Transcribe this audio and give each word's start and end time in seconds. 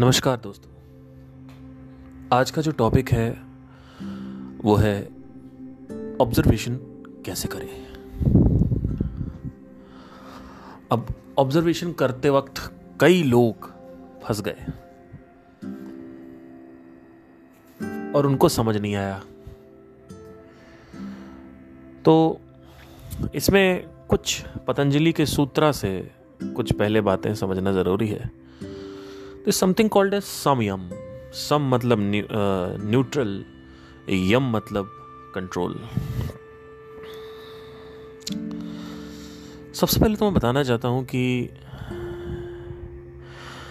नमस्कार 0.00 0.36
दोस्तों। 0.36 0.70
आज 2.32 2.50
का 2.50 2.62
जो 2.62 2.72
टॉपिक 2.72 3.12
है, 3.12 3.30
वो 4.58 4.74
है 4.74 5.06
ऑब्जर्वेशन 6.20 6.76
कैसे 7.26 7.48
करें? 7.48 7.86
अब 10.92 11.06
ऑब्जर्वेशन 11.38 11.92
करते 11.92 12.30
वक्त 12.30 12.80
कई 13.00 13.22
लोग 13.22 13.72
फंस 14.22 14.42
गए। 14.48 14.66
और 18.12 18.26
उनको 18.26 18.48
समझ 18.48 18.76
नहीं 18.76 18.94
आया। 18.94 19.22
तो 22.04 22.40
इसमें 23.34 23.88
कुछ 24.08 24.44
पतंजलि 24.66 25.12
के 25.12 25.26
सूत्रा 25.26 25.72
से 25.72 26.10
कुछ 26.44 26.72
पहले 26.72 27.00
बातें 27.00 27.34
समझना 27.34 27.72
ज़रूरी 27.72 28.08
है। 28.08 28.45
तो 29.46 29.52
समथिंग 29.52 29.90
कॉल्ड 29.90 30.14
एज 30.14 30.22
समयम 30.22 30.90
सम 31.32 31.68
मतलब 31.74 31.98
न्यूट्रल 32.00 33.44
यम 34.10 34.42
मतलब 34.42 34.90
कंट्रोल 35.34 35.80
सबसे 39.74 40.00
पहले 40.00 40.16
तो 40.16 40.24
मैं 40.24 40.34
बताना 40.34 40.62
चाहता 40.62 40.88
हूँ 40.88 41.04
कि 41.04 41.50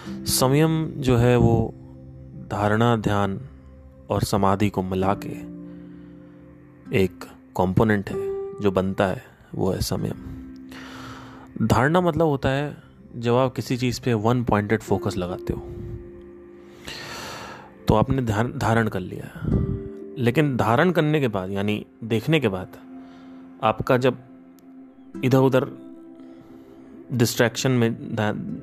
संयम 0.08 0.86
जो 0.96 1.16
है 1.16 1.36
वो 1.36 1.74
धारणा, 2.50 2.96
ध्यान 2.96 3.40
और 4.10 4.22
समाधि 4.22 4.70
को 4.70 4.82
मिला 4.82 5.14
के 5.26 5.56
एक 7.04 7.24
कंपोनेंट 7.56 8.10
है 8.10 8.60
जो 8.60 8.70
बनता 8.70 9.06
है, 9.06 9.24
वो 9.54 9.72
है 9.72 9.80
संयम 9.80 10.16
धारणा 11.66 12.00
मतलब 12.00 12.26
होता 12.26 12.48
है 12.48 12.85
जब 13.16 13.34
आप 13.34 13.54
किसी 13.54 13.76
चीज़ 13.76 14.00
पे 14.00 14.14
वन 14.14 14.42
पॉइंटेड 14.44 14.82
फोकस 14.82 15.16
लगाते 15.16 15.52
हो 15.52 15.60
तो 17.88 17.94
आपने 17.94 18.22
ध्यान, 18.22 18.52
धारण 18.52 18.88
कर 18.88 19.00
लिया। 19.00 19.40
लेकिन 20.18 20.56
धारण 20.56 20.90
करने 20.90 21.20
के 21.20 21.28
बाद, 21.28 21.50
यानी 21.50 21.86
देखने 22.04 22.40
के 22.40 22.48
बाद, 22.48 22.68
आपका 23.62 23.96
जब 23.96 24.18
इधर 25.24 25.38
उधर 25.38 25.68
डिस्ट्रैक्शन 27.12 27.70
में 27.70 27.90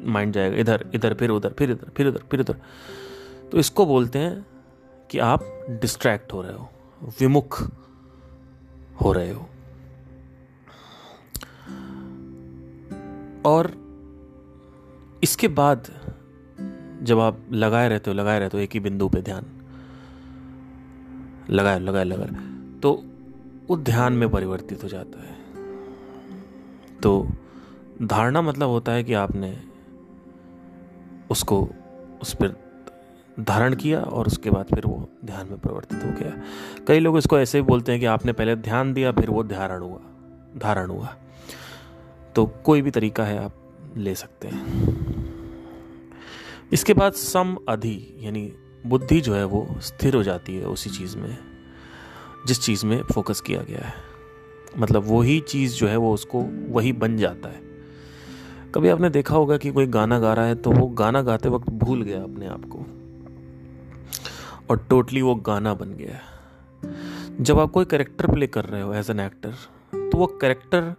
माइंड 0.06 0.34
जाएगा, 0.34 0.58
इधर 0.58 0.90
इधर, 0.94 1.14
फिर 1.14 1.30
उधर, 1.30 1.50
फिर 1.50 1.72
इधर, 1.72 1.90
फिर 1.98 2.08
उधर 2.08 2.24
फिर 2.32 2.40
उधर 2.40 2.56
तो 3.52 3.60
इसको 3.60 3.86
बोलते 3.86 4.20
हैं 4.20 4.46
कि 5.12 5.20
आप 5.20 5.66
डिस्ट्रैक्ट 5.70 6.34
हो 6.34 6.42
रहे 6.42 6.54
हो, 6.54 6.70
विमुख 7.20 7.62
हो 9.02 9.14
रहे 9.14 9.32
हो। 9.32 9.50
और 13.46 13.83
इसके 15.24 15.48
बाद 15.48 15.88
जब 17.02 17.20
आप 17.20 17.40
लगाए 17.52 17.90
रहते 17.90 18.12
हो, 18.12 18.18
लगाए 18.18 18.40
रहते 18.40 18.58
हो, 18.58 18.64
एक 18.64 18.70
ही 18.74 18.80
बिंदु 18.80 19.10
पे 19.10 19.22
ध्यान। 19.22 19.46
लगाए 21.50 21.80
लगाए 21.80 22.04
लगाए। 22.04 22.30
तो 22.80 23.04
वो 23.68 23.78
ध्यान 23.78 24.14
में 24.14 24.30
परिवर्तित 24.30 24.84
हो 24.84 24.90
जाता 24.90 25.24
है। 25.24 25.36
तो 27.04 27.28
धारणा 28.02 28.42
मतलब 28.42 28.70
होता 28.70 28.92
है 28.92 29.04
कि 29.04 29.14
आपने 29.14 29.64
उसको, 31.32 31.70
उस 32.22 32.34
पर 32.34 32.64
धारण 33.40 33.76
किया 33.76 34.02
और 34.02 34.28
उसके 34.28 34.50
बाद 34.50 34.66
फिर 34.66 34.86
वो 34.86 35.10
ध्यान 35.26 35.48
में 35.48 35.60
परिवर्तित 35.60 36.04
हो 36.06 36.10
गया। 36.10 36.42
कई 36.88 37.00
लोग 37.00 37.18
इसको 37.18 37.40
ऐसे 37.40 37.58
ही 37.58 37.62
बोलते 37.62 37.92
हैं 37.92 38.02
कि 38.02 38.08
आपने 38.08 38.34
पहले 38.34 38.56
ध्यान 38.56 38.94
दिया, 38.94 39.12
फिर 39.12 39.30
वो 39.30 39.44
धारण 39.44 39.82
हुआ 39.82 40.00
धारण 40.58 40.90
हुआ। 40.90 41.16
तो 42.36 42.46
कोई 42.46 42.82
भी 42.82 42.92
तरीका 42.92 43.24
है, 43.24 43.44
आप 43.44 43.56
ले 43.98 44.16
सकते 44.16 44.48
हैं। 44.48 44.93
इसके 46.72 46.94
बाद 46.94 47.14
सम 47.14 47.58
अधि, 47.70 48.18
यानी 48.20 48.54
बुद्धि 48.86 49.22
जो 49.22 49.34
है 49.34 49.46
वो 49.46 49.68
स्थिर 49.82 50.16
हो 50.16 50.24
जाती 50.24 50.56
है 50.56 50.66
उसी 50.66 50.90
चीज़ 50.90 51.18
में, 51.18 51.38
जिस 52.48 52.62
चीज़ 52.62 52.86
में 52.86 53.02
फोकस 53.04 53.42
किया 53.42 53.62
गया 53.62 53.86
है। 53.88 53.94
मतलब 54.78 55.04
वही 55.06 55.40
चीज़ 55.40 55.76
जो 55.76 55.88
है 55.88 55.98
वो 55.98 56.14
उसको 56.14 56.42
वही 56.70 56.92
बन 56.94 57.18
जाता 57.18 57.50
है। 57.50 57.62
कभी 58.76 58.90
आपने 58.90 59.10
देखा 59.10 59.36
होगा 59.36 59.58
कि 59.58 59.72
कोई 59.72 59.86
गाना 59.88 60.20
गा 60.20 60.34
रहा 60.34 60.46
है 60.46 60.56
तो 60.56 60.72
वो 60.72 60.88
गाना 60.88 61.22
गाते 61.22 61.50
वक्त 61.50 61.70
भूल 61.70 62.02
गया 62.02 62.24
अपने 62.24 62.48
आप 62.48 62.66
को। 62.66 62.86
और 64.70 64.86
टोटली 64.90 65.22
वो 65.22 65.36
गाना 65.36 65.74
बन 65.74 65.94
गया 65.94 66.20
जब 67.42 67.60
आप 67.60 67.72
कोई 67.72 67.86
करेक्टर 67.86 68.28
प्ले 68.32 68.48
कर 68.48 68.66
रहे 68.66 68.82
हो 68.82 68.94
एज 68.94 69.10
एन 69.10 69.20
एक्टर 69.20 69.52
तो 69.94 70.18
वो 70.18 70.28
करेक्टर 70.28 70.94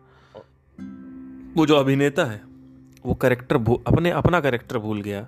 वो 1.56 1.66
जो 1.66 1.76
अभिनेता 1.76 2.24
है, 2.24 2.40
वो 3.06 3.14
करेक्टर 3.14 3.56
अपने, 3.86 4.10
अपना 4.10 4.40
करेक्टर 4.40 4.78
भूल 4.78 5.00
गया। 5.02 5.26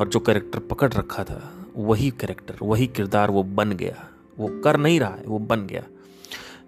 और 0.00 0.08
जो 0.08 0.20
करेक्टर 0.20 0.58
पकड़ 0.58 0.92
रखा 0.92 1.24
था 1.24 1.66
वही 1.76 2.10
करेक्टर 2.10 2.56
वही 2.62 2.86
किरदार 2.86 3.30
वो 3.30 3.42
बन 3.42 3.72
गया। 3.72 4.08
वो 4.38 4.48
कर 4.60 4.76
नहीं 4.76 5.00
रहा 5.00 5.14
है 5.14 5.24
वो 5.24 5.38
बन 5.38 5.66
गया। 5.66 5.82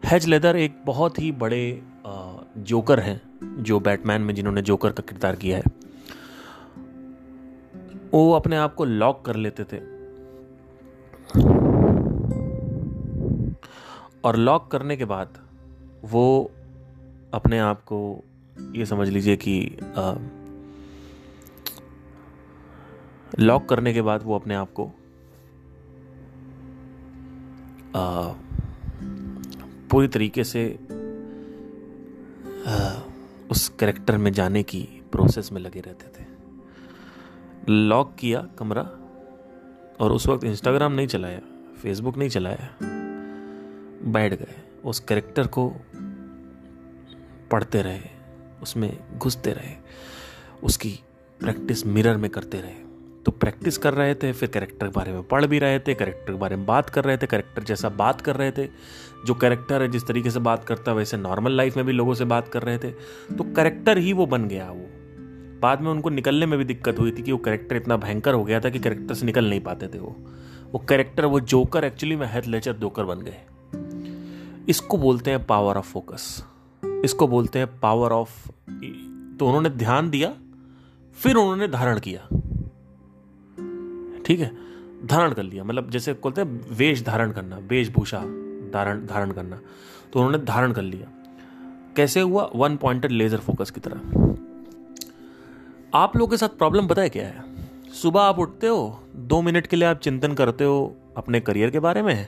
हैज़ 0.05 0.29
लेदर 0.29 0.57
एक 0.57 0.83
बहुत 0.87 1.19
ही 1.19 1.33
बड़े 1.33 1.83
जोकर 2.57 3.01
हैं 3.01 3.21
जो 3.63 3.81
बैटमैन 3.81 4.23
में 4.23 4.35
जिन्होंने 4.35 4.63
जोकर 4.63 4.93
का 4.93 5.03
किरदार 5.09 5.37
किया 5.37 5.59
है। 5.59 5.65
वो 8.13 8.33
अपने 8.33 8.57
आप 8.57 8.75
को 8.75 8.85
लॉक 8.85 9.25
कर 9.25 9.37
लेते 9.37 9.65
थे। 9.65 9.79
और 14.25 14.37
लॉक 14.37 14.71
करने 14.71 14.97
के 14.97 15.05
बाद 15.05 15.39
वो 16.05 16.51
अपने 17.35 17.59
आप 17.59 17.83
को 17.83 18.25
ये 18.75 18.87
समझ 18.87 19.09
लीजिए 19.09 19.37
कि 19.37 19.77
आ, 19.97 20.15
लॉक 23.39 23.69
करने 23.69 23.93
के 23.95 24.03
बाद 24.03 24.23
वो 24.23 24.35
अपने 24.35 24.55
आप 24.55 24.73
को 24.73 24.93
पूरी 29.91 30.09
तरीके 30.09 30.45
से 30.45 30.79
आ, 32.67 33.01
उस 33.51 33.69
करेक्टर 33.69 34.17
में 34.17 34.33
जाने 34.33 34.63
की 34.63 35.03
प्रोसेस 35.13 35.53
में 35.53 35.61
लगे 35.61 35.81
रहते 35.81 36.07
थे। 36.07 36.27
लॉक 37.69 38.15
किया 38.19 38.49
कमरा 38.59 38.83
और 40.01 40.13
उस 40.13 40.27
वक्त 40.27 40.45
इंस्टाग्राम 40.45 40.93
नहीं 40.93 41.07
चलाया 41.07 41.41
फेसबुक 41.83 42.17
नहीं 42.17 42.29
चलाया 42.29 42.77
बैठ 44.05 44.35
गए। 44.35 44.55
उस 44.85 45.01
करेक्टर 45.01 45.47
को 45.47 45.69
पढ़ते 47.51 47.83
रहे 47.83 48.01
उसमें 48.63 49.19
घुसते 49.19 49.53
रहे 49.53 49.77
उसकी 50.63 51.01
प्रैक्टिस 51.41 51.87
मिरर 51.87 52.17
में 52.17 52.31
करते 52.31 52.61
रहे। 52.61 52.90
तो 53.27 53.33
प्रैक्टिस 53.33 53.79
कर 53.79 53.95
रहे 53.95 54.15
थे, 54.15 54.33
फिर 54.33 54.49
कैरेक्टर 54.49 54.87
के 54.87 54.93
बारे 54.93 55.13
में 55.13 55.23
पढ़ 55.23 55.47
भी 55.47 55.59
रहे 55.59 55.79
थे 55.79 55.95
कैरेक्टर 55.95 56.33
के 56.33 56.39
बारे 56.39 56.57
में 56.57 56.65
बात 56.67 56.91
कर 56.91 57.05
रहे 57.05 57.17
थे 57.17 57.27
कैरेक्टर 57.27 57.63
जैसा 57.63 57.89
बात 57.97 58.21
कर 58.21 58.37
रहे 58.37 58.51
थे, 58.51 58.67
जो 59.27 59.35
कैरेक्टर 59.35 59.83
है, 59.83 59.89
जिस 59.89 60.07
तरीके 60.07 60.31
से 60.31 60.41
बात 60.41 60.65
करता 60.65 60.91
है 60.91 60.97
वैसे 60.97 61.17
नॉर्मल 61.17 61.53
लाइफ 61.53 61.77
में 61.77 61.85
भी 61.87 61.93
लोगों 61.93 62.15
से 62.15 62.25
बात 62.27 62.49
कर 62.49 62.63
रहे 62.63 62.79
थे 62.79 62.91
तो 63.31 63.45
कैरेक्टर 63.47 63.99
ही 63.99 64.13
वो 64.13 64.27
बन 64.27 64.49
गया 64.49 64.71
वो। 64.71 64.87
बाद 65.63 65.81
में 65.81 65.91
उनको 65.91 66.11
निकलने 66.11 66.47
में 66.47 66.59
भी 66.59 66.65
दिक्कत 66.65 66.99
हुई 66.99 67.11
थी 67.13 67.23
कि 67.23 67.33
वो 67.33 67.39
कैरेक्टर 67.39 67.77
इतना 67.77 67.97
भयंकर 67.97 68.35
हो 68.35 68.45
गया 68.45 68.61
था 68.61 68.71
कि 68.71 68.79
कैरेक्टर 68.79 69.15
से 69.15 69.27
निकल 69.27 69.49
नहीं 69.51 69.61
पाते 69.61 69.87
थे 69.87 69.99
वो। 69.99 70.17
वो 70.73 70.85
कैरेक्टर 70.89 71.25
वो 71.25 71.41
जोकर 71.43 71.85
एक्चुअली 71.85 72.17
में 72.17 72.27
हेथ 72.33 72.47
लेचर 72.47 72.73
जोकर 72.75 73.05
बन 73.05 73.21
गए। 73.21 73.41
इसको 74.69 74.99
बोलते 74.99 75.31
हैं 75.31 75.45
पावर 75.47 75.77
ऑफ़ 75.77 75.93
फोकस 75.93 76.45
इसको 77.05 77.27
बोलते 77.29 77.59
हैं 77.59 77.69
पावर 77.81 78.13
ऑफ़ 78.13 78.49
तो 79.39 79.47
उन्होंने 79.47 79.69
ध्यान 79.71 80.11
दिया, 80.11 80.33
फिर 81.19 81.37
उन्होंने 81.37 81.69
धारण 81.69 81.99
किया। 81.99 82.29
ठीक 84.31 84.41
है? 84.41 84.53
धारण 85.05 85.33
कर 85.33 85.43
लिया। 85.43 85.65
मतलब 85.65 85.91
जैसे 85.91 86.13
बोलते 86.13 86.41
हैं, 86.41 86.61
वेश 86.71 87.03
धारण 87.03 87.33
करना, 87.33 87.59
वेशभूषा 87.59 88.19
धारण 88.71 89.07
धारण 89.07 89.31
करना। 89.31 89.57
तो 90.13 90.21
उन्होंने 90.21 90.45
धारण 90.45 90.73
कर 90.73 90.83
लिया। 90.83 91.09
कैसे 91.97 92.21
हुआ? 92.21 92.51
वन 92.57 92.77
पॉइंटेड 92.77 93.13
लेजर 93.13 93.37
फोकस 93.37 93.71
की 93.71 93.81
तरह। 93.81 93.97
आप 95.95 96.17
लोगों 96.17 96.31
के 96.31 96.37
साथ 96.37 96.49
प्रॉब्लम 96.49 96.87
पता 96.87 97.03
है 97.03 97.09
क्या 97.09 97.27
है? 97.27 97.45
सुबह 98.03 98.21
आप 98.21 98.39
उठते 98.39 98.67
हो, 98.67 99.03
दो 99.17 99.43
मिनट 99.43 99.67
के 99.67 99.77
लिए 99.77 99.89
आप 99.89 99.99
चिंतन 99.99 100.33
करते 100.33 100.65
हो 100.65 100.97
अपने 101.17 101.41
करियर 101.41 101.71
के 101.71 101.81
बारे 101.81 102.03
में, 102.03 102.27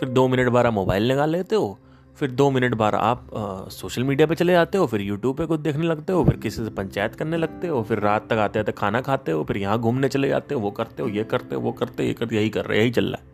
फिर 0.00 0.08
दो 0.08 0.28
मिनट 0.28 0.54
आप 0.54 0.72
मोबाइल 0.72 1.08
निकाल 1.08 1.30
लेते 1.30 1.56
हो 1.56 1.78
फिर 2.16 2.30
दो 2.30 2.50
मिनट 2.50 2.74
बाद 2.74 2.94
आप 2.94 3.34
आ, 3.34 3.68
सोशल 3.68 4.04
मीडिया 4.04 4.26
पे 4.26 4.34
चले 4.34 4.52
जाते 4.52 4.78
हो 4.78 4.86
फिर 4.86 5.00
यूट्यूब 5.00 5.36
पे 5.36 5.46
कुछ 5.46 5.60
देखने 5.60 5.86
लगते 5.86 6.12
हो 6.12 6.24
फिर 6.24 6.36
किसी 6.36 6.64
से 6.64 6.70
पंचायत 6.70 7.14
करने 7.14 7.36
लगते 7.36 7.68
हो 7.68 7.82
फिर 7.82 7.98
रात 7.98 8.28
तक 8.30 8.38
आते 8.38 8.58
आते 8.58 8.72
खाना 8.72 9.00
खाते 9.00 9.32
हो 9.32 9.44
फिर 9.44 9.56
यहाँ 9.56 9.78
घूमने 9.78 10.08
चले 10.08 10.28
जाते 10.28 10.54
हो 10.54 10.60
वो 10.60 10.70
करते 10.70 11.02
हो 11.02 11.08
ये 11.08 11.24
करते 11.24 11.54
हो 11.54 11.60
वो 11.60 11.72
करते 11.72 12.02
हो 12.02 12.06
ये 12.06 12.14
करते 12.14 12.36
यही 12.36 12.50
कर 12.50 12.64
रहे 12.64 12.78
यही 12.78 12.90
चल 12.90 13.04
रहा 13.04 13.22
है। 13.22 13.30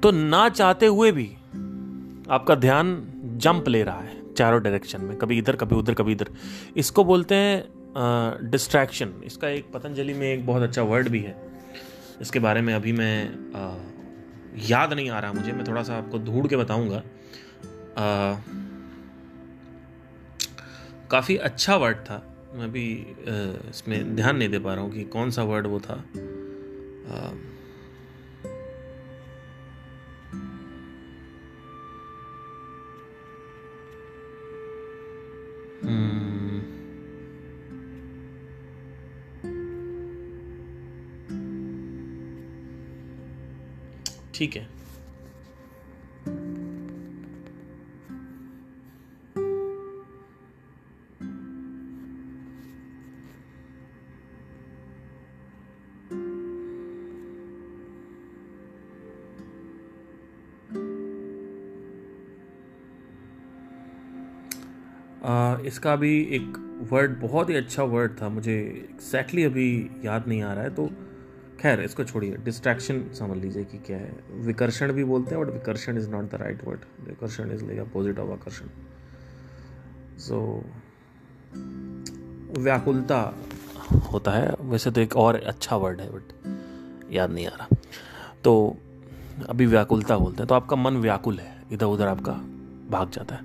तो 0.00 0.10
ना 0.10 0.48
चाहते 0.48 0.86
हुए 0.86 1.12
भी 1.12 1.26
आपका 2.30 2.54
ध्यान 2.54 2.96
जंप 3.36 3.68
ले 3.68 3.82
रहा 3.82 4.00
है 4.00 4.34
चारों 4.34 4.62
डायरेक्शन 4.62 5.00
में 5.00 5.16
कभी 5.16 5.38
इधर 5.38 5.56
कभी 5.56 5.76
उधर 5.76 5.94
कभी 5.94 6.12
इधर। 6.12 6.28
इसको 6.76 7.04
बोलते 7.04 7.34
हैं 7.34 8.50
डिस्ट्रैक्शन 8.50 9.12
इसका 9.24 9.48
एक 9.48 9.72
पतंजलि 9.72 10.14
में 10.14 10.26
एक 10.32 10.46
बहुत 10.46 10.62
अच्छा 10.62 10.82
वर्ड 10.82 11.08
भी 11.08 11.20
है। 11.20 11.36
इसके 12.20 12.38
बारे 12.38 12.60
में 12.60 12.74
अभी 12.74 12.92
मैं 12.92 13.14
आ, 13.54 13.74
याद 14.58 14.92
नहीं 14.92 15.10
आ 15.10 15.18
रहा 15.20 15.32
मुझे, 15.32 15.52
मैं 15.52 15.66
थोड़ा 15.68 15.82
सा 15.82 15.96
आपको 15.96 16.18
ढूंढ 16.18 16.48
के 16.48 16.56
बताऊँगा। 16.56 17.02
काफ़ी 21.10 21.36
अच्छा 21.36 21.76
वर्ड 21.76 21.96
था। 21.96 22.22
मैं 22.54 22.70
भी 22.72 22.84
इसमें 23.20 24.16
ध्यान 24.16 24.36
नहीं 24.36 24.48
दे 24.48 24.58
पा 24.58 24.74
रहा 24.74 24.84
हूँ 24.84 24.92
कि 24.92 25.04
कौन 25.04 25.30
सा 25.30 25.42
वर्ड 25.42 25.66
वो 25.66 25.80
था। 25.80 26.04
ठीक 44.40 44.56
है। 44.56 44.68
आ, 65.24 65.56
इसका 65.66 65.96
भी 65.96 66.20
एक 66.20 66.42
वर्ड 66.90 67.20
बहुत 67.20 67.50
ही 67.50 67.54
अच्छा 67.54 67.82
वर्ड 67.82 68.12
था 68.22 68.28
मुझे 68.28 68.52
एग्जैक्टली 68.52 69.42
exactly 69.42 69.44
अभी 69.46 69.90
याद 70.06 70.28
नहीं 70.28 70.42
आ 70.42 70.52
रहा 70.52 70.64
है 70.64 70.74
तो 70.74 71.09
खैर 71.60 71.80
इसको 71.80 72.04
छोड़िए 72.04 72.36
डिस्ट्रैक्शन 72.36 73.02
समझ 73.14 73.36
लीजिए 73.38 73.64
कि 73.64 73.78
क्या 73.78 73.96
है। 73.98 74.12
विकर्षण 74.44 74.92
भी 74.92 75.04
बोलते 75.04 75.34
हैं 75.34 75.44
बट 75.44 75.52
विकर्षण 75.52 75.98
is 75.98 76.08
not 76.10 76.30
the 76.30 76.34
right 76.34 76.64
word 76.64 76.80
विकर्षण 77.08 77.50
इज़ 77.52 77.64
लाइक 77.64 77.78
अपोजिट 77.78 78.18
ऑफ़ 78.18 78.30
आकर्षण। 78.30 78.66
सो 80.18 80.64
व्याकुलता 82.58 83.20
होता 84.12 84.30
है। 84.30 84.54
वैसे 84.60 84.90
तो 84.90 85.00
एक 85.00 85.16
और 85.16 85.36
अच्छा 85.36 85.76
वर्ड 85.76 86.00
है 86.00 86.08
बट 86.10 87.12
याद 87.12 87.30
नहीं 87.30 87.46
आ 87.46 87.54
रहा। 87.56 87.76
तो 88.44 88.76
अभी 89.48 89.66
व्याकुलता 89.66 90.18
बोलते 90.18 90.38
हैं 90.38 90.46
तो 90.46 90.54
आपका 90.54 90.76
मन 90.76 90.96
व्याकुल 90.96 91.38
है 91.38 91.62
इधर 91.72 91.86
उधर 91.86 92.08
आपका 92.08 92.32
भाग 92.90 93.10
जाता 93.10 93.34
है। 93.34 93.42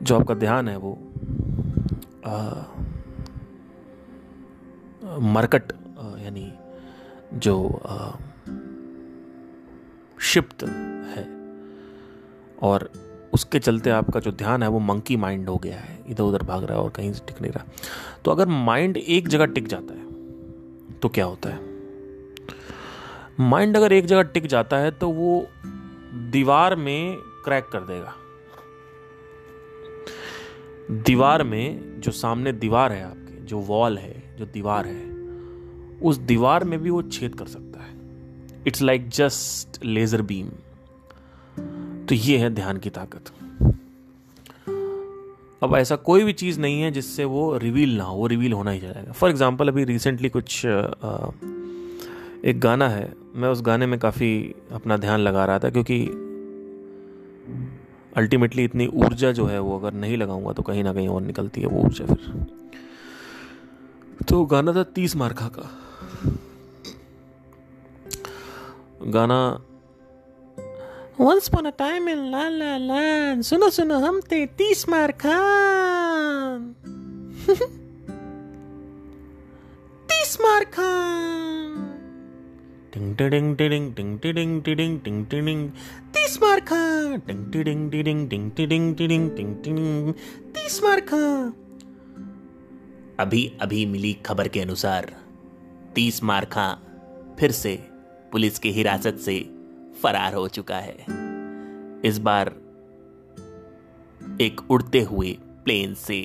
जो 0.00 0.18
आपका 0.18 0.34
ध्यान 0.34 0.68
है 0.68 0.76
वो 0.76 0.92
आ, 2.26 2.52
मरकट 5.18 5.72
यानी 6.28 6.52
जो 7.34 7.54
शिप्त 10.20 10.62
है। 11.08 11.26
और 12.62 12.90
उसके 13.34 13.58
चलते 13.58 13.90
आपका 13.90 14.20
जो 14.20 14.32
ध्यान 14.32 14.62
है 14.62 14.68
वो 14.68 14.78
मंकी 14.78 15.16
माइंड 15.16 15.48
हो 15.48 15.56
गया 15.56 15.78
है। 15.78 15.98
इधर 16.08 16.22
उधर 16.22 16.42
भाग 16.42 16.64
रहा 16.64 16.78
है 16.78 16.84
और 16.84 16.90
कहीं 16.90 17.12
से 17.12 17.22
टिक 17.26 17.40
नहीं 17.42 17.52
रहा। 17.52 17.64
तो 18.24 18.30
अगर 18.30 18.48
माइंड 18.48 18.96
एक 18.96 19.28
जगह 19.28 19.46
टिक 19.46 19.68
जाता 19.68 19.94
है 19.94 20.06
तो 21.00 21.08
क्या 21.08 21.24
होता 21.24 21.48
है? 21.48 21.60
माइंड 23.40 23.76
अगर 23.76 23.92
एक 23.92 24.06
जगह 24.06 24.22
टिक 24.22 24.46
जाता 24.46 24.76
है 24.76 24.90
तो 24.90 25.10
वो 25.10 25.46
दीवार 26.32 26.76
में 26.76 27.16
क्रैक 27.44 27.68
कर 27.72 27.80
देगा। 27.80 28.14
दीवार 30.90 31.42
में 31.42 32.00
जो 32.00 32.12
सामने 32.12 32.52
दीवार 32.52 32.92
है 32.92 33.04
आपके, 33.04 33.40
जो 33.40 33.58
वॉल 33.58 33.98
है, 33.98 34.36
जो 34.36 34.46
दीवार 34.46 34.86
है 34.86 35.17
उस 36.02 36.16
दीवार 36.18 36.64
में 36.64 36.78
भी 36.82 36.90
वो 36.90 37.02
छेद 37.02 37.34
कर 37.34 37.46
सकता 37.46 37.80
है। 37.80 37.96
It's 38.66 38.82
like 38.82 39.08
just 39.08 39.84
laser 39.84 40.22
beam 40.22 40.48
तो 42.06 42.14
ये 42.14 42.36
है 42.38 42.50
ध्यान 42.50 42.78
की 42.78 42.90
ताकत। 42.90 43.32
अब 45.62 45.74
ऐसा 45.76 45.96
कोई 45.98 46.24
भी 46.24 46.32
चीज़ 46.32 46.60
नहीं 46.60 46.82
है 46.82 46.90
जिससे 46.90 47.24
वो 47.24 47.56
रिवील 47.58 47.96
ना 47.96 48.04
हो, 48.04 48.16
वो 48.16 48.26
रिवील 48.26 48.52
होना 48.52 48.70
ही 48.70 48.80
जाएगा। 48.80 49.12
फॉर 49.12 49.30
एग्ज़ाम्पल 49.30 49.68
अभी 49.68 49.84
रिसेंटली 49.84 50.28
कुछ 50.28 50.64
एक 50.66 52.60
गाना 52.60 52.88
है। 52.88 53.12
मैं 53.34 53.48
उस 53.48 53.62
गाने 53.62 53.86
में 53.86 53.98
काफ़ी 53.98 54.54
अपना 54.72 54.96
ध्यान 54.96 55.20
लगा 55.20 55.44
रहा 55.44 55.58
था 55.58 55.70
क्योंकि 55.70 56.04
अल्टीमेटली 58.16 58.64
इतनी 58.64 58.86
ऊर्जा 58.86 59.32
जो 59.32 59.46
है 59.46 59.58
वो 59.60 59.78
अगर 59.78 59.92
नहीं 59.94 60.16
लगाऊँगा 60.16 60.52
तो 60.52 60.62
कहीं 60.62 60.84
ना 60.84 60.92
कहीं 60.92 61.08
और 61.08 61.22
निकलती 61.22 61.60
है 61.60 61.66
वो 61.66 61.80
ऊर्जा 61.80 62.06
फिर। 62.06 62.46
तो 64.28 64.44
गाना 64.44 64.72
था 64.72 64.82
तीस 64.94 65.16
मार्का 65.16 65.48
का। 65.48 65.70
गाना 69.16 69.40
Once 71.20 71.48
upon 71.48 71.66
a 71.66 71.72
time 71.72 72.06
in 72.10 72.20
La 72.32 72.42
La 72.56 72.74
Land 72.88 73.42
सुनो 73.46 73.68
सुनो 73.76 73.98
हम 74.06 74.20
थे 74.30 74.44
तीस 74.58 74.88
मार 74.88 75.12
खान 75.22 76.74
तीस 80.12 80.36
मार 80.42 80.64
खान 80.76 81.74
टिंग 82.94 83.14
टिडिंग 83.18 83.56
टिडिंग 83.56 83.92
टिंग 83.94 84.18
टिडिंग 84.18 84.60
टिडिंग 84.62 84.98
टिंग 85.04 85.24
टिडिंग 85.30 85.68
तीस 86.14 86.38
मार 86.42 86.60
खान 86.70 87.18
टिंग 87.26 87.44
टिडिंग 87.52 87.90
टिडिंग 87.92 88.28
टिंग 88.30 88.50
टिडिंग 88.56 88.94
टिडिंग 88.96 89.30
टिंग 89.36 89.54
टिडिंग 89.64 90.12
तीस 90.54 90.80
मार 90.84 91.00
खान 91.10 91.52
अभी 93.20 93.42
अभी 93.62 93.84
मिली 93.86 94.12
खबर 94.26 94.48
के 94.48 94.60
अनुसार 94.60 95.12
तीस 95.94 96.22
मार 96.22 96.44
खां 96.44 96.74
फिर 97.36 97.52
से 97.52 97.76
पुलिस 98.32 98.58
की 98.58 98.70
हिरासत 98.70 99.16
से 99.16 99.38
फरार 100.02 100.34
हो 100.34 100.48
चुका 100.48 100.76
है। 100.76 101.04
इस 102.04 102.18
बार 102.18 102.48
एक 104.40 104.70
उड़ते 104.70 105.00
हुए 105.00 105.36
प्लेन 105.64 105.94
से। 105.94 106.20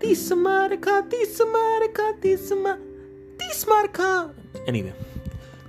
तीस 0.00 0.32
मार 0.32 0.76
खा 0.76 1.00
तीस 1.00 1.40
मार 1.40 1.86
खा 1.86 2.10
तीस 2.12 2.52
मार 2.52 2.78
तीस 3.40 3.64
मार 3.68 3.86
खा। 3.86 4.34
Anyway 4.68 4.94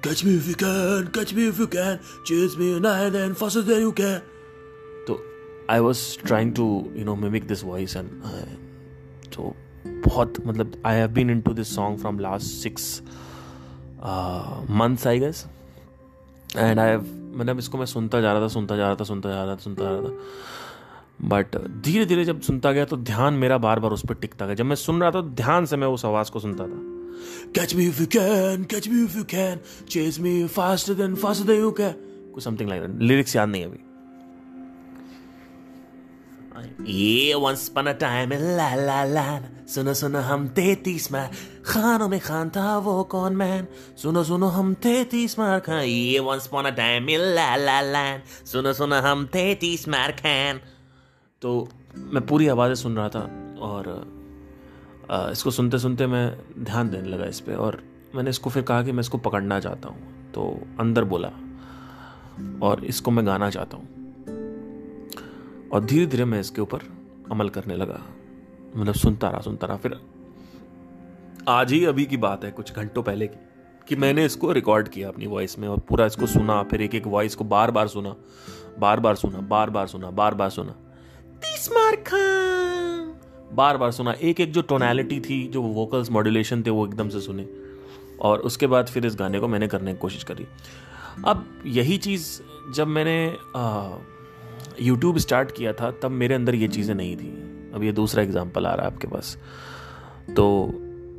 Catch 0.06 0.20
me 0.26 0.32
if 0.38 0.48
you 0.48 0.56
can, 0.56 1.08
catch 1.14 1.32
me 1.34 1.44
if 1.52 1.60
you 1.60 1.68
can, 1.68 1.96
chase 2.30 2.56
me 2.58 2.66
night 2.80 3.16
and 3.16 3.38
faster 3.38 3.62
than 3.70 3.80
you 3.84 3.94
can. 4.00 4.20
तो 5.08 5.20
I 5.70 5.80
was 5.80 6.26
trying 6.26 6.54
to 6.56 6.66
you 6.96 7.06
know 7.06 7.16
mimic 7.16 7.48
this 7.48 7.64
voice 7.64 7.96
and 7.96 8.10
तो 9.36 9.56
बहुत 9.86 10.34
मतलब 10.48 10.82
I 10.86 10.96
have 10.96 11.08
been 11.14 11.30
into 11.42 11.54
this 11.54 11.76
song 11.76 12.00
from 12.00 12.20
last 12.20 12.46
six 12.46 13.02
months 14.72 15.08
I 15.08 15.20
guess 15.20 15.46
and 16.58 16.80
I 16.80 16.98
मतलब 16.98 17.60
इसको 17.60 17.78
मैं 17.78 17.86
सुनता 17.86 18.22
जा 18.22 18.34
रहा 18.34 18.42
था 18.42 18.48
सुनता 18.48 18.78
जा 18.78 18.88
रहा 18.88 18.96
था 18.96 19.04
सुनता 19.04 19.30
जा 19.30 19.44
रहा 19.44 19.56
था 19.56 19.60
सुनता 19.60 19.84
जा 19.84 19.90
रहा 19.90 20.02
था। 20.02 21.28
बट 21.30 21.56
धीरे 21.86 22.06
धीरे 22.06 22.26
जब 22.26 22.42
सुनता 22.42 22.72
गया 22.72 22.86
तो 22.86 22.98
ध्यान 22.98 23.34
मेरा 23.34 23.58
बार 23.58 23.80
बार 23.80 23.92
उस 23.92 24.06
पर 24.10 24.16
टिकता 24.16 24.46
गया। 24.46 24.56
जब 24.56 24.66
मैं 24.66 24.76
सुन 24.76 25.02
रहा 25.02 25.12
था 25.12 25.22
ध्यान 25.36 25.66
से 25.66 25.78
मैं 25.78 25.88
उस 25.88 26.06
आवाज़ 26.06 26.32
को 26.32 26.40
सुनता 26.40 26.68
था। 26.68 26.80
Catch 27.56 27.74
me 27.76 27.84
if 27.90 28.00
you 28.02 28.08
can, 28.16 28.64
catch 28.72 28.88
me 28.92 29.04
if 29.08 29.14
you 29.18 29.26
can, 29.34 29.60
chase 29.88 30.18
me 30.20 30.34
faster 30.58 30.96
than 31.02 31.16
faster 31.24 31.46
than 31.50 31.62
you 31.62 31.74
can. 31.78 31.94
कुछ 32.34 32.44
समथिंग 32.44 32.70
लाइक 32.70 32.82
दैट 32.82 33.02
लिरिक्स 33.02 33.36
याद 33.36 33.50
नहीं 33.50 33.66
अभी। 33.66 33.80
ये 36.56 37.34
once 37.34 37.68
upon 37.70 37.92
time 37.94 38.34
la 38.34 38.76
la 38.76 39.04
la 39.04 39.42
सुनो 39.68 39.94
सुनो 39.94 40.20
हम 40.20 40.48
तैतीस 40.48 41.12
में 41.12 41.30
खानों 41.66 42.08
में 42.08 42.20
खान 42.20 42.50
था 42.50 42.78
वो 42.78 43.04
कौन 43.04 43.36
मैन 43.36 43.68
सुनो 43.98 44.24
सुनो 44.24 44.48
हम 44.48 44.74
तैतीस 44.74 45.40
मार 45.40 45.60
खान 45.60 45.84
ये 45.84 46.20
once 46.20 46.48
upon 46.48 46.72
time 46.72 47.08
la 47.10 47.56
la 47.56 47.82
la 47.82 48.18
सुनो 48.46 48.74
सुनो 48.74 48.96
हम 48.96 49.26
तैतीस 49.26 49.88
मार 49.90 50.12
खान 50.12 50.60
तो 51.42 51.68
मैं 51.96 52.26
पूरी 52.28 52.48
आवाज़ें 52.48 52.76
सुन 52.76 52.96
रहा 52.98 53.10
था 53.10 53.20
और 53.62 53.90
इसको 55.32 55.52
सुनते 55.52 55.80
सुनते 55.80 56.08
मैं 56.08 56.26
ध्यान 56.64 56.90
देने 56.90 57.10
लगा 57.10 57.26
इस 57.26 57.40
पर 57.40 57.56
और 57.56 57.82
मैंने 58.16 58.30
इसको 58.30 58.50
फिर 58.50 58.64
कहा 58.64 58.84
कि 58.84 58.92
मैं 58.92 59.00
इसको 59.00 59.18
पकड़ना 59.18 59.60
चाहता 59.60 59.90
हूँ। 59.90 60.32
तो 60.32 60.68
अंदर 60.80 61.04
बोला 61.04 61.28
और 62.68 62.86
इसको 62.86 63.12
मैं 63.12 63.28
गाना 63.28 63.50
चाहता 63.50 63.78
हूँ। 63.78 64.05
और 65.76 65.86
धीरे 65.86 66.06
धीरे 66.06 66.26
मैं 66.26 66.40
इसके 66.40 66.62
ऊपर 66.62 66.80
अमल 67.32 67.50
करने 67.50 67.76
लगा। 67.76 68.02
मतलब 68.78 68.94
सुनता 68.94 69.30
रहा 69.30 69.42
सुनता 69.42 69.68
रहा। 69.68 69.78
फिर 69.78 70.00
आज 71.48 71.72
ही 71.72 71.86
अभी 71.86 72.06
की 72.06 72.18
बात 72.18 72.46
है, 72.46 72.52
कुछ 72.52 72.74
घंटों 72.74 73.04
पहले 73.04 73.28
की, 73.28 73.40
कि 73.88 73.96
मैंने 73.96 74.26
इसको 74.26 74.52
रिकॉर्ड 74.52 74.88
किया 74.88 75.08
अपनी 75.08 75.28
वॉइस 75.28 75.60
में 75.60 75.68
और 75.68 75.80
पूरा 75.80 76.06
इसको 76.06 76.26
सुना, 76.26 76.64
फिर 76.64 76.82
एक 76.82 76.96
एक 76.96 77.08
वॉइस 77.08 77.36
को 77.36 77.44
बार 77.44 77.72
बार 77.72 77.88
सुना 77.88 78.16
बार 78.80 79.00
बार 79.00 79.16
सुना 79.16 79.40
बार 79.40 79.70
बार 79.70 79.88
सुना 79.88 80.12
बार 80.12 80.34
बार 80.34 80.50
सुना। 80.50 80.72
तीस 81.20 81.70
मार 81.72 82.04
बार 83.54 83.78
बार 83.78 83.92
सुना। 83.92 84.12
एक 84.12 84.40
एक 84.40 84.52
जो 84.52 84.62
टोनैलिटी 84.62 85.20
थी, 85.20 85.48
जो 85.48 85.62
वोकल्स 85.62 86.12
मॉड्यूलेशन 86.12 86.64
थे, 86.64 86.70
वो 86.70 86.88
एकदम 86.88 87.10
से 87.10 87.22
सुने। 87.22 87.50
और 88.22 88.40
उसके 88.40 88.68
बाद 88.68 88.88
फिर 88.88 89.06
इस 89.06 89.16
गाने 89.16 89.40
को 89.40 89.48
मैंने 89.48 89.68
करने 89.68 89.94
की 89.94 90.00
कोशिश 90.00 90.24
करी। 90.24 90.48
अब 91.26 91.64
यही 91.66 91.98
चीज़ 91.98 92.42
जब 92.72 92.88
मैंने 92.88 93.38
यूट्यूब 94.82 95.18
स्टार्ट 95.18 95.52
किया 95.52 95.74
था 95.74 95.92
तब 96.04 96.12
मेरे 96.12 96.36
अंदर 96.36 96.56
ये 96.56 96.68
चीज़ें 96.68 96.94
नहीं 96.96 97.16
थी। 97.18 97.30
अब 97.76 97.84
ये 97.84 97.92
दूसरा 97.92 98.24
एग्ज़ाम्पल 98.24 98.66
आ 98.66 98.74
रहा 98.74 98.86
है 98.86 98.94
आपके 98.94 99.08
पास। 99.08 99.38
तो 100.30 100.46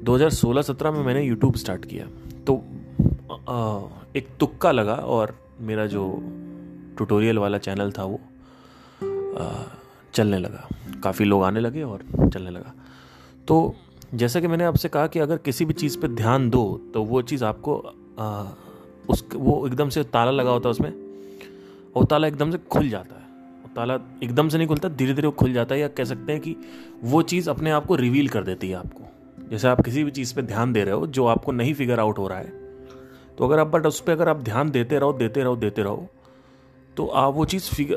2016-17 0.04 0.92
में 0.92 1.02
मैंने 1.04 1.22
यूट्यूब 1.22 1.56
स्टार्ट 1.56 1.84
किया। 1.84 2.06
तो 2.46 2.56
आ, 3.48 3.80
एक 4.16 4.28
तुक्का 4.40 4.70
लगा 4.72 4.94
और 4.94 5.34
मेरा 5.60 5.86
जो 5.86 6.06
ट्यूटोरियल 6.96 7.38
वाला 7.38 7.58
चैनल 7.58 7.90
था 7.92 8.04
वो 8.04 8.20
चलने 10.14 10.38
लगा। 10.38 10.68
काफ़ी 11.02 11.24
लोग 11.24 11.42
आने 11.44 11.60
लगे 11.60 11.82
और 11.82 12.02
चलने 12.32 12.50
लगा। 12.50 12.72
तो 13.48 13.74
जैसा 14.14 14.40
कि 14.40 14.46
मैंने 14.46 14.64
आपसे 14.64 14.88
कहा 14.88 15.06
कि 15.06 15.18
अगर 15.18 15.36
किसी 15.38 15.64
भी 15.64 15.72
चीज़ 15.74 15.98
पर 16.00 16.08
ध्यान 16.10 16.48
दो 16.50 16.62
तो 16.94 17.02
वो 17.04 17.22
चीज़ 17.22 17.44
आपको 17.44 17.76
आ, 18.18 18.44
उस 19.08 19.24
वो 19.34 19.66
एकदम 19.66 19.88
से 19.88 20.02
ताला 20.04 20.30
लगा 20.30 20.50
होता 20.50 20.68
है 20.68 20.70
उसमें 20.70 20.92
और 21.96 22.04
ताला 22.04 22.28
एकदम 22.28 22.50
से 22.50 22.58
खुल 22.70 22.88
जाता 22.88 23.14
है। 23.14 23.15
ताला 23.76 23.94
एकदम 24.22 24.48
से 24.48 24.58
नहीं 24.58 24.68
खुलता 24.68 24.88
धीरे 24.90 25.14
धीरे 25.14 25.26
वो 25.26 25.32
खुल 25.34 25.52
जाता 25.52 25.74
है 25.74 25.80
या 25.80 25.88
कह 25.88 26.04
सकते 26.04 26.32
हैं 26.32 26.40
कि 26.40 26.56
वो 27.04 27.22
चीज़ 27.24 27.50
अपने 27.50 27.70
आप 27.70 27.86
को 27.86 27.96
रिवील 27.96 28.28
कर 28.28 28.44
देती 28.44 28.68
है 28.68 28.76
आपको। 28.76 29.02
जैसे 29.50 29.68
आप 29.68 29.80
किसी 29.80 30.04
भी 30.04 30.10
चीज़ 30.10 30.34
पे 30.34 30.42
ध्यान 30.42 30.72
दे 30.72 30.84
रहे 30.84 30.94
हो, 30.94 31.06
जो 31.06 31.26
आपको 31.26 31.52
नहीं 31.52 31.74
फिगर 31.74 32.00
आउट 32.00 32.18
हो 32.18 32.28
रहा 32.28 32.38
है 32.38 32.64
तो 33.38 33.44
अगर 33.44 33.58
आप, 33.58 33.66
बट 33.66 33.86
उस 33.86 34.00
पर 34.00 34.12
अगर 34.12 34.28
आप 34.28 34.36
ध्यान 34.42 34.70
देते 34.70 34.98
रहो 34.98 35.12
देते 35.12 35.42
रहो 35.42 35.56
देते 35.56 35.82
रहो 35.82 36.06
तो 36.96 37.06
आप 37.06 37.34
वो 37.34 37.44
चीज़ 37.44 37.92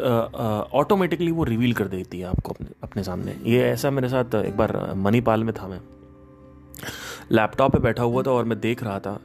ऑटोमेटिकली 0.75 1.31
वो 1.31 1.43
रिवील 1.43 1.73
कर 1.73 1.87
देती 1.87 2.19
है 2.19 2.25
आपको 2.25 2.51
अपने 2.51 2.67
अपने 2.83 3.03
सामने। 3.03 3.35
ये 3.45 3.61
ऐसा 3.63 3.91
मेरे 3.91 4.09
साथ 4.09 4.35
एक 4.35 4.57
बार 4.57 4.75
मणिपाल 4.97 5.43
में 5.43 5.53
था 5.55 5.67
मैं। 5.67 5.79
लैपटॉप 7.31 7.71
पे 7.71 7.79
बैठा 7.79 8.03
हुआ 8.03 8.23
था 8.23 8.31
और 8.31 8.45
मैं 8.45 8.59
देख 8.59 8.83
रहा 8.83 8.99
था 8.99 9.19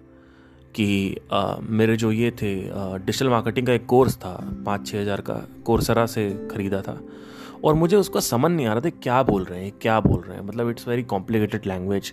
कि 0.75 1.17
आ, 1.33 1.57
मेरे 1.61 1.97
जो 1.97 2.11
ये 2.13 2.31
थे 2.33 2.55
डिजिटल 2.99 3.29
मार्केटिंग 3.29 3.67
का 3.67 3.73
एक 3.73 3.87
कोर्स 3.87 4.17
था 4.17 4.37
पाँच 4.67 4.87
छः 4.87 5.01
हज़ार 5.01 5.21
का 5.21 5.35
कोर्सरा 5.65 6.07
से 6.07 6.31
ख़रीदा 6.51 6.81
था। 6.83 7.01
और 7.65 7.75
मुझे 7.75 7.97
उसका 7.97 8.21
समझ 8.23 8.51
नहीं 8.51 8.67
आ 8.67 8.73
रहा 8.73 8.81
था 8.81 8.91
क्या 9.03 9.23
बोल 9.23 9.45
रहे 9.45 9.63
हैं 9.63 9.73
क्या 9.83 10.01
बोल 10.01 10.21
रहे 10.21 10.37
हैं। 10.37 10.45
मतलब 10.45 10.71
इट्स 10.71 10.89
वेरी 10.89 11.03
कॉम्प्लिकेटेड 11.05 11.67
लैंग्वेज 11.67 12.13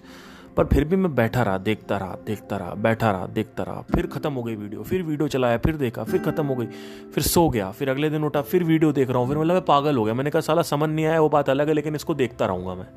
पर 0.58 0.66
फिर 0.66 0.84
भी 0.84 0.96
मैं 0.96 1.14
बैठा 1.16 1.44
रहा 1.44 1.58
देखता 1.60 1.98
रहा 1.98 2.18
देखता 2.26 2.58
रहा 2.58 2.74
बैठा 2.78 3.12
रहा 3.12 3.28
देखता 3.28 3.64
रहा। 3.64 3.82
फिर 3.94 4.08
ख़त्म 4.08 4.34
हो 4.34 4.44
गई 4.44 4.56
वीडियो 4.56 4.84
फिर 4.84 5.04
वीडियो 5.04 5.28
चलाया 5.28 5.58
फिर 5.58 5.76
देखा 5.78 6.04
फिर 6.04 6.22
ख़त्म 6.22 6.46
हो 6.46 6.56
गई। 6.56 6.66
फिर 7.14 7.24
सो 7.24 7.48
गया 7.50 7.70
फिर 7.72 7.90
अगले 7.90 8.10
दिन 8.10 8.24
उठा 8.24 8.42
फिर 8.44 8.64
वीडियो 8.64 8.92
देख 8.92 9.10
रहा 9.10 9.20
हूँ। 9.20 9.28
फिर 9.28 9.38
मतलब 9.38 9.54
मैं 9.54 9.66
पागल 9.66 9.98
हो 9.98 10.04
गया। 10.04 10.14
मैंने 10.14 10.30
कहा 10.30 10.42
साला 10.42 10.62
समझ 10.64 10.90
नहीं 10.90 11.06
आया 11.06 11.22
वो 11.22 11.30
बात 11.30 11.50
अलग 11.50 11.68
है 11.68 11.74
लेकिन 11.74 11.96
इसको 11.96 12.14
देखता 12.16 12.46
रहूँगा 12.46 12.76
मैं। 12.76 12.88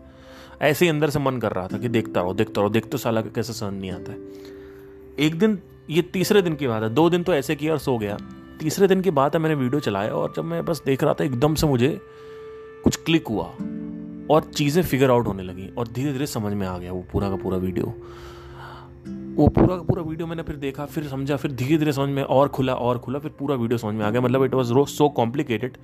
ऐसे 0.63 0.85
ही 0.85 0.89
अंदर 0.89 1.11
से 1.11 1.19
मन 1.19 1.39
कर 1.39 1.53
रहा 1.53 1.69
था 1.69 1.79
कि 1.79 1.89
देखता 1.91 2.21
रहो 2.21 2.35
देखता 2.35 2.61
रहो 2.61 2.71
देखते 2.71 2.99
साला 2.99 3.21
कैसे 3.23 3.53
समझ 3.53 3.73
नहीं 3.75 3.91
आता 3.93 4.13
है। 4.13 4.54
एक 5.21 5.39
दिन 5.39 5.59
ये 5.91 6.03
तीसरे 6.03 6.43
दिन 6.43 6.55
की 6.55 6.67
बात 6.67 6.83
है। 6.83 6.89
दो 6.91 7.09
दिन 7.11 7.23
तो 7.23 7.35
ऐसे 7.35 7.55
किया 7.57 7.73
और 7.73 7.79
सो 7.79 7.97
गया। 7.99 8.17
तीसरे 8.61 8.87
दिन 8.89 9.01
की 9.01 9.11
बात 9.11 9.35
है 9.35 9.41
मैंने 9.41 9.55
वीडियो 9.55 9.81
चलाया 9.81 10.13
और 10.13 10.33
जब 10.37 10.45
मैं 10.45 10.65
बस 10.65 10.83
देख 10.87 11.03
रहा 11.05 11.15
था 11.15 11.25
एकदम 11.25 11.55
से 11.55 11.67
मुझे 11.67 11.99
कुछ 12.85 12.97
क्लिक 12.97 13.29
हुआ 13.29 13.45
और 14.31 14.51
चीज़ें 14.55 14.83
फिगर 14.83 15.11
आउट 15.11 15.27
होने 15.27 15.43
लगी 15.43 15.69
और 15.79 15.89
धीरे 15.89 16.13
धीरे 16.13 16.27
समझ 16.27 16.53
में 16.53 16.67
आ 16.67 16.77
गया 16.79 16.93
वो 16.93 17.05
पूरा 17.13 17.29
का 17.31 17.37
पूरा 17.37 17.57
वीडियो। 17.57 17.95
वो 19.37 19.47
पूरा 19.49 19.77
का 19.77 19.83
पूरा 19.83 20.03
वीडियो 20.03 20.27
मैंने 20.27 20.43
फिर 20.43 20.57
देखा 20.57 20.85
फिर 20.87 21.07
समझा 21.09 21.37
फिर 21.37 21.53
धीरे 21.53 21.79
धीरे 21.79 21.93
समझ 21.93 22.09
में 22.09 22.23
और 22.23 22.49
खुला 22.49 22.75
और 22.75 22.99
खुला 22.99 23.19
फिर 23.19 23.31
पूरा 23.39 23.55
वीडियो 23.57 23.79
समझ 23.79 23.95
में 23.95 24.05
आ 24.05 24.11
गया। 24.11 24.21
मतलब 24.21 24.45
इट 24.45 24.55
वॉज़ 24.55 24.73
रोज 24.73 24.89
सो 24.89 25.09
कॉम्प्लिकेटेड 25.09 25.77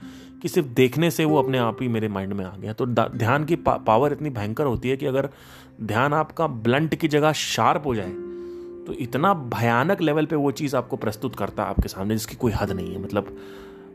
कि 0.42 0.49
सिर्फ़ 0.49 0.68
देखने 0.68 1.10
से 1.10 1.25
वो 1.25 1.38
अपने 1.38 1.58
आप 1.58 1.82
ही 1.82 1.88
मेरे 1.88 2.08
माइंड 2.08 2.32
में 2.32 2.44
आ 2.44 2.56
गया। 2.56 2.72
तो 2.72 2.87
ध्यान 2.87 3.44
की 3.44 3.56
पा, 3.56 3.76
पावर 3.76 4.12
इतनी 4.12 4.30
भयंकर 4.30 4.64
होती 4.64 4.88
है 4.88 4.96
कि 4.96 5.06
अगर 5.06 5.28
ध्यान 5.82 6.14
आपका 6.14 6.46
ब्लंट 6.46 6.94
की 6.94 7.08
जगह 7.08 7.32
शार्प 7.32 7.87
हो 7.87 7.94
जाए 7.94 8.12
तो 8.90 8.94
इतना 8.94 9.32
भयानक 9.35 10.00
लेवल 10.00 10.26
पे 10.26 10.37
वो 10.37 10.50
चीज़ 10.50 10.75
आपको 10.76 10.97
प्रस्तुत 10.97 11.37
करता 11.37 11.62
है 11.62 11.68
आपके 11.68 11.88
सामने 11.88 12.14
जिसकी 12.14 12.37
कोई 12.37 12.52
हद 12.52 12.70
नहीं 12.70 12.92
है। 12.92 13.02
मतलब 13.02 13.37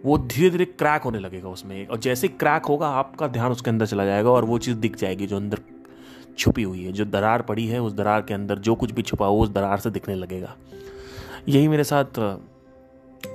वो 0.06 0.18
धीरे 0.18 0.50
धीरे 0.50 0.66
क्रैक 0.66 1.02
होने 1.02 1.20
लगेगा 1.20 1.50
उसमें। 1.50 1.88
और 1.88 1.98
जैसे 1.98 2.28
क्रैक 2.28 2.66
होगा 2.66 2.88
आपका 2.90 3.28
ध्यान 3.28 3.52
उसके 3.52 3.70
अंदर 3.70 3.86
चला 3.86 4.06
जाएगा 4.06 4.30
और 4.30 4.46
वो 4.46 4.58
चीज़ 4.58 4.78
दिख 4.78 4.96
जाएगी 4.96 5.28
जो 5.28 5.38
अंदर 5.38 5.60
छुपी 6.38 6.64
हुई 6.64 6.84
है 6.84 6.92
जो 6.92 7.06
दरार 7.06 7.42
पड़ी 7.42 7.68
है 7.68 7.82
उस 7.82 7.94
दरार 7.94 8.22
के 8.22 8.34
अंदर 8.34 8.60
जो 8.60 8.76
कुछ 8.76 8.92
भी 8.92 9.02
छुपा 9.02 9.26
हो 9.26 9.40
उस 9.40 9.50
दरार 9.50 9.78
से 9.78 9.90
दिखने 9.90 10.16
लगेगा। 10.16 10.56
यही 11.48 11.68
मेरे 11.68 11.84
साथ 11.84 12.20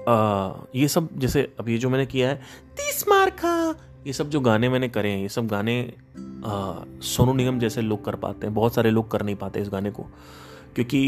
आ, 0.09 0.53
ये 0.75 0.89
सब 0.89 1.09
जैसे 1.17 1.55
अब 1.61 1.69
ये 1.69 1.79
जो 1.79 1.91
मैंने 1.91 2.07
किया 2.07 2.29
है 2.29 2.35
तीस 2.77 3.05
मार 3.09 3.31
खा! 3.31 3.75
ये 4.07 4.13
सब 4.13 4.31
जो 4.31 4.41
गाने 4.41 4.69
मैंने 4.69 4.89
करे 4.89 5.11
हैं 5.11 5.23
ये 5.23 5.29
सब 5.29 5.47
गाने 5.47 5.95
सोनू 7.03 7.33
निगम 7.33 7.59
जैसे 7.59 7.81
लोग 7.81 8.05
कर 8.05 8.15
पाते 8.17 8.47
हैं 8.47 8.55
बहुत 8.55 8.75
सारे 8.75 8.91
लोग 8.91 9.11
कर 9.11 9.23
नहीं 9.23 9.37
पाते 9.37 9.61
इस 9.61 9.69
गाने 9.69 9.91
को। 9.91 10.07
क्योंकि 10.75 11.01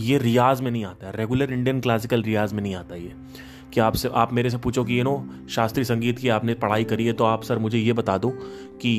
ये 0.00 0.18
रियाज 0.18 0.60
में 0.60 0.70
नहीं 0.70 0.84
आता 0.84 1.06
है। 1.06 1.16
रेगुलर 1.16 1.52
इंडियन 1.52 1.80
क्लासिकल 1.80 2.22
रियाज 2.22 2.52
में 2.52 2.62
नहीं 2.62 2.74
आता 2.74 2.94
ये। 2.94 3.12
कि 3.72 3.80
आपसे 3.80 4.08
आप 4.14 4.32
मेरे 4.32 4.50
से 4.50 4.58
पूछो 4.58 4.84
कि 4.84 4.94
ये 4.94 5.02
नो 5.02 5.14
शास्त्रीय 5.50 5.84
संगीत 5.84 6.18
की 6.18 6.28
आपने 6.28 6.54
पढ़ाई 6.54 6.84
करी 6.84 7.06
है 7.06 7.12
तो 7.12 7.24
आप 7.24 7.42
सर 7.42 7.58
मुझे 7.58 7.78
ये 7.78 7.92
बता 7.92 8.16
दो 8.18 8.30
कि 8.82 8.90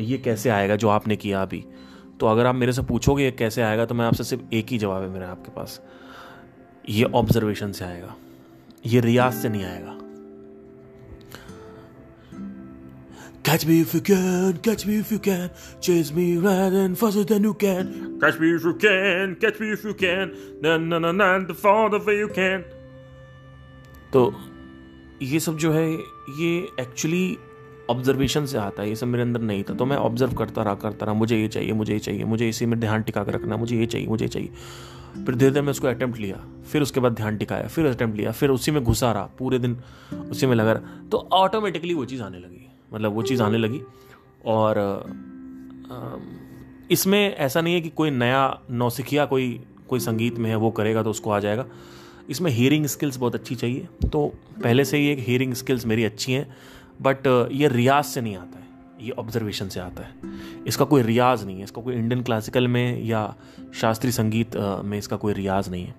ये 0.00 0.18
कैसे 0.18 0.50
आएगा 0.50 0.76
जो 0.76 0.88
आपने 0.88 1.16
किया 1.16 1.42
अभी? 1.42 1.64
तो 2.20 2.26
अगर 2.26 2.46
आप 2.46 2.54
मेरे 2.54 2.72
से 2.72 2.82
पूछोगे 2.82 3.24
ये 3.24 3.30
कैसे 3.30 3.62
आएगा 3.62 3.84
तो 3.84 3.94
मैं 3.94 4.06
आपसे 4.06 4.24
सिर्फ़ 4.24 4.54
एक 4.54 4.66
ही 4.70 4.78
जवाब 4.78 5.02
है 5.02 5.08
मेरा 5.08 5.28
आपके 5.28 5.50
पास। 5.50 5.80
ये 6.88 7.04
ऑब्जर्वेशन 7.04 7.72
से 7.72 7.84
आएगा। 7.84 8.14
ये 8.86 9.00
रियाज 9.00 9.34
से 9.34 9.48
नहीं 9.48 9.64
आएगा। 9.64 9.99
Catch 13.42 13.62
me 13.66 13.76
if 13.82 13.92
you 13.94 14.00
can, 14.06 14.56
catch 14.64 14.82
me 14.86 14.96
if 15.02 15.10
you 15.12 15.18
can, 15.26 15.44
chase 15.84 16.10
me 16.16 16.24
right 16.42 16.74
and 16.80 16.96
faster 17.02 17.22
than 17.30 17.46
you 17.46 17.52
can. 17.62 17.86
Catch 18.24 18.40
me 18.40 18.48
if 18.56 18.66
you 18.66 18.72
can, 18.82 19.30
catch 19.44 19.60
me 19.62 19.68
if 19.76 19.86
you 19.86 19.94
can, 20.02 20.34
na 20.64 20.74
na 20.82 20.98
na 21.04 21.12
na 21.12 21.28
the 21.48 21.56
farther 21.62 22.00
you 22.16 22.28
can. 22.38 22.62
तो 24.12 24.34
ये 25.22 25.40
सब 25.40 25.56
जो 25.56 25.72
है 25.72 25.92
ये 26.38 26.68
actually 26.80 27.38
observation 27.90 28.46
से 28.46 28.58
आता 28.58 28.82
है। 28.82 28.88
ये 28.88 28.96
सब 28.96 29.06
मेरे 29.06 29.22
अंदर 29.22 29.40
नहीं 29.40 29.64
था। 29.64 29.74
तो 29.74 29.86
मैं 29.86 29.96
ऑब्ज़र्व 29.96 30.32
करता 30.32 30.62
रहा 30.62 30.74
करता 30.74 31.06
रहा। 31.06 31.14
मुझे 31.14 31.40
ये 31.40 31.48
चाहिए 31.48 31.72
मुझे 31.72 31.92
ये 31.92 31.98
चाहिए 31.98 32.24
मुझे 32.24 32.48
इसी 32.48 32.66
में 32.66 32.80
ध्यान 32.80 33.02
टिका 33.02 33.24
कर 33.24 33.34
रखना 33.34 33.56
मुझे 33.56 33.76
ये 33.76 33.86
चाहिए 33.86 34.08
मुझे 34.08 34.24
ये 34.24 34.28
चाहिए। 34.28 34.48
फिर 35.24 35.34
धीरे 35.34 35.50
धीरे 35.50 35.62
मैं 35.62 35.70
उसको 35.70 35.88
अटैम्प्ट 35.88 36.20
लिया। 36.20 36.46
फिर 36.72 36.82
उसके 36.82 37.00
बाद 37.00 37.12
ध्यान 37.12 37.36
टिकाया 37.36 37.68
फिर 37.68 37.86
अटैम्प्ट 37.86 38.16
लिया 38.16 38.32
फिर 38.32 38.50
उसी 38.50 38.70
में 38.70 38.84
घुसा 38.84 39.12
रहा। 39.12 39.22
पूरे 39.22 39.58
दिन 39.58 39.76
उसी 40.30 40.46
में 40.46 40.56
लगा 40.56 40.72
रहा। 40.72 41.08
तो 41.08 41.28
ऑटोमेटिकली 41.32 41.94
वो 41.94 42.04
चीज़ 42.04 42.22
आने 42.22 42.38
लगी। 42.38 42.69
मतलब 42.94 43.12
वो 43.12 43.22
चीज़ 43.22 43.42
आने 43.42 43.58
लगी। 43.58 43.80
और 44.46 45.04
इसमें 46.90 47.36
ऐसा 47.36 47.60
नहीं 47.60 47.74
है 47.74 47.80
कि 47.80 47.88
कोई 47.88 48.10
नया 48.10 48.60
नौसिखिया 48.70 49.24
कोई 49.26 49.60
कोई 49.88 50.00
संगीत 50.00 50.38
में 50.38 50.48
है, 50.50 50.56
वो 50.56 50.70
करेगा 50.70 51.02
तो 51.02 51.10
उसको 51.10 51.30
आ 51.30 51.38
जाएगा। 51.40 51.66
इसमें 52.30 52.50
हियरिंग 52.50 52.86
स्किल्स 52.86 53.16
बहुत 53.16 53.34
अच्छी 53.34 53.54
चाहिए। 53.54 53.88
तो 54.12 54.26
पहले 54.62 54.84
से 54.84 54.98
ही 54.98 55.08
एक 55.08 55.18
हियरिंग 55.18 55.54
स्किल्स 55.54 55.86
मेरी 55.86 56.04
अच्छी 56.04 56.32
हैं 56.32 56.56
बट 57.02 57.26
ये 57.52 57.68
रियाज 57.68 58.04
से 58.04 58.20
नहीं 58.20 58.36
आता 58.36 58.58
है। 58.58 58.66
ये 59.00 59.10
ऑब्जर्वेशन 59.10 59.68
से 59.68 59.80
आता 59.80 60.02
है। 60.02 60.14
इसका 60.66 60.84
कोई 60.84 61.02
रियाज 61.02 61.44
नहीं 61.46 61.56
है। 61.56 61.64
इसका 61.64 61.82
कोई 61.82 61.94
इंडियन 61.94 62.22
क्लासिकल 62.22 62.68
में 62.68 63.02
या 63.04 63.34
शास्त्रीय 63.74 64.12
संगीत 64.12 64.56
में 64.56 64.98
इसका 64.98 65.16
कोई 65.16 65.32
रियाज 65.32 65.70
नहीं 65.70 65.84
है। 65.84 65.94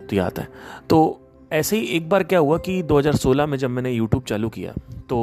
तो 0.00 0.16
ये 0.16 0.22
आता 0.22 0.42
है। 0.42 0.48
तो 0.90 1.20
ऐसे 1.52 1.78
ही 1.78 1.86
एक 1.86 2.08
बार 2.08 2.22
क्या 2.22 2.38
हुआ 2.38 2.58
कि 2.58 2.82
2016 2.82 3.46
में 3.46 3.58
जब 3.58 3.70
मैंने 3.70 3.92
यूट्यूब 3.92 4.22
चालू 4.22 4.48
किया 4.48 4.74
तो 5.08 5.20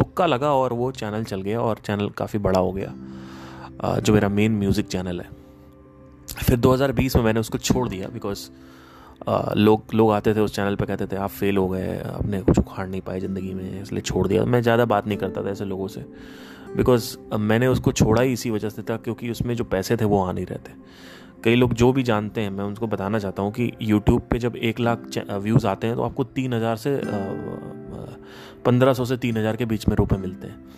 तुक्का 0.00 0.26
लगा 0.26 0.52
और 0.54 0.72
वो 0.72 0.90
चैनल 0.92 1.24
चल 1.24 1.42
गया 1.42 1.60
और 1.62 1.78
चैनल 1.86 2.08
काफ़ी 2.18 2.38
बड़ा 2.40 2.60
हो 2.60 2.72
गया 2.72 4.00
जो 4.00 4.12
मेरा 4.12 4.28
मेन 4.30 4.52
म्यूज़िक 4.54 4.86
चैनल 4.88 5.20
है। 5.20 5.28
फिर 6.38 6.58
2020 6.58 7.16
में 7.16 7.22
मैंने 7.22 7.40
उसको 7.40 7.58
छोड़ 7.60 7.88
दिया 7.88 8.08
बिकॉज़ 8.08 8.48
लोग 9.56 9.94
लोग 9.94 10.10
आते 10.12 10.34
थे 10.34 10.40
उस 10.40 10.54
चैनल 10.54 10.76
पे, 10.76 10.86
कहते 10.86 11.06
थे, 11.06 11.16
आप 11.16 11.30
फेल 11.30 11.56
हो 11.56 11.68
गए, 11.68 11.98
आपने 12.00 12.40
कुछ 12.42 12.58
उखाड़ 12.58 12.86
नहीं 12.88 13.00
पाए 13.00 13.20
ज़िंदगी 13.20 13.52
में, 13.54 13.82
इसलिए 13.82 14.02
छोड़ 14.02 14.26
दिया। 14.28 14.44
मैं 14.44 14.60
ज़्यादा 14.62 14.84
बात 14.86 15.06
नहीं 15.06 15.18
करता 15.18 15.42
था 15.44 15.50
ऐसे 15.50 15.64
लोगों 15.64 15.88
से। 15.88 16.04
बिकॉज़ 16.76 17.16
मैंने 17.34 17.66
उसको 17.66 17.92
छोड़ा 17.92 18.22
ही 18.22 18.32
इसी 18.32 18.50
वजह 18.50 18.68
से 18.68 18.82
था 18.82 18.96
क्योंकि 18.98 19.30
उसमें 19.30 19.54
जो 19.54 19.64
पैसे 19.66 19.96
थे 19.96 20.04
वो 20.04 20.22
आ 20.24 20.32
नहीं 20.32 20.46
रहते 20.46 20.72
कई 21.44 21.54
लोग 21.54 21.72
जो 21.74 21.92
भी 21.92 22.02
जानते 22.02 22.40
हैं, 22.40 22.50
मैं 22.50 22.64
उनको 22.64 22.86
बताना 22.86 23.18
चाहता 23.18 23.42
हूँ 23.42 23.52
कि 23.52 23.70
यूट्यूब 23.82 24.22
पे 24.30 24.38
जब 24.38 24.56
एक 24.58 24.80
लाख 24.80 25.06
व्यूज़ 25.18 25.66
आते 25.66 25.86
हैं 25.86 25.96
तो 25.96 26.02
आपको 26.02 26.24
तीन 26.26 26.54
हज़ार 26.54 26.76
से 26.76 26.90
पंद्रह 28.64 28.92
सौ 28.92 29.04
से 29.04 29.16
तीन 29.16 29.36
हज़ार 29.36 29.56
के 29.56 29.64
बीच 29.64 29.88
में 29.88 29.96
रुपए 29.96 30.16
मिलते 30.18 30.46
हैं। 30.46 30.68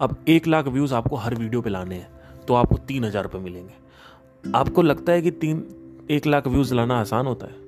अब 0.00 0.16
एक 0.28 0.46
लाख 0.46 0.68
व्यूज़ 0.68 0.94
आपको 0.94 1.16
हर 1.16 1.34
वीडियो 1.34 1.60
पे 1.62 1.70
लाने 1.70 1.94
हैं 1.94 2.44
तो 2.48 2.54
आपको 2.54 2.76
तीन 2.78 3.04
हज़ार 3.04 3.22
रुपये 3.22 3.40
मिलेंगे। 3.40 4.50
आपको 4.54 4.82
लगता 4.82 5.12
है 5.12 5.22
कि 5.22 5.30
तीन, 5.32 5.64
एक 6.10 6.26
लाख 6.26 6.46
व्यूज़ 6.46 6.74
लाना 6.74 7.00
आसान 7.00 7.26
होता 7.26 7.46
है? 7.46 7.60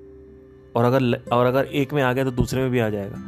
और 0.77 0.85
अगर 0.85 1.21
और 1.33 1.47
अगर 1.47 1.65
एक 1.65 1.93
में 1.95 2.03
आ 2.03 2.13
गया 2.13 2.25
तो 2.25 2.31
दूसरे 2.33 2.63
में 2.63 2.71
भी 2.71 2.79
आ 2.79 2.89
जाएगा। 2.91 3.23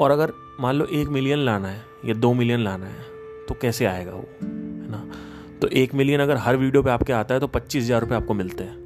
और 0.00 0.10
अगर 0.10 0.32
मान 0.60 0.76
लो 0.76 0.86
एक 0.92 1.08
मिलियन 1.08 1.38
लाना 1.38 1.68
है 1.68 1.82
या 2.04 2.14
दो 2.16 2.32
मिलियन 2.34 2.60
लाना 2.60 2.86
है 2.86 3.08
तो 3.48 3.54
कैसे 3.54 3.84
आएगा 3.86 4.12
वो, 4.12 4.28
है 4.42 4.90
ना? 4.90 5.04
तो 5.60 5.68
एक 5.68 5.94
मिलियन 5.94 6.20
अगर 6.20 6.36
हर 6.36 6.56
वीडियो 6.56 6.82
पे 6.82 6.90
आपके 6.90 7.12
आता 7.12 7.34
है 7.34 7.40
तो 7.40 7.46
पच्चीस 7.48 7.84
हज़ार 7.84 8.00
रुपये 8.00 8.16
आपको 8.16 8.34
मिलते 8.34 8.64
हैं 8.64 8.78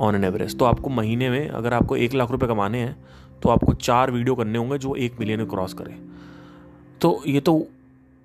ऑन 0.00 0.14
एन 0.14 0.24
एवरेज 0.24 0.58
तो 0.58 0.64
आपको 0.64 0.90
महीने 0.90 1.30
में 1.30 1.48
अगर 1.48 1.74
आपको 1.74 1.96
एक 1.96 2.14
लाख 2.14 2.30
रुपये 2.30 2.48
कमाने 2.48 2.78
हैं 2.78 2.96
तो 3.42 3.48
आपको 3.48 3.74
चार 3.74 4.10
वीडियो 4.10 4.34
करने 4.34 4.58
होंगे 4.58 4.78
जो 4.78 4.94
एक 4.94 5.20
मिलियन 5.20 5.44
क्रॉस 5.44 5.72
करें। 5.72 5.98
तो 7.00 7.22
ये 7.26 7.40
तो 7.40 7.66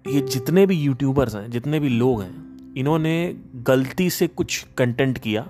ये 0.07 0.21
जितने 0.21 0.65
भी 0.65 0.75
यूट्यूबर्स 0.75 1.35
हैं, 1.35 1.51
जितने 1.51 1.79
भी 1.79 1.89
लोग 1.89 2.21
हैं, 2.21 2.73
इन्होंने 2.73 3.35
गलती 3.55 4.09
से 4.09 4.27
कुछ 4.27 4.65
कंटेंट 4.77 5.17
किया 5.17 5.49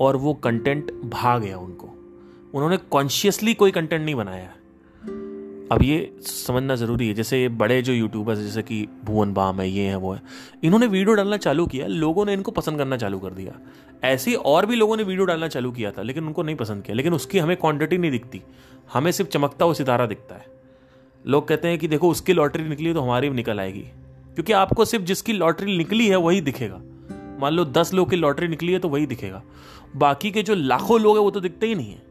और 0.00 0.16
वो 0.16 0.34
कंटेंट 0.34 0.92
भाग 0.92 1.42
गया 1.42 1.58
उनको। 1.58 1.86
उन्होंने 2.54 2.76
कॉन्शियसली 2.76 3.54
कोई 3.54 3.70
कंटेंट 3.70 4.04
नहीं 4.04 4.14
बनाया। 4.14 4.52
अब 5.72 5.82
ये 5.82 6.16
समझना 6.20 6.74
ज़रूरी 6.74 7.08
है, 7.08 7.14
जैसे 7.14 7.40
ये 7.40 7.48
बड़े 7.48 7.82
जो 7.82 7.92
यूट्यूबर्स 7.92 8.38
जैसे 8.38 8.62
कि 8.62 8.88
भुवन 9.04 9.32
बाम 9.32 9.60
है, 9.60 9.70
ये 9.70 9.82
है, 9.82 9.96
वो 9.96 10.12
है, 10.12 10.22
इन्होंने 10.64 10.86
वीडियो 10.86 11.14
डालना 11.14 11.36
चालू 11.36 11.66
किया, 11.66 11.86
लोगों 11.86 12.26
ने 12.26 12.32
इनको 12.32 12.50
पसंद 12.50 12.78
करना 12.78 12.96
चालू 12.96 13.18
कर 13.18 13.30
दिया। 13.30 13.52
ऐसे 14.04 14.34
और 14.34 14.66
भी 14.66 14.76
लोगों 14.76 14.96
ने 14.96 15.02
वीडियो 15.02 15.24
डालना 15.24 15.48
चालू 15.48 15.72
किया 15.72 15.90
था, 15.90 16.02
लेकिन 16.02 16.24
उनको 16.24 16.42
नहीं 16.42 16.56
पसंद 16.56 16.82
किया, 16.82 16.94
लेकिन 16.94 17.14
उसकी 17.14 17.38
हमें 17.38 17.56
क्वांटिटी 17.56 17.98
नहीं 17.98 18.10
दिखती। 18.10 18.42
हमें 18.92 19.12
सिर्फ़ 19.12 19.30
चमकता 19.30 19.64
हुआ 19.64 19.74
सितारा 19.74 20.06
दिखता 20.06 20.34
है। 20.34 20.46
लोग 21.26 21.48
कहते 21.48 21.68
हैं 21.68 21.78
कि 21.78 21.88
देखो, 21.88 22.10
उसकी 22.10 22.32
लॉटरी 22.32 22.64
निकली 22.64 22.94
तो 22.94 23.00
हमारी 23.00 23.28
भी 23.28 23.36
निकल 23.36 23.60
आएगी। 23.60 23.84
क्योंकि 24.34 24.52
आपको 24.52 24.84
सिर्फ़ 24.84 25.04
जिसकी 25.04 25.32
लॉटरी 25.32 25.76
निकली 25.76 26.08
है, 26.08 26.16
वही 26.16 26.40
दिखेगा। 26.40 26.80
मान 27.40 27.52
लो 27.52 27.64
दस 27.64 27.94
लोग 27.94 28.10
की 28.10 28.16
लॉटरी 28.16 28.48
निकली 28.48 28.72
है 28.72 28.78
तो 28.78 28.88
वही 28.88 29.06
दिखेगा। 29.06 29.42
बाकी 29.96 30.30
के 30.30 30.42
जो 30.42 30.54
लाखों 30.54 31.00
लोग 31.00 31.16
हैं, 31.16 31.24
वो 31.24 31.30
तो 31.30 31.40
दिखते 31.40 31.66
ही 31.66 31.74
नहीं 31.74 31.92
है। 31.92 32.02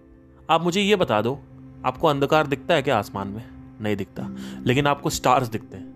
आप 0.50 0.64
मुझे 0.64 0.82
ये 0.82 0.96
बता 0.96 1.22
दो 1.22 1.40
आपको 1.86 2.08
अंधकार 2.08 2.48
दिखता 2.48 2.74
है 2.74 2.82
क्या 2.82 2.98
आसमान 2.98 3.28
में? 3.28 3.44
नहीं 3.82 3.96
दिखता। 3.96 4.36
लेकिन 4.66 4.88
आपको 4.88 5.10
स्टार्स 5.10 5.48
दिखते 5.48 5.78
हैं। 5.78 5.94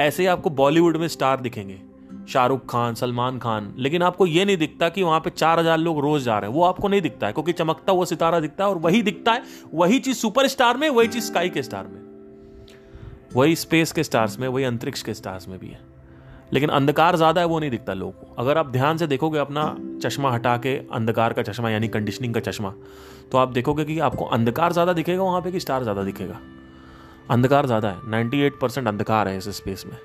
ऐसे 0.00 0.22
ही 0.22 0.26
आपको 0.26 0.50
बॉलीवुड 0.50 0.96
में 0.96 1.08
स्टार 1.08 1.40
दिखेंगे। 1.40 1.82
शाहरुख 2.28 2.70
खान, 2.70 2.94
सलमान 2.94 3.38
खान। 3.38 3.74
लेकिन 3.78 4.02
आपको 4.02 4.26
ये 4.26 4.44
नहीं 4.44 4.56
दिखता 4.56 4.88
कि 4.88 5.02
वहाँ 5.02 5.20
पे 5.20 5.30
चार 5.30 5.60
हज़ार 5.60 5.78
लोग 5.78 6.00
रोज 6.00 6.22
जा 6.22 6.38
रहे 6.38 6.50
हैं। 6.50 6.56
वो 6.56 6.64
आपको 6.64 6.88
नहीं 6.88 7.00
दिखता 7.00 7.26
है, 7.26 7.32
क्योंकि 7.32 7.52
चमकता 7.52 7.92
हुआ 7.92 8.04
सितारा 8.04 8.40
दिखता 8.40 8.64
है 8.64 8.70
और 8.70 8.78
वही 8.78 9.02
दिखता 9.02 9.32
है, 9.32 9.42
वही 9.74 9.98
चीज़ 9.98 10.16
सुपर 10.16 10.46
स्टार 10.46 10.76
में, 10.76 10.90
वही 10.90 11.08
चीज़ 11.08 11.24
स्काई 11.24 11.48
के 11.48 11.62
स्टार 11.62 11.86
में। 11.86 12.06
वही 13.34 13.56
स्पेस 13.56 13.92
के 13.92 14.04
स्टार्स 14.04 14.38
में, 14.38 14.48
वही 14.48 14.64
अंतरिक्ष 14.64 15.02
के 15.02 15.14
स्टार्स 15.14 15.48
में 15.48 15.58
भी 15.58 15.68
है। 15.68 15.80
लेकिन 16.52 16.68
अंधकार 16.68 17.16
ज़्यादा 17.16 17.40
है, 17.40 17.46
वो 17.46 17.58
नहीं 17.58 17.70
दिखता 17.70 17.94
लोगों 17.94 18.12
को। 18.12 18.34
अगर 18.38 18.58
आप 18.58 18.68
ध्यान 18.68 18.96
से 18.96 19.06
देखोगे 19.06 19.38
अपना 19.38 19.76
चश्मा 20.02 20.32
हटा 20.32 20.56
के, 20.56 20.76
अंधकार 20.76 21.32
का 21.32 21.42
चश्मा, 21.42 21.70
यानी 21.70 21.88
कंडीशनिंग 21.88 22.34
का 22.34 22.40
चश्मा 22.40 22.74
तो 23.32 23.38
आप 23.38 23.48
देखोगे 23.48 23.84
कि 23.84 23.98
आपको 23.98 24.24
अंधकार 24.26 24.72
ज़्यादा 24.72 24.92
दिखेगा, 24.92 25.22
वहाँ 25.22 25.40
पे 25.40 25.52
कि 25.52 25.60
स्टार 25.60 25.82
ज़्यादा 25.82 26.02
दिखेगा। 26.02 26.38
अंधकार 27.30 27.66
ज़्यादा 27.66 27.88
है 27.88 28.10
98 28.10 28.58
परसेंट 28.60 28.88
अंधकार 28.88 29.28
है 29.28 29.36
इस 29.38 29.48
स्पेस 29.48 29.84
में। 29.86 29.96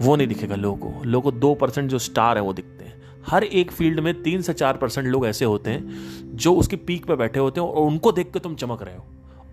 वो 0.00 0.16
नहीं 0.16 0.26
दिखेगा 0.26 0.56
लोगों 0.56 0.92
को। 0.92 1.04
लोगों 1.04 1.30
को 1.30 1.38
दो 1.38 1.54
परसेंट 1.54 1.90
जो 1.90 1.98
स्टार 1.98 2.36
है 2.36 2.42
वो 2.42 2.52
दिखते 2.52 2.84
हैं। 2.84 3.02
हर 3.26 3.44
एक 3.44 3.70
फ़ील्ड 3.70 4.00
में 4.00 4.22
तीन 4.22 4.42
से 4.42 4.52
चार 4.52 4.76
परसेंट 4.76 5.06
लोग 5.06 5.26
ऐसे 5.26 5.44
होते 5.44 5.70
हैं, 5.70 6.36
जो 6.36 6.54
उसकी 6.54 6.76
पीक 6.78 7.06
पर 7.06 7.16
बैठे 7.16 7.40
होते 7.40 7.60
हैं 7.60 7.68
और 7.68 7.82
उनको 7.82 8.12
देख 8.12 8.32
के 8.32 8.38
तुम 8.38 8.54
चमक 8.54 8.82
रहे 8.82 8.96
हो। 8.96 9.04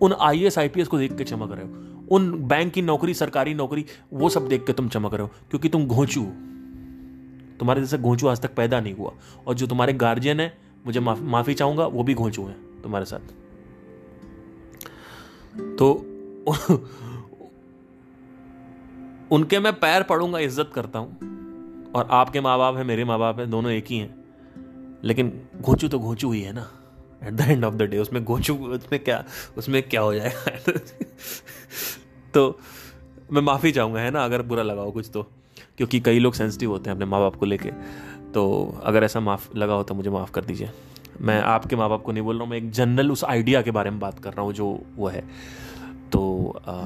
उन 0.02 0.12
आई 0.20 0.44
एस 0.44 0.54
को 0.58 0.98
देख 0.98 1.16
के 1.16 1.24
चमक 1.24 1.52
रहे 1.52 1.64
हो। 1.64 2.06
उन 2.10 2.32
बैंक 2.48 2.72
की 2.72 2.82
नौकरी, 2.82 3.14
सरकारी 3.14 3.54
नौकरी, 3.54 3.84
वो 4.12 4.28
सब 4.28 4.48
देख 4.48 4.64
के 4.66 4.72
तुम 4.72 4.88
चमक 4.88 5.14
रहे 5.14 5.22
हो, 5.22 5.30
क्योंकि 5.50 5.68
तुम 5.68 5.86
घोंचू 5.86 6.22
तुम्हारे 7.60 7.80
जैसे 7.80 7.98
घोंचू 7.98 8.26
आज 8.26 8.40
तक 8.40 8.54
पैदा 8.54 8.80
नहीं 8.80 8.94
हुआ। 8.94 9.12
और 9.46 9.54
जो 9.54 9.66
तुम्हारे 9.66 9.92
गार्जियन 9.92 10.40
है 10.40 10.52
मुझे 10.86 11.00
माफ़ी 11.00 11.22
माफ़ी 11.22 11.54
चाहूँगा, 11.54 11.86
वो 11.86 12.02
भी 12.02 12.14
घोंचू 12.14 12.44
हैं 12.44 12.82
तुम्हारे 12.82 13.04
साथ। 13.04 13.20
तो 15.78 15.92
उनके 19.32 19.58
मैं 19.58 19.72
पैर 19.72 20.02
पड़ूँगा 20.02 20.38
इज़्ज़त 20.38 20.70
करता 20.74 20.98
हूँ, 20.98 21.18
और 21.94 22.08
आपके 22.10 22.40
माँ 22.40 22.58
बाप 22.58 22.76
है, 22.76 22.84
मेरे 22.84 23.04
माँ 23.04 23.18
बाप 23.18 23.38
है, 23.38 23.46
दोनों 23.46 23.70
एक 23.72 23.86
ही 23.86 23.98
हैं। 23.98 24.22
लेकिन 25.04 25.48
घोचू 25.60 25.88
तो 25.88 25.98
घोचू 25.98 26.32
ही 26.32 26.42
है 26.42 26.52
ना 26.52 26.68
at 27.24 27.32
the 27.32 27.40
end 27.40 27.64
of 27.64 27.74
the 27.74 27.82
day 27.82 27.98
उसमें 27.98 28.24
घोचू, 28.24 28.54
उसमें 28.54 29.04
क्या 29.04 29.24
उसमें 29.56 29.82
क्या 29.82 30.00
हो 30.00 30.14
जाएगा? 30.14 30.72
तो 32.34 32.58
मैं 33.32 33.42
माफ़ी 33.42 33.72
चाहूँगा, 33.72 34.00
है 34.00 34.10
ना, 34.10 34.24
अगर 34.24 34.42
बुरा 34.42 34.62
लगाओ 34.62 34.90
कुछ 34.90 35.10
तो। 35.12 35.30
क्योंकि 35.82 36.00
कई 36.00 36.18
लोग 36.18 36.34
सेंसिटिव 36.34 36.70
होते 36.70 36.90
हैं 36.90 36.94
अपने 36.94 37.06
माँ 37.06 37.20
बाप 37.20 37.36
को 37.36 37.46
लेके। 37.46 37.70
तो 38.32 38.42
अगर 38.82 39.04
ऐसा 39.04 39.20
माफ़ 39.20 39.48
लगा 39.56 39.74
हो 39.74 39.82
तो 39.82 39.94
मुझे 39.94 40.10
माफ़ 40.10 40.30
कर 40.32 40.44
दीजिए। 40.44 40.70
मैं 41.20 41.40
आपके 41.42 41.76
माँ 41.76 41.88
बाप 41.90 42.02
को 42.02 42.12
नहीं 42.12 42.22
बोल 42.24 42.36
रहा 42.36 42.44
हूँ 42.44 42.50
मैं 42.50 42.58
एक 42.58 42.70
जनरल 42.70 43.10
उस 43.10 43.24
आइडिया 43.24 43.62
के 43.62 43.70
बारे 43.70 43.90
में 43.90 43.98
बात 44.00 44.18
कर 44.18 44.32
रहा 44.32 44.42
हूँ 44.42 44.52
जो 44.52 44.66
वो 44.96 45.08
है। 45.08 45.24
तो 46.12 46.22
आ, 46.66 46.76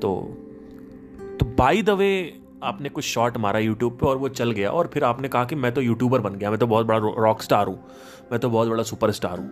तो 0.00 0.10
तो 1.40 1.46
बाई 1.58 1.82
द 1.82 1.90
वे 1.90 2.10
आपने 2.62 2.88
कुछ 2.88 3.04
शॉट 3.04 3.36
मारा 3.36 3.58
यूट्यूब 3.58 3.92
पे 3.92 4.06
और 4.06 4.16
वो 4.16 4.28
चल 4.28 4.50
गया 4.50 4.70
और 4.70 4.86
फिर 4.86 5.04
आपने 5.04 5.28
कहा 5.28 5.44
कि 5.44 5.54
मैं 5.54 5.72
तो 5.74 5.80
यूट्यूबर 5.80 6.20
बन 6.20 6.34
गया 6.34 6.50
मैं 6.50 6.58
तो 6.58 6.66
बहुत 6.66 6.86
बड़ा 6.86 6.98
रॉक 7.22 7.42
स्टार 7.42 7.66
हूँ 7.66 7.78
मैं 8.32 8.40
तो 8.40 8.50
बहुत 8.50 8.68
बड़ा 8.68 8.82
सुपर 8.82 9.10
स्टार 9.10 9.38
हूँ। 9.38 9.50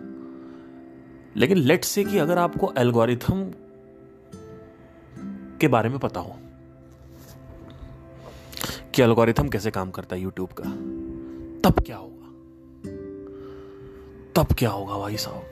लेकिन 1.35 1.57
लेट 1.57 1.83
से 1.83 2.03
कि 2.03 2.17
अगर 2.17 2.37
आपको 2.37 2.73
एल्गोरिथम 2.77 3.45
के 5.61 5.67
बारे 5.67 5.89
में 5.89 5.99
पता 5.99 6.19
हो 6.19 6.35
कि 8.95 9.01
एल्गोरिथम 9.01 9.47
कैसे 9.49 9.71
काम 9.71 9.89
करता 9.91 10.15
है 10.15 10.21
यूट्यूब 10.21 10.49
का? 10.49 10.63
तब 11.63 11.79
क्या 11.79 11.97
होगा? 11.97 12.27
तब 14.35 14.53
क्या 14.53 14.69
होगा 14.69 14.97
भाई 14.97 15.17
साहब? 15.17 15.43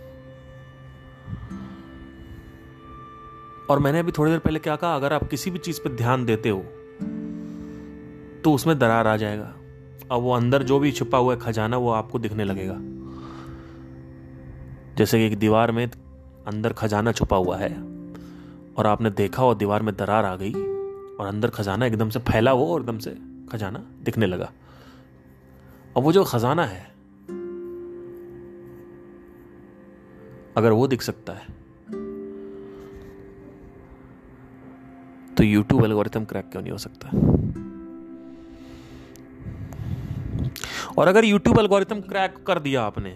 और 3.69 3.79
मैंने 3.79 3.99
अभी 3.99 4.11
थोड़ी 4.11 4.31
देर 4.31 4.39
पहले 4.39 4.59
क्या 4.59 4.75
कहा, 4.75 4.95
अगर 4.95 5.13
आप 5.13 5.27
किसी 5.29 5.51
भी 5.51 5.59
चीज़ 5.59 5.79
पर 5.81 5.95
ध्यान 5.95 6.25
देते 6.25 6.49
हो 6.49 6.59
तो 8.43 8.53
उसमें 8.53 8.77
दरार 8.79 9.07
आ 9.07 9.15
जाएगा। 9.17 9.53
और 10.11 10.21
वो 10.21 10.31
अंदर 10.33 10.63
जो 10.63 10.79
भी 10.79 10.91
छुपा 10.91 11.17
हुआ 11.17 11.33
है 11.33 11.39
खजाना, 11.39 11.77
वो 11.77 11.89
आपको 11.91 12.19
दिखने 12.19 12.43
लगेगा। 12.43 12.77
जैसे 14.95 15.17
कि 15.17 15.25
एक 15.25 15.37
दीवार 15.39 15.71
में 15.71 15.85
अंदर 16.47 16.73
खजाना 16.73 17.11
छुपा 17.11 17.37
हुआ 17.37 17.57
है, 17.57 17.69
और 18.77 18.87
आपने 18.87 19.09
देखा 19.11 19.43
और 19.43 19.55
दीवार 19.55 19.81
में 19.81 19.95
दरार 19.95 20.25
आ 20.25 20.35
गई, 20.35 20.53
और 21.15 21.27
अंदर 21.27 21.49
खजाना 21.49 21.85
एकदम 21.85 22.09
से 22.09 22.19
फैला 22.19 22.51
हो, 22.51 22.65
और 22.65 22.81
एकदम 22.81 22.97
से 22.97 23.32
खजाना 23.51 23.79
दिखने 24.03 24.25
लगा। 24.25 24.51
और 25.95 26.03
वो 26.03 26.11
जो 26.11 26.23
खजाना 26.23 26.65
है, 26.65 26.81
अगर 30.57 30.71
वो 30.71 30.87
दिख 30.87 31.01
सकता 31.01 31.33
है 31.33 31.45
तो 35.35 35.43
यूट्यूब 35.43 35.83
एल्गोरिथम 35.85 36.25
क्रैक 36.25 36.49
क्यों 36.51 36.61
नहीं 36.61 36.71
हो 36.71 36.77
सकता? 36.77 37.09
और 40.97 41.07
अगर 41.07 41.25
यूट्यूब 41.25 41.59
एल्गोरिथम 41.59 42.01
क्रैक 42.01 42.35
कर 42.47 42.59
दिया 42.59 42.83
आपने 42.83 43.11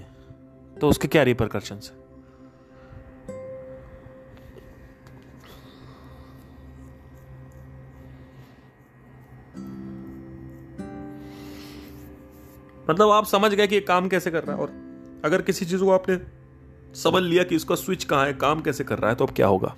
तो 0.82 0.90
उसके 0.90 1.08
क्या 1.08 1.24
रिपरकशन 1.24 1.76
है? 1.76 1.97
मतलब 12.90 13.10
आप 13.10 13.26
समझ 13.26 13.54
गए 13.54 13.68
कि 13.68 13.76
ये 13.76 13.82
काम 13.82 14.08
कैसे 14.08 14.32
कर 14.32 14.44
रहा 14.44 14.56
है, 14.56 14.62
और 14.62 14.72
अगर 15.26 15.42
किसी 15.42 15.66
चीज़ 15.66 15.82
को 15.82 15.92
आपने 15.92 16.20
समझ 16.96 17.24
लिया 17.24 17.44
कि 17.44 17.56
इसका 17.56 17.76
स्विच 17.76 18.04
कहाँ 18.04 18.26
है, 18.26 18.34
काम 18.34 18.62
कैसे 18.62 18.84
कर 18.84 19.00
रहा 19.00 19.10
है 19.10 19.16
तो 19.16 19.26
अब 19.26 19.34
क्या 19.34 19.48
होगा? 19.48 19.76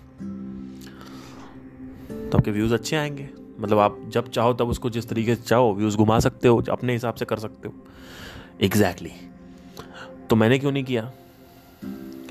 तो 2.29 2.37
आपके 2.37 2.51
व्यूज़ 2.51 2.73
अच्छे 2.73 2.95
आएँगे। 2.95 3.29
मतलब 3.59 3.79
आप 3.79 3.99
जब 4.07 4.29
चाहो 4.29 4.53
तब 4.53 4.67
उसको 4.67 4.89
जिस 4.89 5.09
तरीके 5.09 5.35
से 5.35 5.41
चाहो 5.41 5.75
व्यूज़ 5.75 5.97
घुमा 5.97 6.19
सकते 6.19 6.47
हो, 6.47 6.63
अपने 6.71 6.93
हिसाब 6.93 7.13
से 7.13 7.25
कर 7.25 7.39
सकते 7.39 7.67
हो। 7.67 7.73
Exactly 8.61 9.09
exactly. 9.09 10.29
तो 10.29 10.35
मैंने 10.35 10.59
क्यों 10.59 10.71
नहीं 10.71 10.83
किया? 10.83 11.11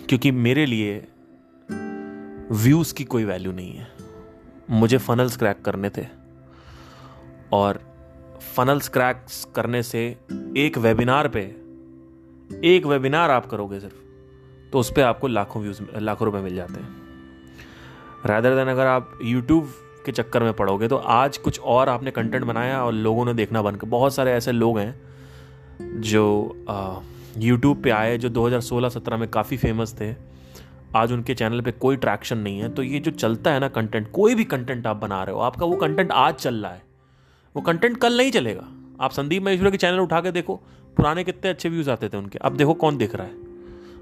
क्योंकि 0.09 0.31
मेरे 0.31 0.67
लिए 0.67 1.09
व्यूज़ 2.51 2.95
की 2.95 3.05
कोई 3.05 3.25
वैल्यू 3.25 3.53
नहीं 3.53 3.73
है। 3.73 3.93
मुझे 4.71 4.99
फनल्स 4.99 5.37
क्रैक 5.37 5.63
करने 5.65 5.91
थे। 5.91 6.07
और 7.53 7.88
फनल्स 8.59 8.89
क्रैक 8.89 9.25
करने 9.57 9.83
से 9.83 10.01
एक 10.57 10.79
वेबिनार 10.79 11.27
पे, 11.29 11.41
एक 12.65 12.87
वेबिनार 12.87 13.31
आप 13.31 13.45
करोगे 13.47 13.79
सिर्फ़ 13.81 14.71
तो 14.73 14.79
उस 14.79 14.91
पर 14.93 15.03
आपको 15.03 15.29
लाखों 15.29 15.63
व्यूज़ 15.63 15.81
लाखों 15.99 16.27
रुपए 16.27 16.39
मिल 16.39 16.55
जाते 16.55 16.81
हैं। 16.81 16.89
रादर 18.27 18.55
देन 18.57 18.69
अगर 18.69 18.87
आप 18.87 19.19
यूट्यूब 19.25 19.69
के 20.07 20.13
चक्कर 20.13 20.43
में 20.43 20.53
पड़ोगे 20.53 20.89
तो 20.89 20.97
आज 20.97 21.39
कुछ 21.39 21.61
और 21.61 21.89
आपने 21.89 22.11
कंटेंट 22.11 22.45
बनाया 22.45 22.83
और 22.85 22.93
लोगों 22.95 23.25
ने 23.25 23.35
देखना 23.35 23.63
बंद 23.63 23.77
कर, 23.77 23.89
बहुत 23.89 24.15
सारे 24.15 24.33
ऐसे 24.33 24.53
लोग 24.53 24.79
हैं 24.79 26.01
जो 26.01 26.57
यूट्यूब 27.39 27.83
पे 27.83 27.91
आए, 27.91 28.19
जो 28.19 28.29
2016-17 28.31 29.17
में 29.17 29.29
काफ़ी 29.31 29.57
फ़ेमस 29.57 29.95
थे। 30.01 30.15
आज 30.97 31.13
उनके 31.13 31.35
चैनल 31.35 31.61
पे 31.61 31.73
कोई 31.73 31.97
ट्रैक्शन 31.99 32.39
नहीं 32.39 32.59
है। 32.61 32.75
तो 32.75 32.83
ये 32.83 32.99
जो 32.99 33.11
चलता 33.13 33.53
है 33.53 33.61
ना 33.61 33.69
कंटेंट 33.71 34.11
कोई 34.13 34.35
भी 34.35 34.45
कंटेंट 34.47 34.87
आप 34.87 34.97
बना 34.97 35.23
रहे 35.25 35.35
हो, 35.35 35.41
आपका 35.43 35.67
वो 35.67 35.77
कंटेंट 35.77 36.13
आज 36.13 36.35
चल 36.35 36.55
रहा 36.57 36.73
है। 36.73 36.87
वो 37.59 37.63
कंटेंट 37.63 37.97
कल 37.97 38.17
नहीं 38.17 38.31
चलेगा। 38.31 38.69
आप 39.01 39.11
संदीप 39.11 39.43
महेश्वरी 39.43 39.71
के 39.71 39.77
चैनल 39.77 40.01
उठा 40.01 40.21
के 40.21 40.31
देखो, 40.31 40.57
पुराने 40.97 41.25
कितने 41.25 41.51
अच्छे 41.51 41.69
व्यूज़ 41.69 41.91
आते 41.91 42.09
थे 42.09 42.17
उनके। 42.17 42.39
अब 42.39 42.57
देखो 42.57 42.75
कौन 42.75 42.97
देख 42.97 43.15
रहा 43.15 43.27
है। 43.27 43.33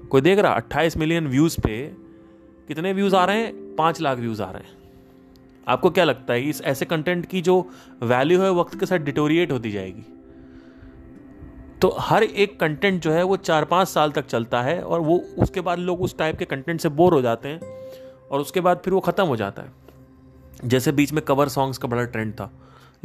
कोई 0.09 0.21
देख 0.21 0.39
रहा, 0.39 0.53
अट्ठाईस 0.53 0.97
मिलियन 0.97 1.27
व्यूज़ 1.27 1.61
पे 1.61 1.91
कितने 2.67 2.93
व्यूज़ 2.93 3.15
आ 3.15 3.25
रहे 3.25 3.37
हैं? 3.37 3.75
पाँच 3.75 4.01
लाख 4.01 4.17
व्यूज़ 4.17 4.41
आ 4.41 4.51
रहे 4.51 4.63
हैं। 4.63 4.77
आपको 5.67 5.89
क्या 5.89 6.03
लगता 6.03 6.33
है, 6.33 6.49
इस 6.49 6.61
ऐसे 6.61 6.85
कंटेंट 6.85 7.25
की 7.25 7.41
जो 7.41 7.69
वैल्यू 8.03 8.41
है, 8.41 8.51
वक्त 8.51 8.79
के 8.79 8.85
साथ 8.85 8.97
डिटोरिएट 8.97 9.51
होती 9.51 9.71
जाएगी? 9.71 10.03
तो 11.81 11.95
हर 11.99 12.23
एक 12.23 12.59
कंटेंट 12.59 13.01
जो 13.01 13.11
है, 13.11 13.23
वो 13.23 13.37
चार 13.37 13.65
पाँच 13.65 13.87
साल 13.87 14.11
तक 14.11 14.25
चलता 14.25 14.61
है 14.61 14.83
और 14.83 14.99
वो 14.99 15.25
उसके 15.39 15.61
बाद 15.61 15.79
लोग 15.79 16.01
उस 16.01 16.17
टाइप 16.17 16.37
के 16.37 16.45
कंटेंट 16.45 16.81
से 16.81 16.89
बोर 16.89 17.13
हो 17.13 17.21
जाते 17.21 17.49
हैं 17.49 17.59
और 18.31 18.39
उसके 18.39 18.61
बाद 18.61 18.81
फिर 18.85 18.93
वो 18.93 18.99
ख़त्म 18.99 19.25
हो 19.25 19.35
जाता 19.35 19.61
है। 19.61 19.71
जैसे 20.65 20.91
बीच 20.91 21.13
में 21.13 21.25
कवर 21.25 21.47
सॉन्ग्स 21.47 21.77
का 21.77 21.87
बड़ा 21.87 22.05
ट्रेंड 22.05 22.33
था। 22.33 22.51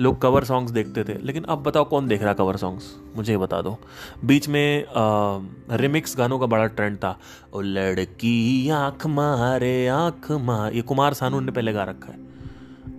लोग 0.01 0.21
कवर 0.21 0.45
सॉन्ग्स 0.45 0.73
देखते 0.73 1.05
थे। 1.05 1.19
लेकिन 1.23 1.45
अब 1.45 1.63
बताओ 1.63 1.85
कौन 1.85 2.09
देख 2.09 2.23
रहा 2.23 2.33
कवर 2.33 2.57
सॉन्ग्स 2.57 2.97
मुझे 3.17 3.37
बता 3.37 3.63
दो। 3.63 3.79
बीच 4.25 4.49
में 4.49 4.85
रिमिक्स 5.71 6.19
गानों 6.19 6.39
का 6.39 6.47
बड़ा 6.47 6.67
ट्रेंड 6.67 6.97
था। 6.97 7.19
ओ, 7.55 7.61
लड़की 7.61 8.69
आँख 8.69 9.07
मारे, 9.07 9.87
आँख 9.87 10.31
मार 10.31 10.73
ये 10.73 10.83
कुमार 10.83 11.15
सानू 11.15 11.41
ने 11.41 11.53
पहले 11.53 11.73
गा 11.73 11.85
रखा 11.85 12.13
है। 12.13 12.19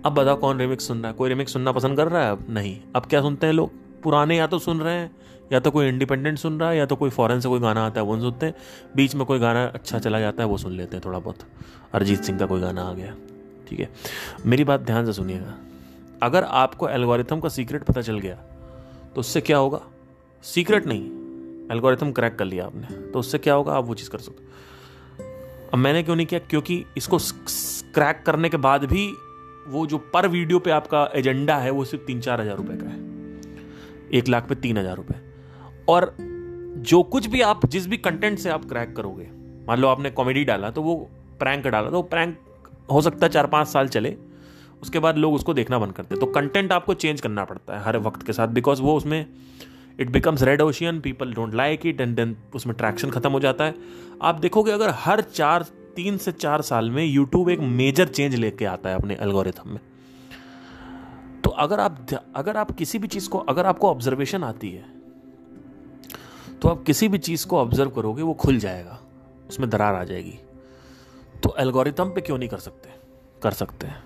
अब 0.06 0.12
बताओ 0.12 0.36
कौन 0.36 0.58
रिमिक्स 0.58 0.86
सुन 0.86 0.98
रहा 0.98 1.08
है? 1.08 1.14
कोई 1.14 1.28
रिमिक्स 1.28 1.52
सुनना 1.52 1.72
पसंद 1.72 1.96
कर 1.96 2.08
रहा 2.08 2.24
है? 2.24 2.32
अब 2.32 2.46
नहीं। 2.50 2.80
अब 2.96 3.06
क्या 3.06 3.20
सुनते 3.20 3.46
हैं 3.46 3.54
लोग? 3.54 3.70
पुराने 4.02 4.36
या 4.36 4.46
तो 4.46 4.58
सुन 4.58 4.80
रहे 4.80 4.94
हैं, 4.94 5.16
या 5.52 5.60
तो 5.60 5.70
कोई 5.70 5.88
इंडिपेंडेंट 5.88 6.38
सुन 6.38 6.60
रहा 6.60 6.70
है, 6.70 6.76
या 6.76 6.86
तो 6.86 6.96
कोई 6.96 7.10
फॉरेन 7.10 7.40
से 7.40 7.48
कोई 7.48 7.60
गाना 7.60 7.86
आता 7.86 8.00
है, 8.00 8.06
वो 8.06 8.20
सुनते 8.20 8.46
हैं। 8.46 8.54
बीच 8.96 9.14
में 9.14 9.26
कोई 9.26 9.38
गाना 9.38 9.64
अच्छा 9.64 9.98
चला 9.98 10.20
जाता 10.20 10.42
है, 10.42 10.48
वो 10.48 10.56
सुन 10.56 10.72
लेते 10.72 10.96
हैं 10.96 11.02
थोड़ा 11.04 11.18
बहुत। 11.18 11.36
अरिजीत 11.94 12.22
सिंह 12.22 12.38
का 12.38 12.46
कोई 12.46 12.60
गाना 12.60 12.82
आ 12.82 12.92
गया। 12.92 13.14
ठीक 13.68 13.80
है। 13.80 13.88
मेरी 14.46 14.64
बात 14.64 14.80
ध्यान 14.80 15.06
से 15.06 15.12
सुनिएगा। 15.12 15.54
अगर 16.22 16.44
आपको 16.44 16.88
एल्गोरिथम 16.88 17.40
का 17.40 17.48
सीक्रेट 17.48 17.82
पता 17.82 18.02
चल 18.02 18.18
गया 18.18 18.34
तो 19.14 19.20
उससे 19.20 19.40
क्या 19.40 19.58
होगा? 19.58 19.80
सीक्रेट 20.44 20.86
नहीं 20.86 21.02
एल्गोरिथम 21.72 22.12
क्रैक 22.12 22.36
कर 22.38 22.44
लिया 22.44 22.64
आपने 22.66 22.96
तो 23.10 23.18
उससे 23.18 23.38
क्या 23.38 23.54
होगा? 23.54 23.72
आप 23.72 23.84
वो 23.84 23.94
चीज़ 23.94 24.10
कर 24.10 24.18
सकते 24.18 24.42
अब 25.72 25.78
मैंने 25.78 26.02
क्यों 26.02 26.16
नहीं 26.16 26.26
किया? 26.26 26.40
क्योंकि 26.40 26.84
इसको 26.96 27.18
क्रैक 27.94 28.22
करने 28.26 28.48
के 28.48 28.56
बाद 28.58 28.84
भी 28.84 29.06
वो 29.68 29.86
जो 29.86 29.98
पर 30.14 30.26
वीडियो 30.28 30.58
पे 30.58 30.70
आपका 30.70 31.08
एजेंडा 31.14 31.56
है, 31.56 31.70
वो 31.70 31.84
सिर्फ़ 31.84 32.04
तीन 32.06 32.20
चार 32.20 32.40
हज़ार 32.40 32.56
रुपए 32.56 32.76
का 32.76 32.88
है। 32.88 34.18
एक 34.18 34.28
लाख 34.28 34.48
पे 34.48 34.54
तीन 34.54 34.78
हज़ार 34.78 34.96
रुपए। 34.96 35.14
और 35.88 36.14
जो 36.20 37.02
कुछ 37.04 37.26
भी 37.26 37.40
आप, 37.42 37.66
जिस 37.66 37.86
भी 37.86 37.96
कंटेंट 37.98 38.38
से 38.38 38.50
आप 38.50 38.64
क्रैक 38.64 38.94
करोगे, 38.96 39.28
मान 39.68 39.78
लो 39.78 39.88
आपने 39.88 40.10
कॉमेडी 40.10 40.44
डाला 40.44 40.70
तो 40.70 40.82
वो 40.82 40.94
प्रैंक 41.40 41.66
डाला 41.66 41.90
तो 41.90 42.02
प्रैंक 42.04 42.38
हो 42.92 43.00
सकता 43.00 43.26
है 43.26 43.32
चार 43.32 43.46
पाँच 43.46 43.68
साल 43.68 43.88
चले 43.88 44.16
उसके 44.84 44.98
बाद 44.98 45.18
लोग 45.18 45.34
उसको 45.34 45.54
देखना 45.54 45.78
बंद 45.78 45.92
करते 45.92 46.14
हैं। 46.14 46.20
तो 46.20 46.26
कंटेंट 46.32 46.72
आपको 46.72 46.94
चेंज 46.96 47.20
करना 47.20 47.44
पड़ता 47.44 47.76
है 47.76 47.84
हर 47.84 47.96
वक्त 48.00 48.26
के 48.26 48.32
साथ 48.32 48.48
बिकॉज़ 48.50 48.82
वो 48.82 48.96
उसमें 48.96 49.26
it 49.98 50.10
becomes 50.10 50.42
red 50.42 50.60
ocean 50.60 51.00
people 51.00 51.32
don't 51.34 51.54
like 51.54 51.86
it 51.86 52.00
and 52.00 52.14
then 52.16 52.36
उसमें 52.54 52.76
ट्रैक्शन 52.76 53.10
खत्म 53.10 53.30
हो 53.32 53.40
जाता 53.40 53.64
है। 53.64 53.74
आप 54.22 54.34
देखोगे 54.36 54.72
अगर 54.72 54.90
हर 54.96 55.20
चार, 55.22 55.62
तीन 55.96 56.16
से 56.16 56.32
चार 56.34 56.62
साल 56.62 56.90
में 56.90 57.04
यूट्यूब 57.04 57.50
एक 57.50 57.60
मेजर 57.72 58.08
चेंज 58.08 58.34
लेके 58.34 58.64
आता 58.64 58.90
है 58.90 58.96
अपने 58.96 59.16
एल्गोरिथम 59.20 59.68
में। 59.68 59.80
तो 61.44 61.50
अगर 61.50 61.80
आप 61.80 62.06
अगर 62.36 62.56
आप 62.56 62.70
किसी 62.70 62.98
भी 62.98 63.08
चीज़ 63.08 63.28
को, 63.28 63.38
अगर 63.38 63.66
आपको 63.66 63.90
ऑब्जर्वेशन 63.90 64.44
आती 64.44 64.70
है 64.70 64.92
तो 66.62 66.68
आप 66.68 66.82
किसी 66.82 67.08
भी 67.08 67.18
चीज़ 67.20 67.46
को 67.46 67.58
ऑब्ज़र्व 67.58 67.90
करोगे, 67.90 68.22
वो 68.22 68.34
खुल 68.34 68.58
जाएगा, 68.58 68.98
उसमें 69.48 69.68
दरार 69.70 69.94
आ 69.94 70.04
जाएगी। 70.04 70.38
तो 71.42 71.54
एल्गोरिथम 71.58 72.10
पे 72.10 72.20
क्यों 72.20 72.38
नहीं 72.38 72.48
कर 72.48 72.58
सकते? 72.58 72.90
कर 73.42 73.50
सकते 73.52 73.86
हैं। 73.86 74.02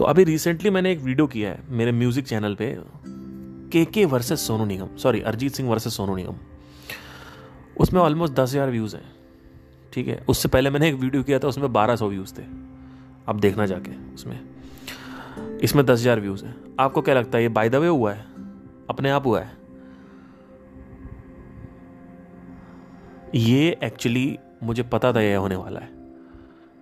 तो 0.00 0.04
अभी 0.04 0.22
रिसेंटली 0.24 0.70
मैंने 0.70 0.90
एक 0.92 0.98
वीडियो 0.98 1.26
किया 1.26 1.50
है 1.50 1.62
मेरे 1.68 1.92
म्यूज़िक 1.92 2.26
चैनल 2.26 2.54
पे 2.54 2.66
K 3.72 3.84
K 3.84 4.04
versus 4.04 4.46
Sonu 4.46 4.64
Nigam. 4.64 4.96
Sorry 4.96 5.20
Arijit 5.20 5.54
Singh 5.54 5.68
versus 5.70 5.92
Sonu 5.92 6.14
Nigam. 6.16 6.36
उसमें 7.76 8.00
ऑलमोस्ट 8.00 8.34
दस 8.34 8.50
हज़ार 8.50 8.70
व्यूज़ 8.70 8.96
हैं। 8.96 9.02
ठीक 9.92 10.08
है? 10.08 10.18
उससे 10.28 10.48
पहले 10.48 10.70
मैंने 10.70 10.88
एक 10.88 10.94
वीडियो 10.94 11.22
किया 11.22 11.38
था, 11.38 11.48
उसमें 11.48 11.72
बारह 11.72 11.96
सौ 11.96 12.08
व्यूज़ 12.08 12.32
थे। 12.34 12.42
अब 13.28 13.40
देखना 13.40 13.66
जाके 13.66 14.14
उसमें। 14.14 14.40
इसमें 15.62 15.84
दस 15.86 16.00
हज़ार 16.00 16.20
व्यूज़ 16.20 16.44
हैं। 16.44 16.54
आपको 16.80 17.02
क्या 17.02 17.14
लगता 17.14 17.38
है, 17.38 17.42
ये 17.42 17.48
बाय 17.50 17.68
द 17.68 17.74
वे 17.74 17.88
हुआ 17.88 18.12
है? 18.12 18.24
अपने 18.90 19.10
आप 19.10 19.26
हुआ 19.26 19.40
है? 19.40 19.52
ये 23.34 23.78
एक्चुअली 23.84 24.38
मुझे 24.62 24.82
पता 24.82 25.12
था 25.12 25.20
ये 25.20 25.34
होने 25.34 25.56
वाला 25.56 25.80
है। 25.80 25.92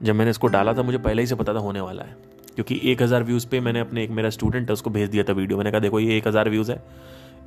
जब 0.03 0.15
मैंने 0.15 0.31
इसको 0.31 0.47
डाला 0.47 0.75
था, 0.75 0.83
मुझे 0.83 0.99
पहले 0.99 1.23
ही 1.23 1.27
से 1.27 1.35
पता 1.35 1.55
था 1.55 1.59
होने 1.59 1.81
वाला 1.81 2.05
है। 2.05 2.28
क्योंकि 2.59 2.81
एक 2.85 3.03
हज़ार 3.03 3.23
व्यूज़ 3.23 3.47
पे 3.47 3.59
मैंने 3.61 3.81
अपने 3.81 4.03
एक 4.05 4.11
मेरा 4.11 4.31
स्टूडेंट 4.31 4.69
है 4.69 4.73
उसको 4.73 4.91
भेज 4.91 5.09
दिया 5.11 5.25
था 5.25 5.33
वीडियो 5.33 5.59
मैंने 5.59 5.71
कहा 5.71 5.81
देखो 5.81 5.99
ये 6.01 6.17
एक 6.17 6.27
हज़ार 6.29 6.49
व्यूज़ 6.51 6.71
है 6.73 6.83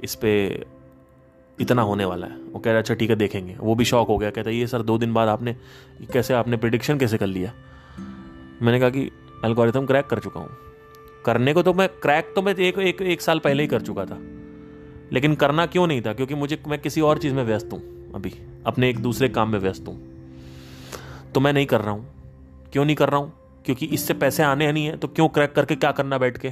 इस 0.04 0.14
पर 0.16 0.64
इतना 1.58 1.82
होने 1.82 2.06
वाला 2.06 2.28
है। 2.28 2.36
वो 2.52 2.60
कह 2.60 2.72
रहा 2.72 2.80
अच्छा 2.80 2.94
ठीक 2.94 3.10
है 3.10 3.16
देखेंगे। 3.16 3.56
वो 3.60 3.76
भी 3.76 3.86
शौक 3.86 4.08
हो 4.08 4.18
गया 4.18 4.30
कहता 4.30 4.50
ये 4.50 4.68
सर 4.68 4.82
दो 4.82 4.98
दिन 4.98 5.14
बाद 5.14 5.28
आपने 5.28 5.56
कैसे 6.14 6.34
आपने 6.34 6.58
प्रिडिक्शन 6.58 6.98
कैसे 6.98 7.18
कर 7.18 7.28
लिया? 7.28 7.52
मैंने 8.62 8.80
कहा 8.80 8.90
कि 8.90 9.02
एल्गोरिथम 9.46 9.86
क्रैक 9.86 10.06
कर 10.06 10.20
चुका 10.20 10.40
हूँ। 10.40 10.50
करने 11.26 11.54
को 11.54 11.64
तो 11.64 11.74
मैं 11.74 11.90
क्रैक 11.90 12.32
तो 12.36 12.42
मैं 12.42 12.56
एक, 12.56 12.80
एक 12.80 13.02
एक 13.02 13.22
साल 13.22 13.40
पहले 13.40 13.64
ही 13.64 13.68
कर 13.68 13.82
चुका 13.82 14.06
था। 14.06 14.20
लेकिन 15.14 15.36
करना 15.36 15.66
क्यों 15.66 15.88
नहीं 15.88 16.02
था? 16.02 16.14
क्योंकि 16.14 16.36
मुझे 16.36 16.62
मैं 16.68 16.80
किसी 16.80 17.02
और 17.02 17.18
चीज़ 17.18 17.34
में 17.34 17.44
व्यस्त 17.44 17.70
हूँ 17.74 17.82
अभी। 18.16 18.34
अपने 18.66 18.90
एक 18.90 19.00
दूसरे 19.00 19.30
काम 19.30 19.52
में 19.52 19.60
व्यस्त 19.60 19.88
हूँ। 19.88 20.00
तो 21.34 21.40
मैं 21.40 21.54
नहीं 21.54 21.66
कर 21.66 21.82
रहा 21.82 21.92
हूँ। 21.92 22.08
क्यों 22.74 22.86
नहीं 22.86 22.96
कर 22.96 23.10
रहा 23.10 23.20
हूँ? 23.20 23.34
क्योंकि 23.66 23.86
इससे 23.88 24.14
पैसे 24.16 24.44
आने 24.44 24.72
नहीं 24.72 24.86
है 24.86 24.98
तो 24.98 25.08
क्यों 25.08 25.28
क्रैक 25.30 25.54
करके 25.54 25.76
क्या 25.76 25.92
करना 25.92 26.18
बैठ 26.18 26.38
के? 26.38 26.52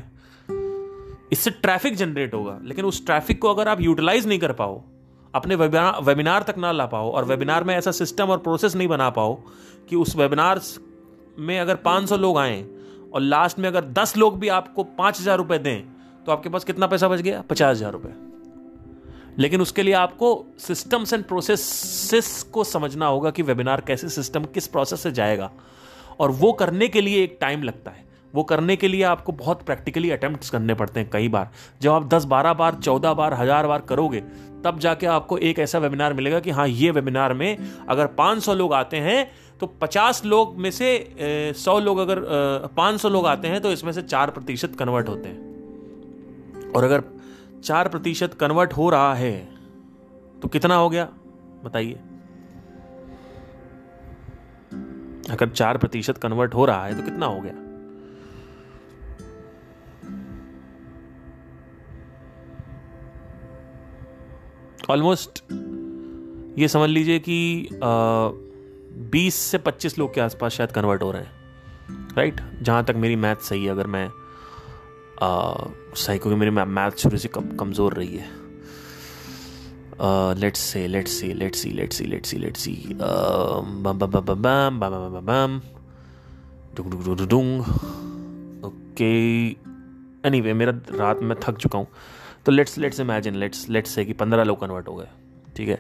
इससे 1.32 1.52
ट्रैफ़िक 1.52 1.95
जनरेट 1.95 2.34
होगा, 2.34 2.58
लेकिन 2.63 2.86
उस 2.86 3.06
ट्रैफ़िक 3.06 3.41
को 3.41 3.54
अगर 3.54 3.67
आप 3.67 3.82
यूटिलाइज 3.82 4.28
नहीं 4.28 4.39
कर 4.39 4.52
पाओ, 4.54 4.82
अपने 5.34 5.56
वेबिनार 5.56 6.43
तक 6.43 6.58
ना 6.58 6.72
ला 6.72 6.86
पाओ, 6.88 7.10
और 7.12 7.26
वेबिनार 7.26 7.63
में 7.63 7.76
ऐसा 7.76 7.91
सिस्टम 7.93 8.26
और 8.26 8.38
प्रोसेस 8.39 8.76
नहीं 8.76 8.88
बना 8.88 9.10
पाओ, 9.12 9.36
कि 9.89 9.95
उस 9.95 10.15
वेबिनार 10.15 10.62
में 11.39 11.60
अगर 11.60 11.76
500 11.78 12.17
लोग 12.17 12.38
आए, 12.38 12.65
और 13.13 13.22
लास्ट 13.22 13.60
में 13.60 13.67
अगर 13.69 13.86
10 13.93 14.15
लोग 14.17 14.39
भी 14.39 14.48
आपको 14.50 14.84
पाँच 14.84 15.19
हज़ार 15.19 15.38
रुपए 15.38 15.58
दें 15.60 15.82
तो 16.26 16.32
आपके 16.32 16.50
पास 16.50 16.63
कितना 16.63 16.88
पैसा 16.88 17.08
बच 17.08 17.22
गया? 17.22 17.41
पचास 17.41 17.76
हज़ार 17.78 17.91
रुपए। 17.91 18.10
लेकिन 19.38 19.62
उसके 19.62 19.84
लिए 19.84 19.93
आपको 19.95 20.45
सिस्टम्स 20.60 21.13
एंड 21.13 21.24
प्रोसेस 21.24 22.50
को 22.54 22.63
समझना 22.63 23.08
होगा 23.08 23.32
कि 23.32 23.41
वेबिनार 23.43 23.82
कैसे 23.82 24.10
सिस्टम 24.10 24.45
किस 24.45 24.67
प्रोसेस 24.67 25.02
से 25.02 25.12
जाएगा। 25.12 25.52
और 26.19 26.32
वो 26.34 26.51
करने 26.53 26.88
के 26.88 27.01
लिए 27.01 27.23
एक 27.23 27.38
टाइम 27.41 27.63
लगता 27.63 27.91
है। 27.91 28.08
वो 28.34 28.43
करने 28.43 28.75
के 28.75 28.88
लिए 28.88 29.03
आपको 29.03 29.32
बहुत 29.32 29.62
प्रैक्टिकली 29.62 30.10
अटेम्प्ट 30.12 30.49
करने 30.49 30.73
पड़ते 30.73 30.99
हैं 30.99 31.10
कई 31.10 31.27
बार। 31.29 31.49
जब 31.82 31.91
आप 31.91 32.08
10 32.10 32.25
12 32.25 32.53
बार 32.53 32.75
14 32.77 33.13
बार, 33.13 33.34
हज़ार 33.34 33.67
बार 33.67 33.82
करोगे, 33.82 34.19
तब 34.65 34.79
जाके 34.79 35.08
आपको 35.08 35.38
एक 35.39 35.60
ऐसा 35.60 35.79
वेबिनार 35.79 36.13
मिलेगा 36.13 36.39
कि 36.39 36.51
हाँ 36.51 36.67
ये 36.67 36.91
वेबिनार 36.91 37.34
में 37.34 37.58
अगर 37.89 38.08
500 38.15 38.53
लोग 38.53 38.73
आते 38.73 38.97
हैं 38.97 39.29
तो 39.60 39.67
50 39.82 40.23
लोग 40.25 40.58
में 40.58 40.69
से 40.71 40.91
100 41.55 41.79
लोग 41.79 41.97
अगर 41.99 42.19
500 42.77 43.10
लोग 43.10 43.25
आते 43.27 43.47
हैं 43.47 43.62
तो 43.62 43.71
इसमें 43.71 43.91
से 43.91 44.01
चार 44.01 44.32
प्रतिशत 44.32 44.75
कन्वर्ट 44.79 45.10
होते 45.10 45.29
हैं। 45.29 46.71
और 46.71 46.84
अगर 46.84 47.03
चार 47.63 47.88
प्रतिशत 47.88 48.34
कन्वर्ट 48.34 48.73
हो 48.73 48.89
रहा 48.89 49.13
है 49.15 49.34
तो 50.41 50.47
कितना 50.47 50.75
हो 50.75 50.89
गया? 50.89 51.08
बताइए। 51.63 51.99
अगर 55.30 55.50
चार 55.50 55.78
प्रतिशत 55.78 56.18
कन्वर्ट 56.18 56.54
हो 56.54 56.65
रहा 56.65 56.86
है 56.86 56.96
तो 56.98 57.04
कितना 57.04 57.26
हो 57.26 57.39
गया? 57.42 57.54
ऑलमोस्ट 64.89 65.44
ये 66.60 66.68
समझ 66.68 66.89
लीजिए 66.89 67.20
कि 67.20 67.70
बीस 69.12 69.36
से 69.36 69.58
पच्चीस 69.58 69.98
लोग 70.00 70.13
के 70.13 70.22
आसपास 70.22 70.52
शायद 70.52 70.72
कन्वर्ट 70.72 71.04
हो 71.04 71.12
रहे 71.12 71.22
हैं 71.22 71.38
राइट 72.18 72.42
जहाँ 72.62 72.84
तक 72.86 72.96
मेरी 72.96 73.15
मैथ 73.15 73.44
सही 73.44 73.65
है, 73.65 73.72
अगर 73.72 73.88
मैं 73.88 74.10
सही, 75.22 76.18
क्योंकि 76.20 76.39
मेरी 76.39 76.52
मैथ 76.52 76.92
शुरू 76.92 77.18
से 77.18 77.28
कम, 77.28 77.56
कमज़ोर 77.58 77.94
रही 77.94 78.15
है। 78.18 78.38
Let's 80.38 80.60
say 80.62 80.86
let's 80.88 81.12
see 81.12 81.34
let's 81.34 81.60
see 81.60 81.70
let's 81.72 81.98
see 81.98 82.06
let's 82.06 82.30
see 82.30 82.38
let's 82.38 82.62
see 82.62 82.72
बम 82.94 83.84
बम 83.84 83.98
बम 84.00 84.12
बम 84.12 84.26
बम 84.26 84.80
बम 84.80 84.80
बम 84.80 85.10
बम 85.10 85.26
बम 85.26 85.60
डुंग 86.76 86.92
डुंग 86.92 87.04
डुंग 87.06 87.28
डुंग 87.30 87.62
ओके 88.66 89.10
एनीवे 90.28 90.54
मेरा 90.54 90.74
रात 90.94 91.22
में 91.22 91.36
थक 91.44 91.58
चुका 91.58 91.80
हूँ। 91.80 91.88
तो 92.46 92.52
let's 92.52 92.78
let's 92.78 93.00
imagine 93.00 93.36
let's 93.36 93.68
let's 93.70 93.92
say 93.92 94.06
कि 94.06 94.14
पंद्रह 94.16 94.44
लोग 94.44 94.60
कन्वर्ट 94.62 94.88
हो 94.88 94.96
गए, 94.96 95.08
ठीक 95.58 95.70
है? 95.70 95.80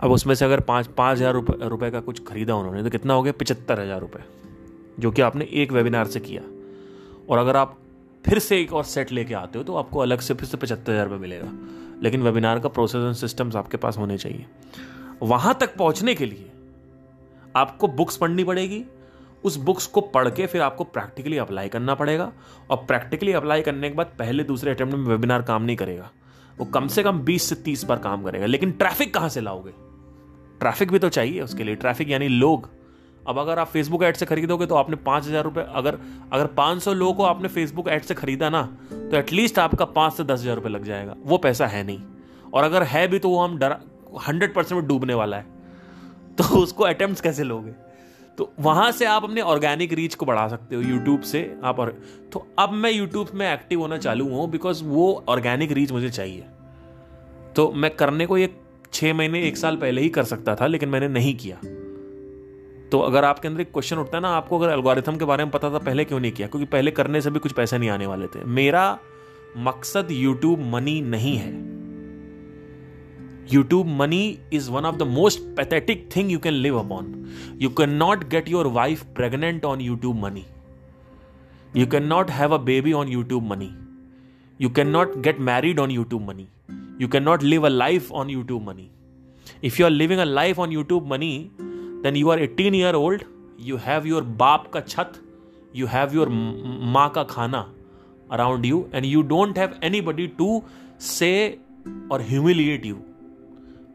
अब 0.00 0.10
उसमें 0.12 0.34
से 0.34 0.44
अगर 0.44 0.60
पाँच 0.62 0.86
पाँच 0.96 1.18
हज़ार 1.18 1.34
रुपये 1.68 1.90
का 1.90 2.00
कुछ 2.00 2.24
खरीदा 2.26 2.54
उन्होंने 2.56 2.82
तो 2.82 2.90
कितना 2.90 3.14
हो 3.14 3.22
गया? 3.22 3.32
पचहत्तर 3.40 3.80
हज़ार 3.80 4.00
रुपये 4.00 4.22
जो 4.98 5.10
कि 5.10 5.22
आपने 5.22 5.48
एक 5.52 5.72
वेबिनार 5.72 6.06
से 6.06 6.20
किया। 6.20 6.42
और 7.28 7.38
अगर 7.38 7.56
आप 7.56 7.76
फिर 8.24 8.38
से 8.38 8.60
एक 8.60 8.72
और 8.72 8.84
सेट 8.86 9.12
लेके 9.12 9.34
आते 9.34 9.58
हो 9.58 9.64
तो 9.64 9.74
आपको 9.76 9.98
अलग 10.00 10.20
से 10.20 10.34
फिर 10.34 10.48
से 10.48 10.56
पचहत्तर 10.56 10.92
हज़ार 10.92 11.06
रुपये 11.06 11.20
मिलेगा। 11.20 11.50
लेकिन 12.02 12.22
वेबिनार 12.22 12.58
का 12.58 12.68
प्रोसेस 12.68 13.04
एंड 13.04 13.14
सिस्टम्स 13.14 13.56
आपके 13.56 13.76
पास 13.76 13.98
होने 13.98 14.18
चाहिए। 14.18 14.46
वहाँ 15.22 15.58
तक 15.60 15.76
पहुँचने 15.76 16.14
के 16.14 16.26
लिए 16.26 16.50
आपको 17.56 17.88
बुक्स 17.88 18.16
पढ़नी 18.16 18.44
पड़ेगी। 18.44 18.84
उस 19.44 19.56
बुक्स 19.56 19.86
को 19.86 20.00
पढ़ 20.00 20.28
के 20.28 20.46
फिर 20.46 20.62
आपको 20.62 20.84
प्रैक्टिकली 20.84 21.38
अप्लाई 21.38 21.68
करना 21.68 21.94
पड़ेगा 21.94 22.32
और 22.70 22.76
प्रैक्टिकली 22.76 23.32
अप्लाई 23.32 23.62
करने 23.62 23.88
के 23.88 23.94
बाद 23.94 24.06
पहले 24.06 24.44
दूसरे 24.44 24.70
अटेम्प्ट 24.70 24.96
में 24.96 25.04
वेबिनार 25.04 25.42
काम 25.42 25.62
नहीं 25.62 25.76
करेगा। 25.76 26.10
वो 26.58 26.64
कम 26.64 26.86
से 26.86 27.02
कम 27.02 27.20
20 27.20 27.42
से 27.42 27.54
30 27.54 27.84
बार 27.84 27.98
काम 27.98 28.22
करेगा। 28.22 28.46
लेकिन 28.46 28.70
ट्रैफ़िक 28.70 29.14
कहाँ 29.14 29.28
से 29.28 29.40
लाओगे? 29.40 29.70
ट्रैफ़िक 30.60 30.92
भी 30.92 30.98
तो 30.98 31.08
चाहिए 31.08 31.40
उसके 31.40 31.64
लिए। 31.64 31.74
ट्रैफ़िक 31.74 32.08
यानी 32.08 32.28
लोग। 32.28 32.77
अब 33.26 33.38
अगर 33.38 33.58
आप 33.58 33.66
फेसबुक 33.66 34.02
ऐड 34.02 34.16
से 34.16 34.26
खरीदोगे 34.26 34.66
तो 34.66 34.74
आपने 34.74 34.96
पाँच 34.96 35.26
हज़ार 35.26 35.44
रुपये 35.44 35.64
अगर 35.70 35.98
अगर 36.32 36.46
पाँच 36.56 36.82
सौ 36.82 36.92
लोगों 36.92 37.14
को 37.14 37.24
आपने 37.24 37.48
फेसबुक 37.48 37.88
ऐड 37.88 38.02
से 38.02 38.14
खरीदा 38.14 38.50
ना 38.50 38.62
तो 38.90 39.16
एटलीस्ट 39.16 39.58
आपका 39.58 39.84
पाँच 39.84 40.12
से 40.12 40.24
दस 40.24 40.40
हज़ार 40.40 40.56
रुपये 40.56 40.72
लग 40.72 40.84
जाएगा। 40.84 41.14
वो 41.18 41.38
पैसा 41.38 41.66
है 41.66 41.82
नहीं। 41.84 42.00
और 42.54 42.64
अगर 42.64 42.82
है 42.84 43.06
भी 43.08 43.18
तो 43.18 43.30
वो 43.30 43.38
हम 43.38 43.58
डरा, 43.58 43.80
हंड्रेड 44.28 44.54
परसेंट 44.54 44.84
डूबने 44.84 45.14
वाला 45.14 45.36
है। 45.36 45.46
तो 46.38 46.44
उसको 46.58 46.84
अटेम्प्ट 46.84 47.22
कैसे 47.22 47.44
लोगे? 47.44 47.72
तो 48.38 48.52
वहाँ 48.60 48.90
से 48.92 49.04
आप 49.06 49.24
अपने 49.24 49.40
ऑर्गेनिक 49.42 49.92
रीच 49.92 50.14
को 50.14 50.26
बढ़ा 50.26 50.46
सकते 50.48 50.76
हो 50.76 50.82
यूट्यूब 50.82 51.20
से 51.22 51.40
आप 51.64 51.78
और 51.80 51.90
तो 52.32 52.46
अब 52.58 52.72
मैं 52.72 52.90
यूट्यूब 52.90 53.30
में 53.34 53.52
एक्टिव 53.52 53.80
होना 53.80 53.98
चालू 53.98 54.28
हूँ 54.28 54.48
बिकॉज़ 54.50 54.84
वो 54.84 55.24
ऑर्गेनिक 55.28 55.72
रीच 55.72 55.92
मुझे 55.92 56.10
चाहिए। 56.10 56.44
तो 57.56 57.70
मैं 57.72 57.90
करने 57.96 58.26
को 58.26 58.38
ये 58.38 58.54
छः 58.92 59.14
महीने, 59.14 59.42
एक 59.42 59.56
साल 59.56 59.76
पहले 59.76 60.00
ही 60.00 60.08
कर 60.08 60.24
सकता 60.24 60.54
था, 60.54 60.66
लेकिन 60.66 60.88
मैंने 60.88 61.08
नहीं 61.08 61.34
किया। 61.36 61.56
तो 62.92 62.98
अगर 62.98 63.24
आपके 63.24 63.48
अंदर 63.48 63.60
एक 63.60 63.72
क्वेश्चन 63.72 63.96
उठता 63.96 64.16
है 64.16 64.22
ना, 64.22 64.28
आपको 64.28 64.58
अगर 64.58 64.72
एल्गोरिथम 64.72 65.16
के 65.16 65.24
बारे 65.24 65.44
में 65.44 65.50
पता 65.50 65.70
था, 65.70 65.78
पहले 65.78 66.04
क्यों 66.04 66.20
नहीं 66.20 66.32
किया? 66.32 66.48
क्योंकि 66.48 66.66
पहले 66.66 66.90
करने 66.90 67.20
से 67.20 67.30
भी 67.30 67.38
कुछ 67.38 67.52
पैसे 67.52 67.78
नहीं 67.78 67.90
आने 67.90 68.06
वाले 68.06 68.26
थे। 68.26 68.44
मेरा 68.44 68.98
मकसद 69.56 70.08
यूट्यूब 70.10 70.60
मनी 70.74 71.00
नहीं 71.00 71.36
है। 71.36 71.78
YouTube 73.52 73.86
money 73.86 74.38
is 74.52 74.70
one 74.70 74.84
of 74.84 74.96
the 74.96 75.02
most 75.02 75.40
pathetic 75.56 76.08
thing 76.16 76.32
you 76.32 76.38
can 76.38 76.52
live 76.52 76.78
upon 76.78 77.32
you 77.62 77.68
can 77.70 77.90
not 77.90 78.28
get 78.28 78.48
your 78.48 78.66
wife 78.66 79.02
pregnant 79.16 79.64
on 79.64 79.80
YouTube 79.80 80.16
money 80.16 80.44
you 81.76 81.86
can 81.86 82.04
not 82.04 82.30
have 82.30 82.54
a 82.54 82.58
baby 82.58 82.92
on 82.92 83.08
YouTube 83.08 83.46
money 83.46 83.70
you 84.60 84.70
can 84.70 84.88
not 84.88 85.16
get 85.18 85.40
married 85.40 85.78
on 85.78 85.90
YouTube 85.90 86.28
money 86.28 86.48
you 87.00 87.08
can 87.08 87.22
not 87.22 87.42
live 87.42 87.66
a 87.66 87.68
life 87.68 88.12
on 88.12 88.30
YouTube 88.30 88.68
money 88.68 88.90
if 89.64 89.80
you 89.80 89.86
are 89.86 89.92
living 89.92 90.20
a 90.20 90.24
life 90.24 90.58
on 90.58 90.72
YouTube 90.72 91.12
money 91.12 91.50
then 92.02 92.16
you 92.16 92.28
are 92.28 92.38
eighteen 92.38 92.74
year 92.74 92.94
old 92.94 93.22
you 93.60 93.76
have 93.76 94.06
your 94.06 94.22
बाप 94.22 94.70
का 94.72 94.80
छत 94.80 95.12
you 95.76 95.86
have 95.86 96.14
your 96.14 96.28
माँ 96.82 97.10
का 97.10 97.24
खाना 97.24 97.72
around 98.34 98.62
you 98.62 98.76
and 98.76 99.02
you 99.04 99.22
don't 99.32 99.54
have 99.58 99.70
anybody 99.84 100.28
to 100.40 100.60
say 101.02 101.50
or 102.12 102.20
humiliate 102.32 102.86
you. 102.86 102.96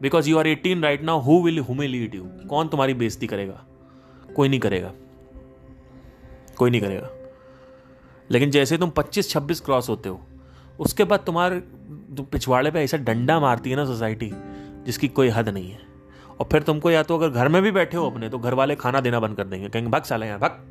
Because 0.02 0.28
you 0.28 0.36
are 0.36 0.46
18 0.46 0.82
right 0.82 1.02
now, 1.02 1.22
who 1.28 1.36
will 1.46 1.62
humiliate 1.64 2.14
you? 2.14 2.48
कौन 2.48 2.68
तुम्हारी 2.68 2.94
बेइज्जती 2.94 3.26
करेगा? 3.26 3.64
कोई 4.36 4.48
नहीं 4.48 4.60
करेगा। 4.60 4.92
कोई 6.58 6.70
नहीं 6.70 6.80
करेगा। 6.80 7.10
लेकिन 8.30 8.50
जैसे 8.50 8.78
तुम 8.78 8.90
25-26 8.90 9.60
क्रॉस 9.60 9.88
होते 9.88 10.08
हो, 10.08 10.20
उसके 10.80 11.04
बाद 11.04 11.20
तुम्हारे 11.20 11.62
पिछवाड़े 12.22 12.70
पे 12.70 12.80
ऐसा 12.80 12.96
डंडा 12.96 13.40
मारती 13.40 13.70
है 13.70 13.76
ना 13.76 13.84
सोसाइटी 13.84 14.32
जिसकी 14.84 15.08
कोई 15.08 15.28
हद 15.28 15.48
नहीं 15.48 15.70
है। 15.70 15.93
और 16.40 16.48
फिर 16.52 16.62
तुमको 16.62 16.90
या 16.90 17.02
तो 17.02 17.16
अगर 17.18 17.28
घर 17.28 17.48
में 17.48 17.62
भी 17.62 17.70
बैठे 17.70 17.96
हो 17.96 18.10
अपने 18.10 18.28
तो 18.28 18.38
घर 18.38 18.54
वाले 18.54 18.76
खाना 18.76 19.00
देना 19.00 19.20
बंद 19.20 19.36
कर 19.36 19.44
देंगे। 19.44 19.68
कहेंगे 19.68 19.90
भग 19.90 20.02
साले 20.02 20.26
यहाँ 20.26 20.38
भग। 20.38 20.62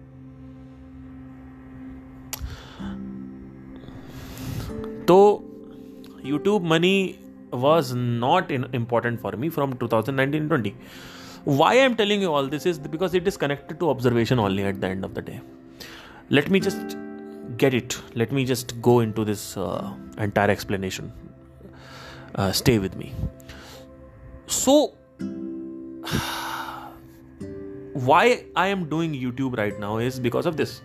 तो 5.07 5.17
YouTube 6.25 6.65
money 6.65 7.15
was 7.53 7.95
not 7.97 8.51
in 8.51 8.65
important 8.75 9.19
for 9.19 9.35
me 9.35 9.49
from 9.49 9.73
two 9.73 9.87
thousand 9.87 10.17
nineteen 10.17 10.47
twenty 10.47 10.73
why 11.47 11.77
I 11.77 11.85
am 11.85 11.93
telling 11.93 12.23
you 12.23 12.29
all 12.29 12.49
this 12.49 12.67
is 12.67 12.81
because 12.81 13.17
it 13.17 13.27
is 13.27 13.37
connected 13.37 13.77
to 13.77 13.89
observation 13.89 14.39
only 14.39 14.63
at 14.63 14.75
the 14.75 14.83
end 14.83 15.05
of 15.05 15.11
the 15.11 15.25
day 15.29 15.39
let 16.31 16.49
me 16.49 16.59
just 16.59 16.97
get 17.61 17.73
it. 17.77 17.95
Let 18.15 18.31
me 18.31 18.43
just 18.49 18.69
go 18.81 18.91
into 19.05 19.23
this 19.25 19.41
uh, 19.57 19.93
entire 20.17 20.51
explanation. 20.51 21.11
Uh, 22.35 22.51
stay 22.51 22.75
with 22.83 22.95
me. 22.95 23.09
So 24.47 24.75
why 28.09 28.45
i 28.55 28.67
am 28.67 28.89
doing 28.89 29.13
youtube 29.13 29.57
right 29.57 29.79
now 29.79 29.97
is 29.97 30.19
because 30.19 30.45
of 30.45 30.57
this. 30.57 30.81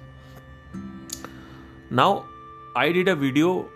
Now 1.91 2.27
i 2.77 2.93
did 2.93 3.09
a 3.09 3.17
video 3.17 3.69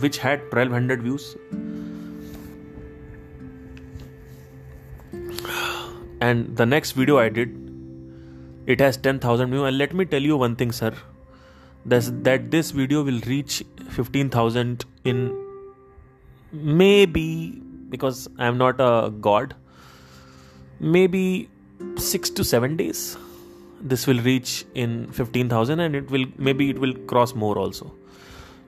which 0.00 0.18
had 0.18 0.40
1200 0.52 1.02
views. 1.02 1.36
And 6.20 6.56
the 6.56 6.66
next 6.66 6.92
video 6.92 7.18
i 7.18 7.28
did 7.28 7.62
it 8.66 8.80
has 8.80 8.96
10000 8.96 9.50
views. 9.50 9.62
And 9.62 9.78
let 9.78 9.94
me 9.94 10.04
tell 10.04 10.22
you 10.22 10.36
one 10.36 10.56
thing 10.56 10.72
sir 10.72 10.92
that's, 11.86 12.10
that 12.22 12.50
this 12.50 12.70
video 12.72 13.02
will 13.02 13.20
reach 13.26 13.62
15000 13.90 14.84
in 15.04 15.44
maybe 16.52 17.62
because 17.88 18.28
i'm 18.38 18.58
not 18.58 18.80
a 18.80 19.10
god 19.10 19.54
maybe 20.80 21.48
6 21.98 22.30
to 22.30 22.44
7 22.44 22.76
days. 22.76 23.16
This 23.80 24.06
will 24.06 24.20
reach 24.20 24.64
in 24.74 25.06
15000 25.12 25.80
and 25.80 25.94
it 25.94 26.10
will, 26.10 26.26
maybe 26.38 26.70
it 26.70 26.78
will 26.78 26.94
cross 27.06 27.34
more 27.34 27.56
also. 27.58 27.92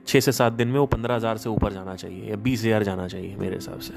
छः 0.07 0.19
से 0.19 0.31
सात 0.31 0.53
दिन 0.53 0.67
में 0.67 0.79
वो 0.79 0.85
पंद्रह 0.85 1.15
हज़ार 1.15 1.37
से 1.37 1.49
ऊपर 1.49 1.73
जाना 1.73 1.95
चाहिए 1.95 2.29
या 2.29 2.35
बीस 2.35 2.63
हज़ार 2.63 2.83
जाना 2.83 3.07
चाहिए 3.07 3.35
मेरे 3.35 3.55
हिसाब 3.55 3.79
से 3.79 3.93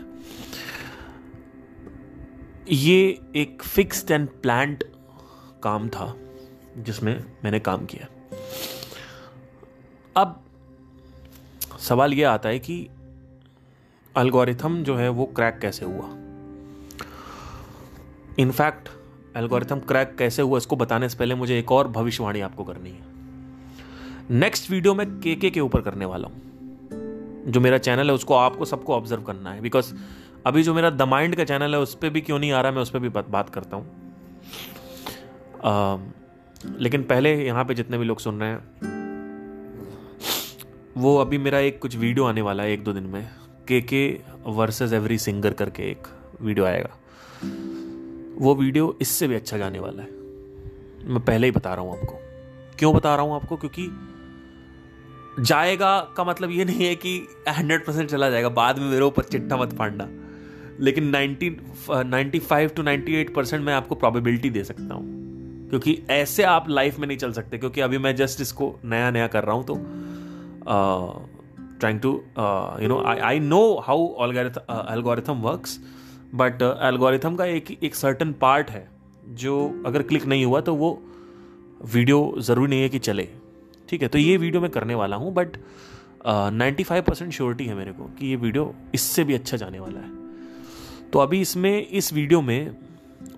ये 2.68 3.20
एक 3.36 3.62
फिक्स्ड 3.62 4.10
एंड 4.10 4.28
प्लान्ड 4.42 4.84
काम 5.62 5.88
था 5.88 6.14
जिसमें 6.78 7.14
मैंने 7.44 7.60
काम 7.60 7.86
किया 7.92 8.08
अब 10.16 10.42
सवाल 11.80 12.14
ये 12.14 12.24
आता 12.24 12.48
है 12.48 12.58
कि 12.58 12.76
अल्गोरिथम 14.16 14.82
जो 14.84 14.96
है 14.96 15.08
वो 15.08 15.24
क्रैक 15.36 15.58
कैसे 15.58 15.84
हुआ 15.84 16.08
इनफैक्ट 18.38 18.88
एल्गोरिथम 19.36 19.78
क्रैक 19.78 20.14
कैसे 20.18 20.42
हुआ 20.42 20.58
इसको 20.58 20.76
बताने 20.76 21.08
से 21.08 21.18
पहले 21.18 21.34
मुझे 21.34 21.58
एक 21.58 21.72
और 21.72 21.88
भविष्यवाणी 21.88 22.40
आपको 22.40 22.64
करनी 22.64 22.90
है। 22.90 23.10
नेक्स्ट 24.30 24.70
वीडियो 24.70 24.94
में 24.94 25.06
के 25.20 25.50
के 25.50 25.60
ऊपर 25.60 25.80
करने 25.80 26.04
वाला 26.04 26.28
हूँ। 26.28 26.40
जो 27.46 27.60
मेरा 27.60 27.78
चैनल 27.78 28.08
है 28.08 28.14
उसको 28.14 28.34
आपको 28.34 28.64
सबको 28.64 28.94
ऑब्ज़र्व 28.94 29.22
करना 29.22 29.52
है। 29.52 29.60
बिकॉज़ 29.60 29.92
अभी 30.46 30.62
जो 30.62 30.74
मेरा 30.74 30.90
द 30.90 31.02
माइंड 31.02 31.36
का 31.36 31.44
चैनल 31.44 31.74
है 31.74 31.80
उस 31.80 31.94
पर 31.94 32.10
भी 32.10 32.20
क्यों 32.20 32.38
नहीं 32.38 32.52
आ 32.52 32.60
रहा 32.60 32.72
मैं 32.72 32.82
उस 32.82 32.90
पर 32.90 32.98
भी 32.98 33.08
बात, 33.08 33.28
बात 33.28 33.50
करता 33.50 33.76
हूँ। 33.76 33.86
लेकिन 36.78 37.02
पहले 37.02 37.34
यहाँ 37.44 37.64
पे 37.64 37.74
जितने 37.74 37.98
भी 37.98 38.04
लोग 38.04 38.18
सुन 38.18 38.40
रहे 38.40 38.50
हैं 38.50 38.90
वो 40.96 41.16
अभी 41.18 41.38
मेरा 41.38 41.58
एक 41.58 41.78
कुछ 41.82 41.96
वीडियो 41.96 42.24
आने 42.24 42.42
वाला 42.42 42.62
है 42.62 42.72
एक 42.72 42.84
दो 42.84 42.92
दिन 42.92 43.04
में। 43.04 43.28
K 43.68 43.80
K 43.82 44.20
versus 44.46 44.92
every 44.92 45.18
singer 45.18 45.52
करके 45.52 45.82
एक 45.82 46.06
वीडियो 46.42 46.66
आएगा। 46.66 46.96
वो 48.36 48.54
वीडियो 48.54 48.96
इससे 49.00 49.28
भी 49.28 49.34
अच्छा 49.34 49.58
जाने 49.58 49.78
वाला 49.78 50.02
है। 50.02 50.08
मैं 51.04 51.20
पहले 51.20 51.46
ही 51.46 51.50
बता 51.52 51.74
रहा 51.74 51.84
हूँ 51.84 51.98
आपको। 51.98 52.18
क्यों 52.78 52.94
बता 52.94 53.14
रहा 53.14 53.24
हूँ 53.24 53.34
आपको? 53.34 53.56
क्योंकि 53.56 53.88
जाएगा 55.40 55.98
का 56.16 56.24
मतलब 56.24 56.50
ये 56.50 56.64
नहीं 56.64 56.86
है 56.86 56.94
कि 56.96 57.16
हंड्रेड 57.48 57.84
परसेंट 57.86 58.10
चला 58.10 58.30
जाएगा, 58.30 58.48
बाद 58.50 58.78
में 58.78 58.86
मेरे 58.86 59.04
ऊपर 59.04 59.22
चिट्ठा 59.24 59.56
मत 59.56 59.74
फाड़ना। 59.74 60.08
लेकिन 60.80 61.08
ninety 61.08 61.56
ninety 61.90 62.38
five 62.40 62.68
to 62.68 62.82
ninety 62.82 63.14
eight 63.16 63.34
percent 63.34 63.64
मैं 63.64 63.74
आपको 63.74 63.94
प्रॉबिलिटी 63.94 64.50
दे 64.50 64.64
सकता 64.64 64.94
हूँ। 64.94 65.20
क्योंकि 65.70 65.98
ऐसे 66.10 66.42
आप 66.44 66.68
लाइफ 66.68 66.98
में 66.98 67.06
नहीं 67.08 67.18
चल 67.18 67.32
सकते, 67.32 67.58
क्योंकि 67.58 67.80
अभी 67.80 67.98
मैं 67.98 68.14
जस्ट 68.16 68.40
इसको 68.40 68.74
नया 68.84 69.10
नया 69.10 69.26
कर 69.26 69.44
रहा 69.44 69.54
हूँ 69.56 69.64
तो 69.64 69.74
trying 71.80 72.00
to 72.00 72.10
you 72.82 72.88
know 72.88 73.02
I 73.06 73.18
I 73.20 73.38
know 73.40 73.62
how 73.84 74.26
algorithm 74.26 75.40
works 75.42 75.78
but 76.32 76.62
algorithm 76.62 77.36
का 77.36 77.44
एक 77.46 77.70
एक 77.82 77.94
सर्टन 77.94 78.32
पार्ट 78.32 78.70
है, 78.70 78.86
जो 79.24 79.82
अगर 79.86 80.02
क्लिक 80.02 80.26
नहीं 80.26 80.44
हुआ 80.44 80.60
तो 80.60 80.74
वो 80.74 80.98
वीडियो 81.84 82.34
ज़रूरी 82.38 82.70
नहीं 82.70 82.82
है 82.82 82.88
कि 82.88 82.98
चले। 83.00 83.28
ठीक 83.88 84.02
है 84.02 84.08
तो 84.08 84.18
ये 84.18 84.36
वीडियो 84.36 84.60
मैं 84.62 84.70
करने 84.70 84.94
वाला 84.94 85.16
हूँ 85.16 85.32
but 85.34 85.56
ninety 86.26 86.84
five 86.84 87.02
percent 87.02 87.32
surety 87.32 87.64
है 87.66 87.74
मेरे 87.74 87.92
को 87.92 88.04
कि 88.18 88.26
ये 88.26 88.36
वीडियो 88.38 88.74
इससे 88.94 89.24
भी 89.24 89.34
अच्छा 89.34 89.56
जाने 89.56 89.80
वाला 89.80 90.00
है। 90.00 91.10
तो 91.10 91.18
अभी 91.18 91.40
इसमें, 91.40 91.86
इस 91.88 92.12
वीडियो 92.12 92.40
में 92.42 92.76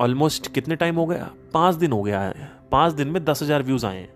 ऑलमोस्ट 0.00 0.52
कितने 0.54 0.76
टाइम 0.76 0.96
हो 0.96 1.06
गया? 1.06 1.30
पाँच 1.54 1.74
दिन 1.76 1.92
हो 1.92 2.02
गया 2.02 2.20
है। 2.20 2.50
पाँच 2.72 2.92
दिन 2.92 3.08
में 3.08 3.24
दस 3.24 3.42
हज़ार 3.42 3.62
व्यूज़ 3.62 3.86
आए 3.86 3.96
हैं। 3.96 4.12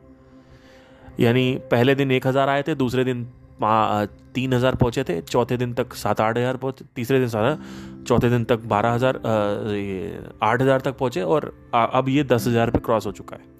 यानी 1.20 1.58
पहले 1.70 1.94
दिन 1.94 2.10
एक 2.12 2.26
हज़ार 2.26 2.48
आए 2.48 2.62
थे, 2.62 2.74
दूसरे 2.74 3.04
दिन 3.04 3.26
तीन 3.60 4.52
हज़ार 4.52 4.74
पहुँचे 4.74 5.04
थे, 5.04 5.20
चौथे 5.22 5.56
दिन 5.56 5.72
तक 5.74 5.94
सात 5.94 6.20
आठ 6.20 6.38
हज़ार 6.38 6.56
पहुँचे, 6.56 6.84
तीसरे 6.96 7.18
दिन 7.18 7.28
सात 7.28 7.60
चौथे 8.08 8.30
दिन 8.30 8.44
तक 8.44 8.60
बारह 8.66 8.92
हज़ार 8.92 9.16
आठ 10.42 10.62
हज़ार 10.62 10.80
तक 10.80 10.96
पहुँचे 10.98 11.22
और 11.22 11.52
अब 11.74 12.08
ये 12.08 12.24
दस 12.24 12.46
हज़ार 12.46 12.70
पे 12.70 12.78
क्रॉस 12.78 13.06
हो 13.06 13.12
चुका 13.12 13.36
है। 13.36 13.56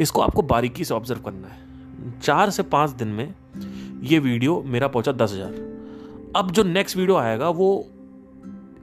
इसको 0.00 0.20
आपको 0.22 0.42
बारीकी 0.44 0.84
से 0.84 0.94
ऑब्ज़र्व 0.94 1.20
करना 1.20 1.48
है। 1.48 2.20
चार 2.20 2.50
से 2.50 2.62
पाँच 2.64 2.90
दिन 2.92 3.08
में 3.08 3.34
ये 4.02 4.18
वीडियो 4.18 4.62
मेरा 4.66 4.88
पहुँचा 4.88 5.12
दस 5.14 5.32
हज़ार। 5.32 6.32
अब 6.36 6.50
जो 6.50 6.62
नेक्स्ट 6.64 6.96
वीडियो 6.96 7.16
आएगा, 7.16 7.48
वो 7.48 7.86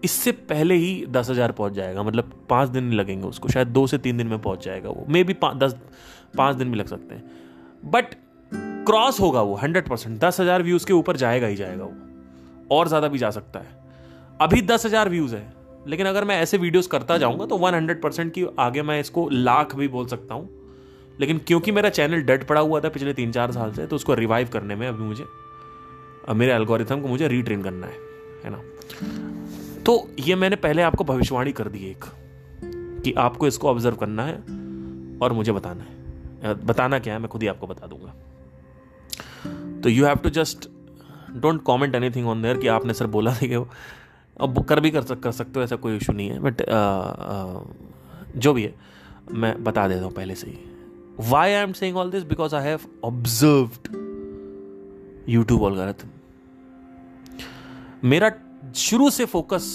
इससे 0.03 0.31
पहले 0.31 0.75
ही 0.75 1.05
दस 1.09 1.29
हज़ार 1.29 1.51
पहुँच 1.51 1.73
जाएगा 1.73 2.03
मतलब 2.03 2.31
पाँच 2.49 2.69
दिन 2.69 2.91
लगेंगे 2.93 3.27
उसको, 3.27 3.49
शायद 3.49 3.67
दो 3.67 3.85
से 3.87 3.97
तीन 3.97 4.17
दिन 4.17 4.27
में 4.27 4.39
पहुँच 4.39 4.65
जाएगा 4.65 4.89
वो। 4.89 5.05
मे 5.09 5.23
भी 5.23 5.35
दस 5.55 5.75
पाँच 6.37 6.55
दिन 6.55 6.71
भी 6.71 6.77
लग 6.77 6.87
सकते 6.87 7.15
हैं। 7.15 7.23
बट 7.85 8.15
क्रॉस 8.51 9.19
होगा 9.19 9.41
वो, 9.41 9.55
हंड्रेड 9.55 9.87
परसेंट, 9.87 10.19
दस 10.19 10.39
हज़ार 10.39 10.63
व्यूज़ 10.63 10.85
के 10.85 10.93
ऊपर 10.93 11.17
जाएगा 11.17 11.47
ही 11.47 11.55
जाएगा 11.55 11.83
वो। 11.83 11.93
और 12.71 12.87
ज़्यादा 12.87 13.07
भी 13.07 13.17
जा 13.17 13.29
सकता 13.31 13.59
है। 13.59 13.77
अभी 14.39 14.61
दस 14.63 14.85
हज़ार 14.85 15.09
व्यूज़ 15.09 15.35
है, 15.35 15.53
लेकिन 15.87 16.05
अगर 16.07 16.23
मैं 16.23 16.39
ऐसे 16.41 16.57
वीडियोस 16.57 16.87
करता 16.87 17.17
जाऊँगा 17.17 17.45
तो 17.45 17.57
वन 17.57 17.73
हंड्रेड 17.73 18.01
परसेंट 18.01 18.33
की 18.33 18.45
आगे 18.59 18.81
मैं 18.81 18.99
इसको 18.99 19.27
लाख 19.29 19.75
भी 19.75 19.87
बोल 19.87 20.07
सकता 20.07 20.33
हूँ। 20.35 20.49
लेकिन 21.19 21.37
क्योंकि 21.47 21.71
मेरा 21.71 21.89
चैनल 21.89 22.21
डेड 22.21 22.45
पड़ा 22.47 22.61
हुआ 22.61 22.79
था 22.79 22.89
पिछले 22.89 23.13
तीन 23.13 23.31
चार 23.31 23.51
साल 23.51 23.73
से 23.73 23.85
तो 23.87 23.95
उसको 23.95 24.13
रिवाइव 24.13 24.49
करने 24.53 24.75
में 24.75 24.87
अभी 24.87 25.03
मुझे 25.03 25.25
मेरे 26.31 26.53
एल्गोरिथम 26.53 27.01
को 27.01 27.07
मुझे 27.07 27.27
रीट्रेन 27.27 27.63
करना 27.63 27.87
है 27.87 27.97
है 28.43 28.49
ना? 28.49 28.61
तो 29.83 30.07
ये 30.19 30.35
मैंने 30.35 30.55
पहले 30.57 30.81
आपको 30.81 31.03
भविष्यवाणी 31.03 31.51
कर 31.51 31.67
दी 31.67 31.79
एक, 31.89 32.05
कि 33.03 33.13
आपको 33.17 33.47
इसको 33.47 33.69
ऑब्ज़र्व 33.69 33.95
करना 33.95 34.25
है 34.25 34.35
और 35.19 35.33
मुझे 35.33 35.51
बताना 35.51 35.83
है। 35.83 36.53
बताना 36.65 36.99
क्या 36.99 37.13
है, 37.13 37.19
मैं 37.19 37.29
खुद 37.29 37.41
ही 37.41 37.47
आपको 37.47 37.67
बता 37.67 37.87
दूँगा। 37.87 38.13
तो 39.83 39.89
you 39.89 40.05
have 40.05 40.15
to 40.15 40.29
just 40.29 40.69
don't 41.35 41.61
comment 41.63 41.95
any 41.95 42.09
thing 42.09 42.27
on 42.27 42.41
there 42.41 42.57
कि 42.57 42.67
आपने 42.67 42.93
सर 42.93 43.07
बोला 43.07 43.33
था 43.33 43.47
कि 43.47 43.55
अब 44.41 44.63
कर 44.65 44.79
भी 44.79 44.91
कर, 44.91 45.01
सक, 45.01 45.19
कर 45.19 45.31
सकते 45.31 45.51
हो 45.55 45.63
ऐसा 45.63 45.75
कोई 45.75 45.97
इशू 45.97 46.13
नहीं 46.13 46.29
है 46.29 46.39
बट 46.39 46.61
जो 48.37 48.53
भी 48.53 48.63
है 48.63 48.75
मैं 49.31 49.63
बता 49.63 49.87
देता 49.87 50.03
हूँ 50.03 50.11
पहले 50.11 50.35
से 50.35 50.47
ही। 50.47 50.57
Why 51.29 51.51
I 51.51 51.63
am 51.63 51.71
saying 51.71 51.95
all 51.95 52.11
this 52.11 52.23
because 52.23 52.55
I 52.55 52.63
have 52.63 52.79
observed 53.05 53.93
YouTube 55.29 55.63
algorithm 55.63 56.07
मेरा 58.03 58.31
शुरू 58.75 59.09
से 59.09 59.25
फोकस 59.25 59.65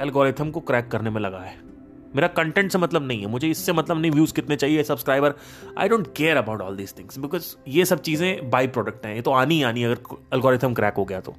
एल्गोरिथम 0.00 0.50
को 0.50 0.60
क्रैक 0.60 0.88
करने 0.88 1.10
में 1.10 1.20
लगा 1.20 1.38
है। 1.38 1.67
मेरा 2.16 2.28
कंटेंट 2.28 2.72
से 2.72 2.78
मतलब 2.78 3.02
नहीं 3.02 3.20
है। 3.20 3.26
मुझे 3.26 3.48
इससे 3.48 3.72
मतलब 3.72 4.00
नहीं 4.00 4.10
व्यूज़ 4.10 4.34
कितने 4.34 4.56
चाहिए 4.56 4.82
subscriber 4.82 5.34
I 5.78 5.88
don't 5.88 6.06
care 6.16 6.36
about 6.36 6.60
all 6.60 6.76
these 6.76 6.98
things 6.98 7.18
because 7.18 7.56
ये 7.68 7.84
सब 7.84 8.00
चीज़ें 8.00 8.50
बाई 8.50 8.66
प्रोडक्ट 8.66 9.06
हैं। 9.06 9.14
ये 9.14 9.22
तो 9.22 9.30
आनी 9.30 9.54
ही 9.54 9.62
आनी 9.62 9.82
अगर 9.82 10.16
एल्गोरिथम 10.34 10.74
क्रैक 10.74 10.94
हो 10.94 11.04
गया 11.04 11.20
तो। 11.20 11.36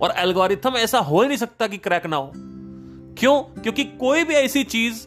और 0.00 0.10
एल्गोरिथम 0.16 0.70
ऐसा 0.70 0.98
हो 0.98 1.22
ही 1.22 1.28
नहीं 1.28 1.38
सकता 1.38 1.66
कि 1.66 1.76
क्रैक 1.76 2.06
ना 2.06 2.16
हो। 2.16 2.32
क्यों? 3.18 3.42
क्योंकि 3.42 3.84
कोई 3.84 4.24
भी 4.24 4.34
ऐसी 4.34 4.64
चीज़ 4.64 5.06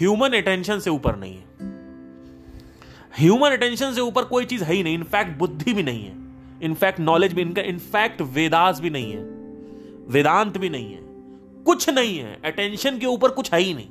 ह्यूमन 0.00 0.28
अटेंशन 0.28 0.78
से 0.78 0.90
ऊपर 0.90 1.16
नहीं 1.16 1.36
है। 1.36 1.44
ह्यूमन 3.18 3.50
अटेंशन 3.50 3.92
से 3.92 4.00
ऊपर 4.00 4.24
कोई 4.24 4.44
चीज़ 4.44 4.64
है 4.64 4.74
ही 4.74 4.82
नहीं। 4.82 4.94
इनफैक्ट 4.94 5.38
बुद्धि 5.38 5.72
भी 5.72 5.82
नहीं 5.82 6.04
है। 6.04 6.14
इनफैक्ट 6.62 7.00
नॉलेज 7.00 7.32
भी 7.32 7.42
इनका 7.42 7.62
इनफैक्ट 7.62 8.20
वेदास 8.22 8.80
भी 8.80 8.90
नहीं 8.90 9.12
है। 9.12 9.22
वेदांत 10.08 10.58
भी 10.58 10.70
नहीं 10.70 10.92
है। 10.92 11.00
कुछ 11.64 11.90
नहीं 11.90 12.18
है। 12.18 12.40
अटेंशन 12.44 12.98
के 12.98 13.06
ऊपर 13.06 13.28
कुछ 13.28 13.52
है 13.54 13.60
ही 13.60 13.74
नहीं। 13.74 13.88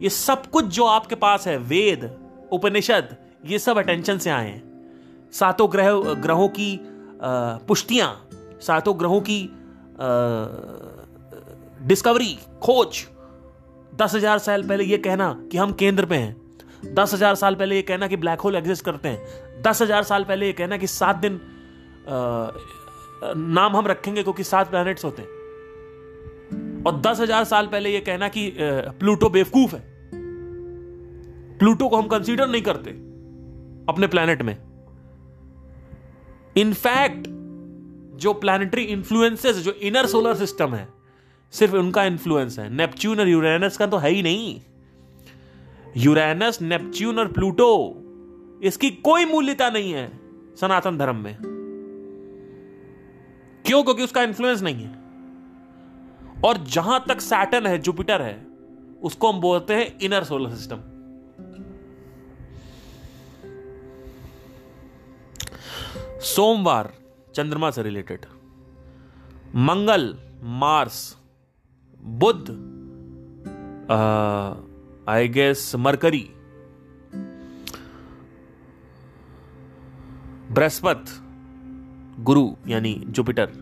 ये 0.00 0.10
सब 0.10 0.46
कुछ 0.46 0.64
जो 0.74 0.84
आपके 0.86 1.14
पास 1.16 1.46
है 1.48 1.56
वेद 1.58 2.04
उपनिषद 2.52 3.16
ये 3.46 3.58
सब 3.58 3.78
अटेंशन 3.78 4.18
से 4.18 4.30
आए 4.30 4.48
हैं। 4.48 5.30
सातों 5.32 5.70
ग्रह 5.72 6.14
ग्रहों 6.22 6.48
की 6.50 6.78
पुष्टियाँ 7.68 8.08
सातों 8.62 8.98
ग्रहों 8.98 9.20
की 9.20 9.40
डिस्कवरी 11.82 12.38
खोज। 12.62 13.04
दस 13.94 14.14
हज़ार 14.14 14.38
साल 14.38 14.62
पहले 14.68 14.84
यह 14.84 15.02
कहना 15.04 15.32
कि 15.52 15.58
हम 15.58 15.72
केंद्र 15.74 16.06
पे 16.06 16.16
हैं। 16.16 16.94
दस 16.94 17.14
हज़ार 17.14 17.34
साल 17.34 17.54
पहले 17.54 17.76
यह 17.76 17.84
कहना 17.88 18.06
कि 18.06 18.16
ब्लैक 18.16 18.40
होल 18.40 18.56
एग्जिस्ट 18.56 18.84
करते 18.84 19.08
हैं। 19.08 19.62
दस 19.62 19.82
हज़ार 19.82 20.02
साल 20.04 20.24
पहले 20.24 20.46
ये 20.46 20.52
कहना 20.52 20.76
कि 20.76 20.86
सात 20.88 21.16
दिन 21.16 21.40
आ, 22.08 22.50
नाम 23.36 23.76
हम 23.76 23.86
रखेंगे 23.86 24.22
क्योंकि 24.22 24.44
सात 24.44 24.70
प्लैनेट्स 24.70 25.04
होते 25.04 25.22
हैं। 25.22 25.35
और 26.86 27.00
दस 27.00 27.20
हज़ार 27.20 27.44
साल 27.44 27.66
पहले 27.66 27.90
यह 27.90 28.00
कहना 28.06 28.28
कि 28.28 28.52
प्लूटो 28.58 29.28
बेवकूफ़ 29.28 29.74
है। 29.74 29.82
प्लूटो 31.58 31.88
को 31.88 31.96
हम 31.96 32.06
कंसीडर 32.06 32.48
नहीं 32.48 32.62
करते 32.62 32.90
अपने 33.88 34.06
प्लैनेट 34.06 34.42
में। 34.42 34.56
इनफैक्ट 36.56 37.26
जो 38.16 38.32
प्लानिटरी 38.34 38.82
इन्फ्लुएंसेस 38.82 39.56
जो 39.56 39.72
इनर 39.72 40.06
सोलर 40.06 40.34
सिस्टम 40.34 40.74
है, 40.74 40.88
सिर्फ़ 41.54 41.76
उनका 41.76 42.04
इन्फ्लुएंस 42.04 42.58
है। 42.58 42.68
नेपच्यून 42.76 43.20
और 43.20 43.28
यूरेनस 43.28 43.76
का 43.76 43.86
तो 43.86 43.96
है 43.96 44.10
ही 44.10 44.22
नहीं। 44.22 44.60
यूरेनस 45.96 46.58
नेपच्यून 46.62 47.18
और 47.18 47.32
प्लूटो 47.32 47.68
इसकी 48.62 48.90
कोई 48.90 49.24
मूल्यता 49.24 49.70
नहीं 49.70 49.92
है 49.92 50.10
सनातन 50.56 50.98
धर्म 50.98 51.16
में। 51.16 51.36
क्यों? 53.64 53.82
क्योंकि 53.82 54.02
उसका 54.02 54.22
इन्फ्लुएंस 54.22 54.62
नहीं 54.62 54.84
है। 54.84 54.95
और 56.44 56.58
जहाँ 56.64 57.04
तक 57.08 57.20
सैटन 57.20 57.66
है 57.66 57.78
जुपिटर 57.78 58.22
है, 58.22 58.36
उसको 59.02 59.32
हम 59.32 59.40
बोलते 59.40 59.74
हैं 59.74 59.98
इनर 59.98 60.24
सोलर 60.24 60.54
सिस्टम 60.54 60.82
सोमवार, 66.26 66.92
चंद्रमा 67.34 67.70
से 67.70 67.82
रिलेटेड 67.82 68.26
मंगल 69.54 70.16
मार्स 70.60 71.16
बुध 72.20 72.50
आई 75.08 75.28
गेस 75.28 75.72
मरकरी 75.76 76.28
बृहस्पत, 80.50 81.04
गुरु, 82.20 82.50
यानी 82.68 82.94
जुपिटर 83.08 83.52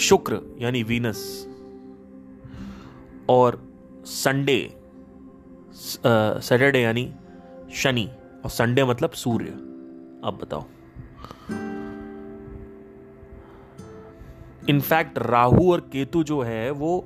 शुक्र 0.00 0.40
यानी 0.58 0.82
वीनस। 0.82 1.46
और 3.28 3.62
संडे 4.04 4.58
सैटरडे 5.74 6.80
यानी 6.80 7.12
शनि। 7.74 8.08
और 8.44 8.50
संडे 8.50 8.84
मतलब 8.84 9.10
सूर्य। 9.10 9.50
अब 10.24 10.38
बताओ। 10.42 10.64
इनफैक्ट 14.68 15.18
राहु 15.18 15.70
और 15.72 15.80
केतु 15.80 16.22
जो 16.22 16.40
है 16.42 16.70
वो 16.70 16.98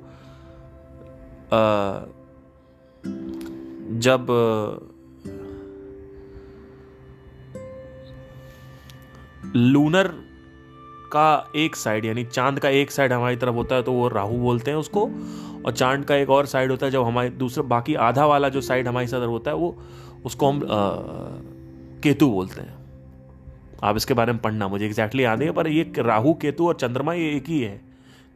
आ, 1.45 2.01
जब 3.99 4.27
लूनर 9.55 10.24
का 11.05 11.51
एक 11.55 11.75
साइड 11.75 12.05
यानी 12.05 12.23
चाँद 12.23 12.59
का 12.59 12.69
एक 12.69 12.91
साइड 12.91 13.13
हमारी 13.13 13.35
तरफ़ 13.35 13.55
होता 13.55 13.75
है 13.75 13.83
तो 13.83 13.91
वो 13.91 14.07
राहु 14.07 14.37
बोलते 14.37 14.71
हैं 14.71 14.77
उसको। 14.77 15.09
और 15.65 15.71
चाँद 15.71 16.05
का 16.05 16.15
एक 16.15 16.29
और 16.29 16.45
साइड 16.45 16.71
होता 16.71 16.85
है 16.85 16.91
जब 16.91 17.03
हमारे 17.03 17.29
दूसरा 17.29 17.63
बाकी 17.63 17.95
आधा 17.95 18.25
वाला 18.25 18.49
जो 18.49 18.61
साइड 18.61 18.87
हमारी 18.87 19.07
सदर 19.07 19.25
होता 19.25 19.51
है 19.51 19.57
वो 19.57 19.75
उसको 20.25 20.51
हम 20.51 20.57
आ, 20.57 20.67
केतु 22.01 22.29
बोलते 22.29 22.61
हैं। 22.61 22.73
आप 23.83 23.97
इसके 23.97 24.13
बारे 24.13 24.33
में 24.33 24.41
पढ़ना 24.41 24.67
मुझे 24.67 24.85
एग्जैक्टली 24.85 25.23
याद 25.23 25.41
है 25.41 25.51
पर 25.51 25.67
ये 25.67 25.93
राहु 25.97 26.33
केतु 26.33 26.67
और 26.67 26.75
चंद्रमा 26.75 27.13
ये 27.13 27.31
एक 27.31 27.49
ही 27.49 27.61
है। 27.61 27.81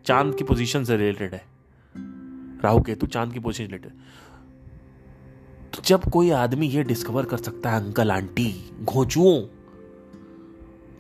चाँद 0.06 0.36
की 0.36 0.44
पोजीशन 0.44 0.84
से 0.84 0.98
रिलेटेड 0.98 1.34
है। 1.34 1.44
राहु 2.64 2.82
केतु 2.82 3.08
चाँद 3.08 3.34
की 3.34 3.40
पोजीशन 3.40 3.64
रिलेटेड 3.64 3.92
तो 5.74 5.82
जब 5.86 6.10
कोई 6.12 6.30
आदमी 6.30 6.68
ये 6.68 6.84
डिस्कवर 6.84 7.26
कर 7.26 7.38
सकता 7.38 7.70
है 7.70 7.86
अंकल 7.86 8.12
आंटी 8.12 8.72
घोचुओं 8.84 9.42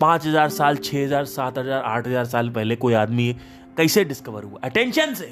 पाँच 0.02 0.26
हज़ार 0.26 0.50
साल, 0.50 0.76
छह 0.78 1.04
हज़ार, 1.04 1.26
सात 1.26 1.58
हज़ार, 1.58 1.84
आठ 1.84 2.08
हज़ार 2.08 2.26
साल 2.26 2.50
पहले 2.50 2.76
कोई 2.76 2.94
आदमी 2.94 3.34
कैसे 3.78 4.04
डिस्कवर 4.04 4.44
हुआ? 4.44 4.60
अटेंशन 4.64 5.14
से। 5.14 5.26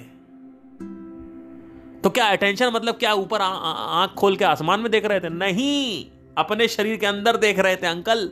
तो 2.03 2.09
क्या 2.09 2.25
अटेंशन 2.25 2.71
मतलब 2.73 2.95
क्या 2.95 3.13
ऊपर 3.13 3.41
आँख 3.41 4.13
खोल 4.13 4.35
के 4.35 4.45
आसमान 4.45 4.79
में 4.79 4.91
देख 4.91 5.05
रहे 5.05 5.19
थे? 5.19 5.29
नहीं। 5.29 6.05
अपने 6.37 6.67
शरीर 6.67 6.97
के 6.97 7.05
अंदर 7.05 7.37
देख 7.37 7.59
रहे 7.59 7.75
थे, 7.75 7.87
अंकल। 7.87 8.29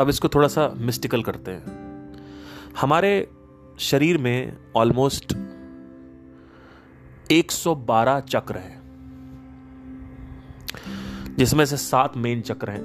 अब 0.00 0.08
इसको 0.08 0.28
थोड़ा 0.28 0.48
सा 0.48 0.68
मिस्टिकल 0.76 1.22
करते 1.22 1.50
हैं। 1.50 1.64
हमारे 2.80 3.28
शरीर 3.80 4.18
में 4.18 4.56
ऑलमोस्ट 4.76 5.34
112 7.32 8.20
चक्र 8.20 8.56
हैं। 8.56 8.83
जिसमें 11.38 11.64
से 11.64 11.76
सात 11.76 12.16
मेन 12.16 12.40
चक्र 12.40 12.70
हैं। 12.70 12.82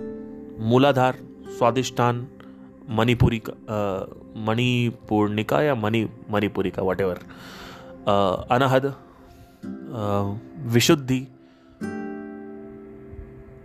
मूलाधार 0.70 1.18
स्वादिष्ठान 1.58 2.28
मणिपुरी 2.90 3.42
मणिपूर्णिका 4.48 5.62
या 5.62 5.76
मणि 5.76 6.08
मणिपुरी 6.32 6.72
का 6.72 6.82
वट 6.82 7.02
एवर 7.02 7.20
अनहद 8.52 8.94
विशुद्धि, 10.74 11.22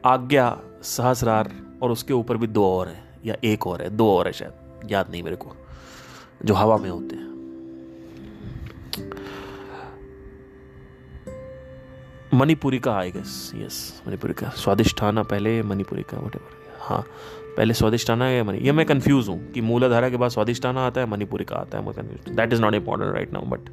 आज्ञा, 0.07 0.61
सहस्रार, 0.83 1.51
और 1.83 1.91
उसके 1.91 2.13
ऊपर 2.15 2.37
भी 2.37 2.47
दो 2.47 2.65
और 2.69 2.89
हैं, 2.89 3.05
या 3.27 3.37
एक 3.45 3.67
और 3.67 3.83
है, 3.83 3.91
दो 3.91 4.11
और 4.11 4.27
है 4.27 4.33
शायद, 4.33 4.91
याद 4.91 5.11
नहीं 5.11 5.23
मेरे 5.23 5.37
को, 5.37 5.57
जो 6.45 6.55
हवा 6.55 6.77
में 6.79 6.91
होते 6.91 7.17
हैं। 7.17 7.34
मणिपुरी 12.35 12.79
का 12.79 12.93
आई 12.93 13.11
गेस 13.11 13.53
यस 13.55 14.03
मणिपुरी 14.07 14.35
का। 14.35 14.49
स्वादिष्ठाना 14.57 15.23
पहले 15.23 15.63
मणिपुरी 15.63 16.03
का 16.03 16.19
वट 16.19 16.37
हाँ 16.81 17.01
पहले 17.57 17.75
स्वादिष्ठाना 17.75 18.29
या 18.31 18.45
मणि 18.45 18.59
ये 18.59 18.73
मैं 18.73 18.87
कन्फ्यूज़ 18.87 19.29
हूँ 19.31 19.53
कि 19.53 19.61
मूलाधारा 19.61 20.09
के 20.11 20.17
बाद 20.17 20.31
स्वादिष्ठाना 20.31 20.87
आता 20.87 21.01
है, 21.01 21.07
मणिपुरी 21.07 21.45
का 21.45 21.57
आता 21.57 21.79
है, 21.79 21.85
मैं 21.85 21.95
confuse 21.95 22.35
that 22.37 22.53
is 22.53 22.61
not 22.63 22.75
important 22.75 23.15
right 23.15 23.33
now 23.33 23.47
but 23.47 23.69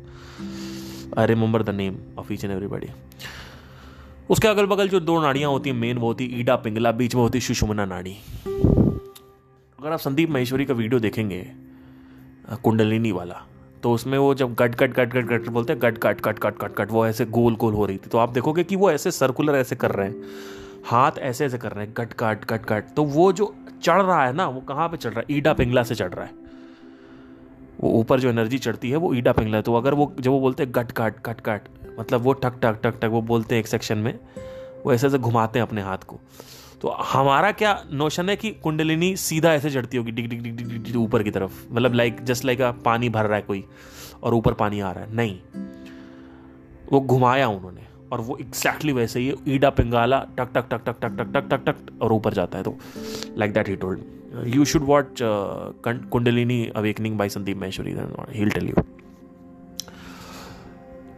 I 1.18 1.26
remember 1.28 1.64
the 1.64 1.70
name 1.76 1.98
of 2.20 2.34
each 2.34 2.44
and 2.44 2.54
everybody 2.54 2.88
उसके 4.30 4.48
अगल 4.48 4.66
बगल 4.66 4.90
जो 4.90 5.00
दो 5.00 5.20
नाड़ियाँ 5.22 5.50
होती 5.52 5.70
हैं 5.70 5.78
मेन 5.78 5.98
वो 5.98 6.08
होती 6.08 6.26
ईडा 6.40 6.56
पिंगला, 6.56 6.92
बीच 6.92 7.16
में 7.16 7.22
होती 7.22 7.38
है 7.38 7.46
सुषुमना 7.46 7.86
नाड़ी। 7.86 8.16
अगर 9.80 9.92
आप 9.92 10.00
संदीप 10.00 10.30
महेश्वरी 10.30 10.66
का 10.66 10.74
वीडियो 10.74 11.00
देखेंगे 11.00 11.46
कुंडलिनी 12.64 13.12
वाला 13.12 13.42
तो 13.84 13.92
उसमें 13.92 14.18
वो 14.18 14.34
जब 14.34 14.54
गट 14.54 14.76
गट 14.76 14.94
गट 14.94 15.14
गट 15.14 15.26
गट 15.26 15.48
बोलते 15.50 15.74
हैं 15.74 15.82
गट 15.82 15.98
गट 15.98 16.22
गट 16.22 16.40
गट 16.40 16.58
गट 16.62 16.76
कट 16.76 16.92
वो 16.92 17.06
ऐसे 17.08 17.26
गोल 17.38 17.56
गोल 17.56 17.74
हो 17.74 17.86
रही 17.86 17.98
थी 17.98 18.10
तो 18.10 18.18
आप 18.18 18.30
देखोगे 18.30 18.64
कि 18.64 18.76
वो 18.76 18.92
ऐसे 18.92 19.12
सर्कुलर 19.12 19.56
ऐसे 19.56 19.76
कर 19.76 19.92
रहे 19.92 20.08
हैं 20.08 20.30
हाथ 20.86 21.18
ऐसे 21.22 21.46
ऐसे 21.46 21.58
कर 21.58 21.72
रहे 21.72 21.86
हैं 21.86 21.94
गट 21.98 22.14
कट 22.14 22.46
गट 22.46 22.66
कट 22.66 22.94
तो 22.96 23.04
वो 23.10 23.32
जो 23.32 23.54
चढ़ 23.84 24.02
रहा 24.02 24.24
है 24.26 24.34
ना 24.34 24.48
वो 24.48 24.62
कहाँ 24.62 24.88
पे 24.90 24.98
चढ़ 24.98 25.10
रहा 25.10 25.20
है 25.20 25.36
ईडा 25.38 25.54
पिंगला 25.54 25.84
से 25.84 25.96
चढ़ 25.96 26.14
रहा 26.14 26.26
है 26.26 26.40
वो 27.82 27.92
ऊपर 28.00 28.20
जो 28.20 28.30
एनर्जी 28.30 28.58
चढ़ती 28.58 28.90
है 28.92 28.98
वो 28.98 29.14
ईडा 29.14 29.32
पिंगला 29.32 29.58
है 29.58 29.64
तो 29.64 29.76
अगर 29.76 29.94
वो 29.94 30.12
जब 30.20 30.32
वो 30.32 30.40
बोलते 30.40 30.64
हैं 30.64 30.72
गट 30.76 30.92
कट 30.92 31.16
गट 31.26 31.42
कट 31.42 31.70
मतलब 32.00 32.22
वो 32.22 32.34
ठक 32.34 32.60
ठक 32.64 32.80
ठक 32.84 33.00
ठक 33.02 33.10
वो 33.10 33.22
बोलते 33.22 33.56
हैं 33.56 33.60
एक 33.60 33.68
सेक्शन 33.68 33.98
में 33.98 34.14
वो 34.86 34.94
ऐसे 34.94 35.08
ऐसे 35.08 35.18
घुमाते 35.18 35.60
हैं 35.60 35.66
अपने 35.68 35.82
हाथ 35.82 35.98
को 35.98 36.20
तो 36.82 36.90
हमारा 36.90 37.52
क्या 37.52 37.72
नोशन 37.94 38.30
है 38.30 38.36
कि 38.36 38.50
कुंडलिनी 38.64 39.16
सीधा 39.16 39.54
ऐसे 39.54 39.70
चढ़ती 39.70 39.98
होगी, 39.98 40.12
डिग 40.12 40.30
डिग 40.30 40.42
डिग 40.44 40.56
डिग 40.58 40.84
डिग 40.84 40.96
ऊपर 40.98 41.24
की 41.24 41.32
तरफ़। 41.32 41.66
मतलब 41.72 41.94
लाइक 41.94 42.24
जस्ट 42.24 42.46
लाइक 42.46 42.62
पानी 42.86 43.10
भर 43.10 43.26
रहा 43.26 43.36
है 43.36 43.42
कोई, 43.42 43.64
और 44.24 44.34
ऊपर 44.34 44.54
पानी 44.54 44.80
आ 44.80 44.92
रहा 44.92 45.04
है। 45.04 45.16
नहीं। 45.16 45.38
वो 46.92 47.02
घुमाया 47.02 47.48
उन्होंने, 47.48 47.82
और 48.12 48.22
वो 48.22 48.38
एग्जैक्टली 48.38 48.94
वैसे 48.94 49.20
ही 49.20 49.34
ईडा 49.48 49.70
पिंगाला, 49.70 50.20
टक 50.38 50.50
टक 50.56 50.70
टक 50.72 50.86
टक 50.86 51.00
टक 51.02 51.18
टक 51.18 51.34
टक 51.34 51.50
टक 51.50 51.64
टक, 51.68 52.02
और 52.02 52.14
ऊपर 52.14 52.34
जाता 52.34 52.58
है। 52.58 52.64
तो 52.64 52.78
like 53.38 53.54
that 53.54 53.70
he 53.70 53.76
told 53.76 54.48
you 54.56 54.66
should 54.66 54.84
watch 54.86 55.20
Kundalini 55.88 56.66
awakening 56.76 57.18
by 57.18 57.30
Sandeep 57.30 57.58
Maheshwari 57.58 57.96
he 58.32 58.50
tell 58.50 58.68
you 58.70 58.84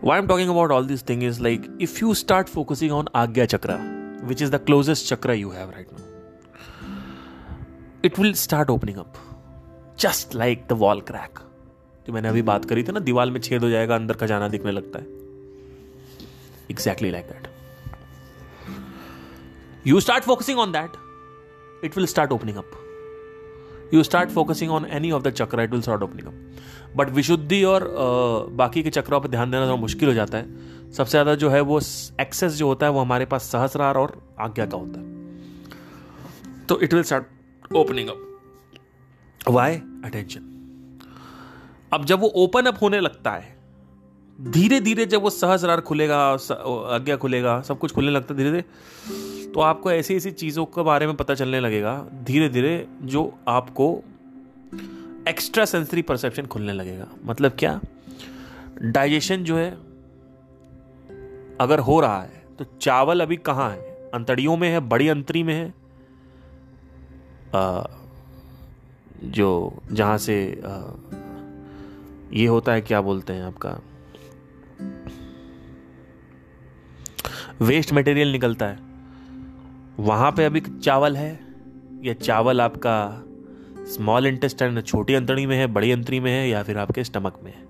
why 0.06 0.16
i'm 0.20 0.26
talking 0.30 0.50
about 0.54 0.72
all 0.76 0.88
these 0.88 1.04
things 1.10 1.24
is 1.24 1.38
like, 1.44 1.68
if 1.86 2.00
you 2.02 2.14
start 2.22 2.50
focusing 2.56 2.96
on 2.96 3.12
agya 3.20 3.52
chakra 3.52 3.76
which 4.32 4.42
is 4.42 4.52
the 4.52 4.60
closest 4.68 5.08
chakra 5.12 5.36
you 5.38 5.52
have 5.52 5.70
right 5.76 5.90
now. 5.92 6.04
It 8.10 8.18
will 8.18 8.34
start 8.42 8.70
opening 8.70 9.00
up, 9.02 9.18
just 10.04 10.34
like 10.42 10.68
the 10.70 10.78
wall 10.84 11.02
crack. 11.10 11.42
जो 12.08 12.14
मैंने 12.14 12.30
अभी 12.30 12.42
बात 12.42 12.66
करी 12.70 12.84
थी 12.84 12.92
ना 12.92 13.00
दीवार 13.00 13.30
में 13.32 13.40
छेद 13.42 13.64
हो 13.64 13.70
जाएगा, 13.70 13.96
अंदर 13.96 14.16
खजाना 14.22 14.48
दिखने 14.56 14.72
लगता 14.72 15.00
है। 15.00 15.06
Exactly 16.72 17.12
like 17.12 17.26
that 17.26 17.48
you 19.88 20.00
start 20.00 20.24
focusing 20.24 20.60
on 20.60 20.72
that 20.72 20.92
it 21.86 21.96
will 21.98 22.06
start 22.08 22.32
opening 22.32 22.58
up 22.58 22.72
you 23.94 24.04
start 24.04 24.30
focusing 24.32 24.72
on 24.72 24.86
any 25.00 25.12
of 25.12 25.24
the 25.24 25.32
chakra 25.34 25.62
it 25.62 25.72
will 25.72 25.82
start 25.82 26.04
opening 26.04 26.28
up 26.28 26.34
but 26.98 27.10
विशुद्धि 27.10 27.64
और 27.64 27.88
बाकी 28.54 28.84
के 28.84 28.90
चक्रों 28.90 29.20
पर 29.22 29.28
ध्यान 29.28 29.52
देना 29.52 29.66
थोड़ा 29.66 29.76
मुश्किल 29.76 30.10
हो 30.10 30.14
जाता 30.14 30.38
है। 30.38 30.92
सबसे 30.92 31.12
ज़्यादा 31.12 31.36
जो 31.36 31.50
है 31.50 31.62
वो 31.62 31.80
एक्सेस 32.22 32.54
जो 32.54 32.68
होता 32.68 32.86
है 32.86 32.92
वो 32.92 33.00
हमारे 33.00 33.26
पास 33.26 33.44
सहस्रार 33.44 33.98
और 33.98 34.22
आज्ञा 34.40 34.66
का 34.66 34.78
होता 34.78 35.00
है। 35.00 36.66
तो 36.68 36.80
it 36.82 36.94
will 36.94 37.04
start 37.04 37.76
opening 37.76 38.10
up 38.10 39.50
why 39.50 39.76
attention 40.06 40.50
अब 41.94 42.06
जब 42.06 42.20
वो 42.20 42.28
ओपन 42.36 42.66
अप 42.66 42.82
होने 42.82 43.00
लगता 43.00 43.32
है 43.32 43.52
धीरे 44.40 44.80
धीरे 44.82 45.06
जब 45.06 45.22
वो 45.22 45.30
सहस्रार 45.30 45.82
खुलेगा 45.82 46.18
आज्ञा 46.28 47.16
खुलेगा, 47.16 47.62
सब 47.62 47.80
कुछ 47.80 47.92
खुलने 47.92 48.12
लगता 48.12 48.34
है 48.34 48.38
धीरे 48.38 48.52
धीरे 48.52 49.52
तो 49.52 49.60
आपको 49.62 49.92
ऐसी 49.92 50.16
ऐसी 50.16 50.32
चीज़ों 50.32 50.66
के 50.66 50.84
बारे 50.84 51.08
में 51.08 51.16
पता 51.16 51.36
चलने 51.36 51.60
लगेगा 51.60 51.96
धीरे 52.24 52.50
धीरे 52.50 52.88
जो 53.04 53.32
आपको 53.48 53.88
एक्स्ट्रा 55.30 55.66
सेंसरी 55.66 56.02
परसेप्शन 56.02 56.46
खुलने 56.46 56.74
लगेगा। 56.74 57.08
मतलब 57.26 57.52
क्या? 57.60 57.82
डाइजेशन 58.82 59.44
जो 59.44 59.58
है 59.58 59.72
अगर 61.62 61.80
हो 61.80 62.00
रहा 62.00 62.22
है 62.22 62.44
तो 62.60 62.66
चावल 62.82 63.22
अभी 63.22 63.38
कहाँ 63.38 63.72
है? 63.72 63.82
अंतड़ियों 64.14 64.58
में 64.58 64.70
है 64.70 64.80
बड़ी 64.80 65.08
अंतरी 65.08 65.44
में 65.44 65.54
है? 65.54 65.74
आ, 67.56 67.84
जो 69.24 69.82
जहाँ 69.92 70.18
से 70.18 70.62
आ, 70.66 70.82
ये 72.34 72.48
होता 72.48 72.72
है 72.72 72.82
क्या 72.82 73.02
बोलते 73.02 73.34
हैं 73.34 73.44
आपका? 73.44 73.80
वेस्ट 77.62 77.94
मटेरियल 77.94 78.32
निकलता 78.32 78.66
है। 78.66 78.80
वहाँ 80.00 80.32
पे 80.32 80.46
अभी 80.46 80.62
चावल 80.62 81.18
है 81.18 81.40
या 82.04 82.14
चावल 82.14 82.62
आपका 82.62 83.23
स्मॉल 83.86 84.28
इंटेस्टाइन 84.28 84.82
छोटी 84.82 85.14
अंतड़ी 85.14 85.46
में 85.46 85.58
है, 85.58 85.68
बड़ी 85.68 85.92
अंतड़ी 85.92 86.20
में 86.20 86.32
है 86.32 86.50
या 86.50 86.64
फिर 86.64 86.78
आपके 86.78 87.04
स्टमक 87.04 87.40
में 87.44 87.54
है। 87.54 87.64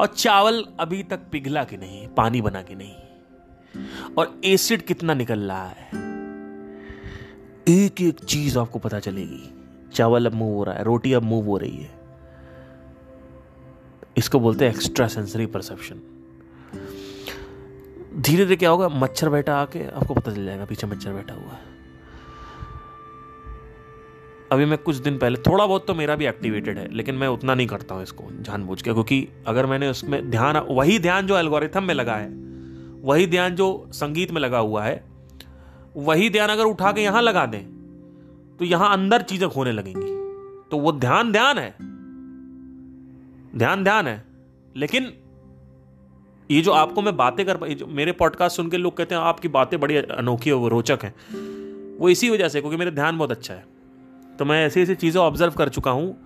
और 0.00 0.06
चावल 0.06 0.64
अभी 0.80 1.02
तक 1.02 1.20
पिघला 1.32 1.64
के 1.64 1.76
नहीं, 1.76 2.08
पानी 2.08 2.40
बना 2.40 2.62
के 2.62 2.74
नहीं। 2.74 2.94
और 4.18 4.40
एसिड 4.44 4.82
कितना 4.82 5.14
निकल 5.14 5.38
रहा 5.38 5.68
है? 5.68 5.86
एक 7.68 8.00
एक 8.00 8.24
चीज़ 8.24 8.58
आपको 8.58 8.78
पता 8.78 8.98
चलेगी। 8.98 9.54
चावल 9.92 10.26
अब 10.26 10.32
मूव 10.32 10.54
हो 10.54 10.64
रहा 10.64 10.74
है, 10.74 10.84
रोटी 10.84 11.12
अब 11.12 11.22
मूव 11.22 11.44
हो 11.44 11.58
रही 11.58 11.76
है। 11.76 11.94
इसको 14.16 14.40
बोलते 14.40 14.64
हैं 14.64 14.74
एक्स्ट्रा 14.74 15.08
सेंसरी 15.08 15.46
परसेप्शन 15.46 16.00
धीरे 18.16 18.44
धीरे 18.44 18.56
क्या 18.56 18.70
होगा? 18.70 18.88
मच्छर 18.88 19.28
बैठा 19.28 19.56
आके 19.56 19.90
आपको 19.90 20.14
पता 20.14 20.32
चल 20.32 20.44
जाएगा, 20.44 20.64
पीछे 20.64 20.86
मच्छर 20.86 21.12
बैठा 21.12 21.34
हुआ 21.34 21.52
है। 21.52 21.73
अभी 24.54 24.64
मैं 24.64 24.78
कुछ 24.78 24.96
दिन 24.96 25.18
पहले, 25.18 25.38
थोड़ा 25.38 25.66
बहुत 25.66 25.86
तो 25.86 25.94
मेरा 25.94 26.16
भी 26.16 26.26
एक्टिवेटेड 26.26 26.78
है, 26.78 26.92
लेकिन 26.94 27.14
मैं 27.14 27.28
उतना 27.28 27.54
नहीं 27.54 27.66
करता 27.66 27.94
हूँ 27.94 28.02
इसको, 28.02 28.24
जानबूझ 28.32 28.82
के, 28.82 28.92
क्योंकि 28.92 29.28
अगर 29.46 29.66
मैंने 29.66 29.88
उसमें 29.88 30.30
ध्यान, 30.30 30.56
वही 30.70 30.98
ध्यान 30.98 31.26
जो 31.26 31.38
एल्गोरिथम 31.38 31.84
में 31.84 31.94
लगा 31.94 32.16
है, 32.16 32.28
वही 33.02 33.26
ध्यान 33.26 33.54
जो 33.54 33.90
संगीत 33.92 34.32
में 34.32 34.40
लगा 34.40 34.58
हुआ 34.58 34.84
है, 34.84 35.04
वही 35.96 36.30
ध्यान 36.30 36.48
अगर 36.48 36.64
उठा 36.64 36.92
के 36.92 37.00
यहाँ 37.00 37.22
लगा 37.22 37.46
दें 37.46 37.62
तो 38.58 38.64
यहाँ 38.64 38.92
अंदर 38.92 39.22
चीज़ें 39.22 39.48
खोने 39.50 39.72
लगेंगी। 39.72 40.12
तो 40.70 40.78
वो 40.78 40.92
ध्यान 40.92 41.32
ध्यान 41.32 41.58
है। 41.58 41.70
ध्यान 43.58 43.84
ध्यान 43.84 44.06
है। 44.06 44.24
लेकिन 44.76 45.12
ये 46.50 46.60
जो 46.60 46.72
आपको 46.72 47.02
मैं 47.02 47.16
बातें 47.16 47.44
कर 47.46 47.68
जो 47.68 47.86
मेरे 47.86 48.12
पॉडकास्ट 48.12 48.56
सुन 48.56 48.70
के 48.70 48.76
लोग 48.76 48.96
कहते 48.96 49.14
हैं, 49.14 49.22
आपकी 49.22 49.48
बातें 49.48 49.78
बड़ी 49.80 49.96
अनोखी 49.96 50.50
और 50.50 50.70
रोचक 50.70 50.98
हैं। 51.02 51.14
वो 51.98 52.08
इसी 52.08 52.30
वजह 52.30 52.48
से, 52.48 52.60
क्योंकि 52.60 52.76
मेरा 52.76 52.90
ध्यान 52.90 53.18
बहुत 53.18 53.30
अच्छा 53.30 53.54
है। 53.54 53.73
तो 54.38 54.44
मैं 54.44 54.64
ऐसी 54.66 54.80
ऐसी 54.80 54.94
चीज़ें 54.94 55.20
ऑब्ज़र्व 55.22 55.52
कर 55.52 55.68
चुका 55.68 55.90
हूँ, 55.90 56.16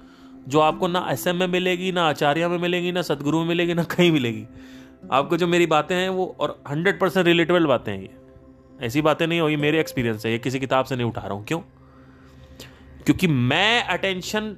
जो 0.49 0.61
आपको 0.61 0.89
ना 0.89 1.07
एस 1.11 1.27
में 1.29 1.47
मिलेगी, 1.47 1.93
ना 1.93 2.09
आचार्य 2.09 2.49
में 2.49 2.59
मिलेगी, 2.59 2.93
ना 2.93 3.03
सदगुरु 3.03 3.39
में 3.39 3.47
मिलेगी, 3.47 3.75
ना 3.75 3.85
कहीं 3.85 4.13
मिलेगी। 4.13 4.47
आपको 5.13 5.37
जो 5.37 5.47
मेरी 5.47 5.67
बातें 5.67 5.95
हैं 5.97 6.09
वो, 6.09 6.37
और 6.41 6.63
हंड्रेड 6.69 7.01
परसेंट 7.01 7.27
रिलेटेबल 7.27 7.67
बातें 7.67 7.93
हैं 7.93 8.01
ये। 8.03 8.17
ऐसी 8.87 9.03
बातें 9.03 9.27
नहीं 9.27 9.41
हो, 9.41 9.49
ये 9.49 9.57
मेरे 9.57 9.81
एक्सपीरियंस 9.81 10.27
है, 10.27 10.33
ये 10.33 10.39
किसी 10.39 10.61
किताब 10.61 10.85
से 10.85 10.97
नहीं 10.97 11.07
उठा 11.07 11.21
रहा 11.21 11.33
हूँ। 11.33 11.45
क्यों? 11.45 11.61
क्योंकि 13.05 13.27
मैं 13.27 13.85
अटेंशन 13.85 14.57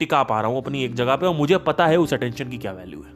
टिका 0.00 0.22
पा 0.22 0.40
रहा 0.40 0.50
हूँ 0.50 0.62
अपनी 0.62 0.84
एक 0.84 0.94
जगह 0.94 1.16
पे, 1.16 1.26
और 1.26 1.34
मुझे 1.34 1.58
पता 1.58 1.86
है 1.86 1.96
उस 1.96 2.14
अटेंशन 2.14 2.48
की 2.48 2.58
क्या 2.58 2.72
वैल्यू 2.72 3.02
है। 3.02 3.12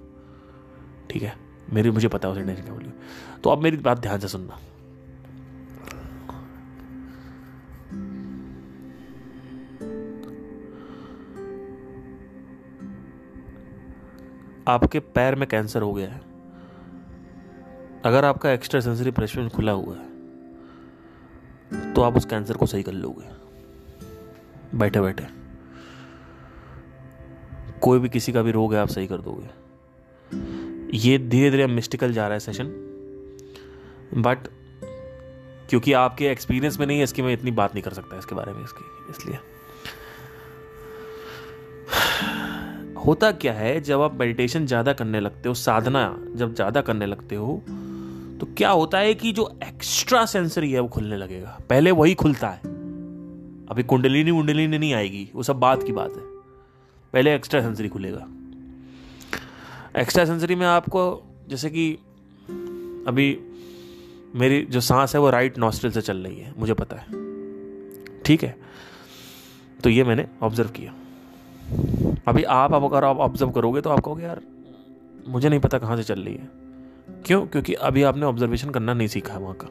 ठीक 1.10 1.22
है? 1.22 1.34
मेरी, 1.72 1.90
मुझे 1.90 2.08
पता 2.08 2.28
है 2.28 2.34
उस 2.34 2.40
अटेंशन 2.40 2.62
की 2.62 2.70
वैल्यू 2.70 2.92
तो 3.44 3.50
अब 3.50 3.62
मेरी 3.62 3.76
बात 3.76 3.98
ध्यान 3.98 4.18
से 4.18 4.28
सुनना। 4.28 4.58
आपके 14.70 15.00
पैर 15.00 15.34
में 15.34 15.48
कैंसर 15.48 15.82
हो 15.82 15.92
गया 15.92 16.08
है। 16.08 16.20
अगर 18.04 18.24
आपका 18.24 18.50
एक्स्ट्रा 18.52 18.80
सेंसरी 18.80 19.10
प्रेशर 19.10 19.48
खुला 19.48 19.72
हुआ 19.72 19.94
है 19.94 20.08
तो 21.94 22.02
आप 22.02 22.16
उस 22.16 22.24
कैंसर 22.24 22.56
को 22.56 22.66
सही 22.66 22.82
कर 22.82 22.92
लोगे। 22.92 23.28
बैठे 24.78 25.00
बैठे। 25.00 25.24
कोई 27.80 27.98
भी 27.98 28.08
किसी 28.08 28.32
का 28.32 28.42
भी 28.42 28.50
रोग 28.52 28.74
है, 28.74 28.80
आप 28.80 28.88
सही 28.88 29.06
कर 29.06 29.18
दोगे। 29.18 29.48
ये 30.98 31.18
धीरे 31.18 31.50
धीरे 31.50 31.66
मिस्टिकल 31.66 32.12
जा 32.12 32.24
रहा 32.24 32.32
है 32.32 32.40
सेशन 32.40 32.66
बट 34.16 34.48
क्योंकि 35.70 35.92
आपके 35.92 36.26
एक्सपीरियंस 36.26 36.78
में 36.80 36.86
नहीं 36.86 36.98
है, 36.98 37.04
इसकी 37.04 37.22
मैं 37.22 37.32
इतनी 37.32 37.50
बात 37.52 37.74
नहीं 37.74 37.82
कर 37.82 37.92
सकता 37.92 38.18
इसके 38.18 38.34
बारे 38.34 38.52
में, 38.52 38.64
इसकी, 38.64 38.84
इसलिए। 39.10 39.38
होता 43.00 43.30
क्या 43.32 43.52
है, 43.52 43.80
जब 43.80 44.00
आप 44.00 44.18
मेडिटेशन 44.20 44.66
ज़्यादा 44.66 44.92
करने 44.92 45.20
लगते 45.20 45.48
हो, 45.48 45.54
साधना 45.56 46.02
जब 46.36 46.54
ज़्यादा 46.54 46.80
करने 46.80 47.06
लगते 47.06 47.36
हो 47.36 47.62
तो 48.40 48.46
क्या 48.56 48.70
होता 48.70 48.98
है 48.98 49.14
कि 49.14 49.32
जो 49.32 49.48
एक्स्ट्रा 49.64 50.24
सेंसरी 50.26 50.70
है, 50.72 50.80
वो 50.80 50.88
खुलने 50.88 51.16
लगेगा। 51.16 51.58
पहले 51.70 51.90
वही 51.90 52.14
खुलता 52.14 52.48
है। 52.48 52.60
अभी 53.70 53.82
कुंडलिनी 53.82 54.30
उंडलिनी 54.30 54.78
नहीं 54.78 54.92
आएगी, 54.94 55.28
वो 55.34 55.42
सब 55.42 55.58
बात 55.60 55.82
की 55.82 55.92
बात 55.92 56.10
है। 56.10 56.22
पहले 57.14 57.34
एक्स्ट्रा 57.34 57.60
सेंसरी 57.60 57.88
खुलेगा। 57.88 58.26
एक्स्ट्रा 59.96 60.24
सेंसरी 60.24 60.54
में 60.54 60.66
आपको, 60.66 61.02
जैसे 61.48 61.70
कि 61.70 61.90
अभी 63.08 63.28
मेरी 64.34 64.62
जो 64.62 64.80
सांस 64.80 65.14
है, 65.14 65.20
वो 65.20 65.30
राइट 65.30 65.58
नॉस्ट्रल 65.58 65.90
से 65.90 66.00
चल 66.00 66.16
रही 66.16 66.38
है, 66.38 66.52
मुझे 66.58 66.74
पता 66.74 66.96
है। 66.96 67.06
ठीक 68.24 68.44
है? 68.44 68.56
तो 69.84 69.90
ये 69.90 70.04
मैंने 70.04 70.26
ऑब्ज़र्व 70.42 70.68
किया। 70.70 72.09
अभी 72.28 72.42
आप 72.42 72.74
अब 72.74 72.84
अगर 72.84 73.04
आप 73.04 73.16
ऑब्ज़र्व 73.16 73.50
करोगे 73.50 73.80
तो 73.80 73.90
आप 73.90 74.00
कहोगे, 74.00 74.24
यार, 74.24 74.40
मुझे 75.28 75.48
नहीं 75.48 75.60
पता 75.60 75.78
कहाँ 75.78 75.96
से 75.96 76.02
चल 76.02 76.20
रही 76.20 76.34
है। 76.34 76.48
क्यों? 77.26 77.46
क्योंकि 77.46 77.74
अभी 77.74 78.02
आपने 78.02 78.26
ऑब्जर्वेशन 78.26 78.70
करना 78.70 78.94
नहीं 78.94 79.08
सीखा 79.08 79.34
है 79.34 79.40
वहाँ 79.40 79.54
का। 79.54 79.68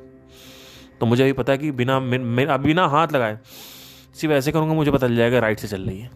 तो 1.00 1.06
मुझे 1.06 1.24
अभी 1.24 1.34
पता 1.34 1.52
है 1.52 1.58
कि 1.58 1.72
बिना 1.72 2.00
मेरा 2.00 2.58
बिना 2.58 2.88
हाथ 2.88 3.08
लगाए, 3.12 3.40
सिर्फ़ 4.14 4.34
ऐसे 4.34 4.52
करूँगा, 4.52 4.74
मुझे 4.74 4.92
पता 4.92 5.08
चल 5.08 5.16
जाएगा 5.16 5.40
राइट 5.40 5.60
से 5.60 5.68
चल 5.68 5.82
रही 5.82 6.00
है। 6.00 6.10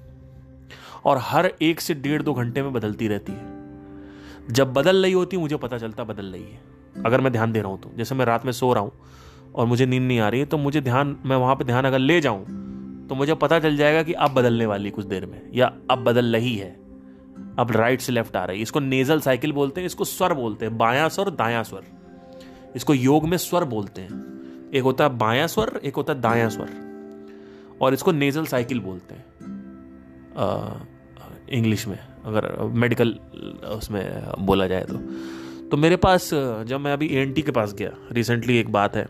और 1.06 1.18
हर 1.22 1.52
एक 1.62 1.82
से 1.82 1.94
डेढ़ 1.94 2.22
दो 2.22 2.34
घंटे 2.34 2.62
में 2.62 2.74
बदलती 2.74 3.08
रहती 3.08 3.32
है। 3.32 3.54
जब 4.52 4.74
बदल 4.74 5.04
रही 5.04 5.14
होती, 5.14 5.38
मुझे 5.38 5.56
पता 5.56 5.78
चलता 5.78 6.04
बदल 6.04 6.26
रही 6.26 6.44
है। 6.44 6.60
अगर 7.06 7.22
मैं 7.22 7.32
ध्यान 7.32 7.52
दे 7.52 7.62
रहा 7.62 7.72
हूँ 7.72 7.82
तो। 7.82 7.92
जैसे 7.98 8.16
मैं 8.16 8.26
रात 8.26 8.46
में 8.46 8.52
सो 8.52 8.74
रहा 8.74 8.84
हूँ 8.84 8.92
और 9.56 9.66
मुझे 9.66 9.86
नींद 9.86 10.04
नहीं 10.04 10.20
आ 10.20 10.30
रही 10.30 10.40
है 10.40 10.46
तो 10.46 10.58
मुझे 10.58 10.82
ध्यान, 10.82 11.18
मैं 11.26 11.36
वहाँ 11.36 11.56
पर 11.56 11.64
ध्यान 11.64 11.86
अगर 11.86 12.00
ले 12.00 12.22
जाऊँ 12.22 12.46
तो 13.10 13.16
मुझे 13.16 13.34
पता 13.34 13.60
चल 13.60 13.78
जाएगा 13.78 14.04
कि 14.04 14.14
अब 14.14 14.32
बदलने 14.32 14.66
वाली 14.66 14.90
कुछ 14.90 15.06
देर 15.06 15.26
में, 15.26 15.42
या 15.54 15.74
अब 15.92 16.04
बदल 16.04 16.36
रही 16.36 16.56
है। 16.56 16.70
अब 17.60 17.72
राइट 17.72 18.02
से 18.02 18.12
लेफ़्ट 18.12 18.36
आ 18.36 18.46
रही 18.46 18.58
है। 18.58 18.64
इसको 18.64 18.80
नेजल 18.80 19.20
साइकिल 19.20 19.52
बोलते 19.52 19.82
हैं, 19.82 19.86
इसको 19.86 20.06
स्वर 20.06 20.34
बोलते 20.34 20.66
हैं, 20.66 20.78
बाया 20.78 21.08
स्वर, 21.08 21.30
दाया 21.30 21.64
स्वर। 21.64 21.84
इसको 22.76 22.94
योग 22.94 23.28
में 23.28 23.38
स्वर 23.38 23.64
बोलते 23.64 24.02
हैं। 24.02 24.72
एक 24.74 24.84
होता 24.84 25.04
है 25.04 25.18
बाया 25.18 25.48
स्वर, 25.48 25.80
एक 25.84 25.96
होता 25.96 26.14
है 26.14 26.22
दाया 26.22 26.50
स्वर। 26.50 26.70
और 27.82 27.94
इसको 27.94 28.12
नेजल 28.12 28.46
साइकिल 28.46 28.80
बोलते 28.80 29.16
हैं। 29.16 29.26
इंग्लिश 31.50 31.88
में, 31.88 32.00
अगर 32.26 32.58
मेडिकल 32.74 33.10
उसमें 33.70 34.32
बोला 34.40 34.68
जाए 34.68 34.84
तो। 34.84 34.98
तो 35.70 35.78
मेरे 35.78 35.96
पास, 35.96 36.30
जब 36.34 36.80
मैं 36.80 36.94
अभी 36.94 37.08
एएनटी 37.08 37.42
के 37.42 37.52
पास 37.52 37.74
गया 37.74 37.92
रिसेंटली 38.12 38.58
एक 38.58 38.72
बात 38.72 38.96
है। 38.96 39.08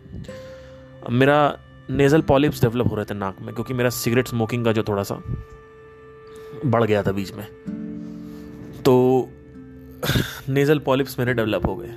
मेरा 1.10 1.58
नेज़ल 1.94 2.22
पॉलिप्स 2.22 2.62
डेवलप 2.62 2.88
हो 2.88 2.96
रहे 2.96 3.06
थे 3.06 3.14
नाक 3.14 3.41
में, 3.41 3.54
क्योंकि 3.56 3.74
मेरा 3.74 3.89
सिगरेट 3.89 4.28
स्मोकिंग 4.28 4.66
का 4.66 4.72
जो 4.72 4.84
थोड़ा 4.84 5.04
सा 5.04 5.22
बढ़ 6.66 6.84
गया 6.84 7.04
था 7.04 7.12
बीच 7.12 7.34
में। 7.34 7.46
तो 8.86 9.30
नेज़ल 10.50 10.80
पॉलिप्स 10.80 11.20
मेरे 11.20 11.34
डेवलप 11.34 11.66
हो 11.66 11.76
गए। 11.76 11.94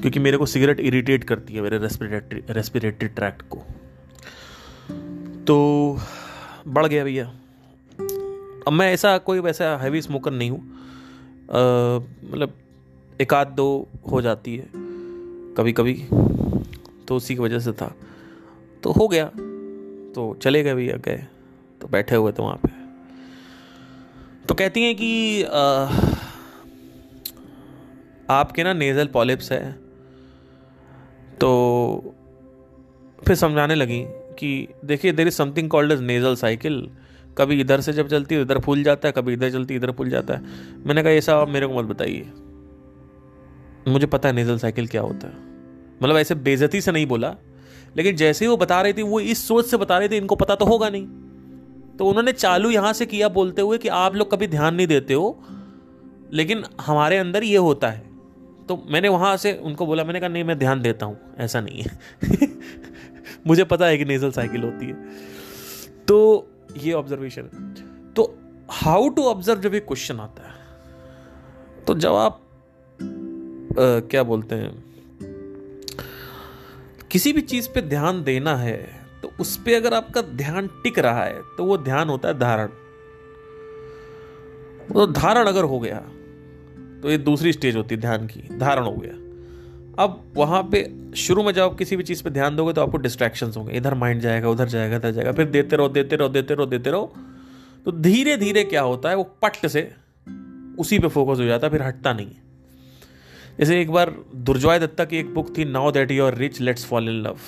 क्योंकि 0.00 0.20
मेरे 0.20 0.36
को 0.36 0.46
सिगरेट 0.46 0.80
इरिटेट 0.80 1.24
करती 1.24 1.54
है 1.54 1.60
मेरे 1.60 1.78
रेस्पिरेटरी 1.78 2.42
रेस्पिरेटरी 2.50 3.08
ट्रैक्ट 3.08 3.42
को। 3.48 3.58
तो 5.46 5.56
बढ़ 6.68 6.86
गया 6.86 7.04
भैया। 7.04 7.26
अब 8.66 8.72
मैं 8.72 8.92
ऐसा 8.92 9.16
कोई 9.18 9.38
वैसा 9.38 9.76
हैवी 9.76 10.02
स्मोकर 10.02 10.30
नहीं 10.30 10.50
हूँ। 10.50 10.60
मतलब 12.30 12.52
एक 13.20 13.34
आध 13.34 13.46
दो 13.46 13.88
हो 14.10 14.22
जाती 14.22 14.56
है 14.56 14.68
कभी 15.56 15.72
कभी 15.72 15.94
तो 17.08 17.16
उसी 17.16 17.34
की 17.34 17.40
वजह 17.40 17.58
से 17.58 17.72
था। 17.72 17.94
तो 18.82 18.92
हो 18.92 19.08
गया। 19.08 19.26
तो 20.14 20.38
चले 20.42 20.62
गए 20.62 20.74
भैया 20.74 20.96
गए। 20.96 21.26
तो 21.80 21.88
बैठे 21.88 22.16
हुए 22.16 22.32
थे 22.32 22.42
वहाँ 22.42 22.56
पे। 22.56 22.70
तो 24.46 24.54
कहती 24.54 24.82
हैं 24.82 24.96
कि 24.96 25.42
आ, 25.42 25.88
आपके 28.30 28.64
ना 28.64 28.72
नेजल 28.72 29.06
पॉलिप्स 29.06 29.52
है। 29.52 29.72
तो 31.40 32.14
फिर 33.26 33.36
समझाने 33.36 33.74
लगी 33.74 34.04
कि 34.08 34.68
देखिए 34.84 35.12
there 35.12 35.26
is 35.26 35.34
something 35.34 35.70
called 35.70 35.92
as 35.92 36.00
nasal 36.00 36.36
cycle 36.36 36.90
कभी 37.38 37.60
इधर 37.60 37.80
से 37.80 37.92
जब 37.92 38.08
चलती 38.08 38.34
है 38.34 38.42
इधर 38.42 38.58
फूल 38.58 38.82
जाता 38.82 39.08
है 39.08 39.12
कभी 39.12 39.32
इधर 39.32 39.50
चलती 39.50 39.74
इधर 39.74 39.92
फूल 39.92 40.10
जाता 40.10 40.34
है। 40.34 40.42
मैंने 40.86 41.02
कहा 41.02 41.12
ये 41.12 41.20
सब 41.20 41.32
आप 41.32 41.48
मेरे 41.48 41.66
को 41.66 41.74
मत 41.74 41.84
बताइए। 41.84 42.30
मुझे 43.88 44.06
पता 44.06 44.28
है 44.28 44.34
नेजल 44.34 44.58
साइकिल 44.58 44.86
क्या 44.86 45.02
होता 45.02 45.26
है। 45.26 45.34
मतलब 46.02 46.16
ऐसे 46.16 46.34
बेजती 46.34 46.80
से 46.80 46.92
नहीं 46.92 47.06
बोला 47.06 47.36
लेकिन 47.96 48.16
जैसे 48.16 48.44
ही 48.44 48.48
वो 48.50 48.56
बता 48.56 48.80
रही 48.82 48.92
थी 48.92 49.02
वो 49.02 49.20
इस 49.20 49.46
सोच 49.48 49.66
से 49.66 49.76
बता 49.76 49.98
रही 49.98 50.08
थी 50.08 50.16
इनको 50.16 50.36
पता 50.36 50.54
तो 50.54 50.64
होगा 50.64 50.88
नहीं। 50.88 51.06
तो 51.98 52.06
उन्होंने 52.06 52.32
चालू 52.32 52.70
यहाँ 52.70 52.92
से 52.92 53.06
किया 53.06 53.28
बोलते 53.28 53.62
हुए 53.62 53.78
कि 53.78 53.88
आप 53.88 54.14
लोग 54.14 54.30
कभी 54.30 54.46
ध्यान 54.46 54.74
नहीं 54.74 54.86
देते 54.86 55.14
हो 55.14 55.38
लेकिन 56.32 56.64
हमारे 56.80 57.16
अंदर 57.16 57.44
ये 57.44 57.56
होता 57.56 57.88
है। 57.88 58.10
तो 58.68 58.82
मैंने 58.90 59.08
वहाँ 59.08 59.36
से 59.36 59.52
उनको 59.62 59.86
बोला 59.86 60.04
मैंने 60.04 60.20
कहा 60.20 60.28
नहीं 60.28 60.44
मैं 60.44 60.58
ध्यान 60.58 60.82
देता 60.82 61.06
हूँ 61.06 61.18
ऐसा 61.38 61.60
नहीं 61.60 61.82
है। 61.82 62.48
मुझे 63.46 63.64
पता 63.64 63.86
है 63.86 63.98
कि 63.98 64.04
नेजल 64.04 64.30
साइकिल 64.30 64.62
होती 64.62 64.86
है। 64.86 64.94
तो 66.08 66.48
ये 66.76 66.92
ऑब्जर्वेशन 66.92 67.42
तो 68.16 68.24
हाउ 68.70 69.08
टू 69.08 69.22
ऑब्ज़र्व 69.22 69.60
जब 69.60 69.74
ये 69.74 69.80
क्वेश्चन 69.80 70.20
आता 70.20 70.48
है 70.48 71.84
तो 71.86 71.94
जब 71.94 72.14
आप 72.14 72.32
आ, 72.32 74.00
क्या 74.00 74.22
बोलते 74.22 74.54
हैं? 74.54 74.91
किसी 77.12 77.32
भी 77.32 77.40
चीज़ 77.40 77.68
पे 77.68 77.80
ध्यान 77.82 78.22
देना 78.24 78.56
है 78.56 78.76
तो 79.22 79.32
उस 79.40 79.56
पर 79.56 79.74
अगर 79.74 79.94
आपका 79.94 80.20
ध्यान 80.22 80.66
टिक 80.84 80.98
रहा 80.98 81.24
है 81.24 81.40
तो 81.56 81.64
वो 81.64 81.76
ध्यान 81.78 82.08
होता 82.08 82.28
है 82.28 82.38
धारण। 82.38 82.66
तो 84.94 85.06
धारण 85.06 85.46
अगर 85.46 85.64
हो 85.64 85.80
गया 85.80 85.98
तो 87.02 87.10
ये 87.10 87.18
दूसरी 87.18 87.52
स्टेज 87.52 87.76
होती 87.76 87.94
है 87.94 88.00
ध्यान 88.00 88.26
की, 88.26 88.40
धारण 88.58 88.84
हो 88.84 88.92
गया। 88.92 89.12
अब 90.04 90.32
वहाँ 90.36 90.62
पे 90.62 90.82
शुरू 91.16 91.42
में 91.42 91.52
जब 91.52 91.62
आप 91.62 91.76
किसी 91.78 91.96
भी 91.96 92.02
चीज़ 92.02 92.22
पे 92.22 92.30
ध्यान 92.30 92.56
दोगे 92.56 92.72
तो 92.72 92.82
आपको 92.82 92.98
डिस्ट्रैक्शन 92.98 93.52
होंगे। 93.56 93.76
इधर 93.76 93.94
माइंड 93.94 94.20
जाएगा, 94.20 94.48
उधर 94.48 94.68
जाएगा, 94.68 94.96
इधर 94.96 95.10
जाएगा, 95.10 95.32
फिर 95.32 95.46
देते 95.46 95.76
रहो 95.76 95.88
देते 95.88 96.16
रहो 96.16 96.28
देते 96.28 96.54
रहो 96.54 96.66
देते 96.66 96.90
रहो। 96.90 97.12
तो 97.84 97.92
धीरे 97.92 98.36
धीरे 98.36 98.64
क्या 98.64 98.82
होता 98.82 99.10
है, 99.10 99.16
वो 99.16 99.22
पट 99.42 99.66
से 99.66 99.92
उसी 100.78 100.98
पे 100.98 101.08
फोकस 101.08 101.40
हो 101.40 101.44
जाता 101.44 101.66
है, 101.66 101.70
फिर 101.70 101.82
हटता 101.82 102.12
नहीं 102.12 102.26
है। 102.26 102.51
जैसे 103.58 103.80
एक 103.80 103.90
बार 103.90 104.14
दुर्जॉय 104.36 104.78
दत्ता 104.78 105.04
की 105.04 105.18
एक 105.18 105.34
बुक 105.34 105.56
थी 105.58 105.64
now 105.66 105.90
that 105.92 106.10
you 106.10 106.24
are 106.24 106.36
rich 106.36 106.60
let's 106.60 106.84
fall 106.86 107.08
in 107.08 107.22
love 107.22 107.38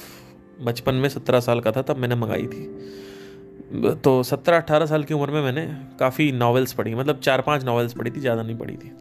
बचपन 0.60 0.94
में 0.94 1.08
सत्रह 1.08 1.40
साल 1.40 1.60
का 1.60 1.72
था, 1.72 1.82
तब 1.82 1.96
मैंने 1.96 2.14
मंगाई 2.14 2.46
थी। 2.46 3.92
तो 3.94 4.22
सत्रह 4.22 4.56
अट्ठारह 4.56 4.86
साल 4.86 5.04
की 5.04 5.14
उम्र 5.14 5.30
में 5.30 5.42
मैंने 5.42 5.66
काफ़ी 6.00 6.30
नॉवेल्स 6.34 6.72
पढ़ी 6.72 6.94
मतलब 6.94 7.20
चार 7.20 7.40
पाँच 7.42 7.64
नॉवेल्स 7.64 7.92
पढ़ी 7.92 8.10
थी, 8.10 8.20
ज़्यादा 8.20 8.42
नहीं 8.42 8.56
पढ़ी 8.58 8.74
थी। 8.74 8.92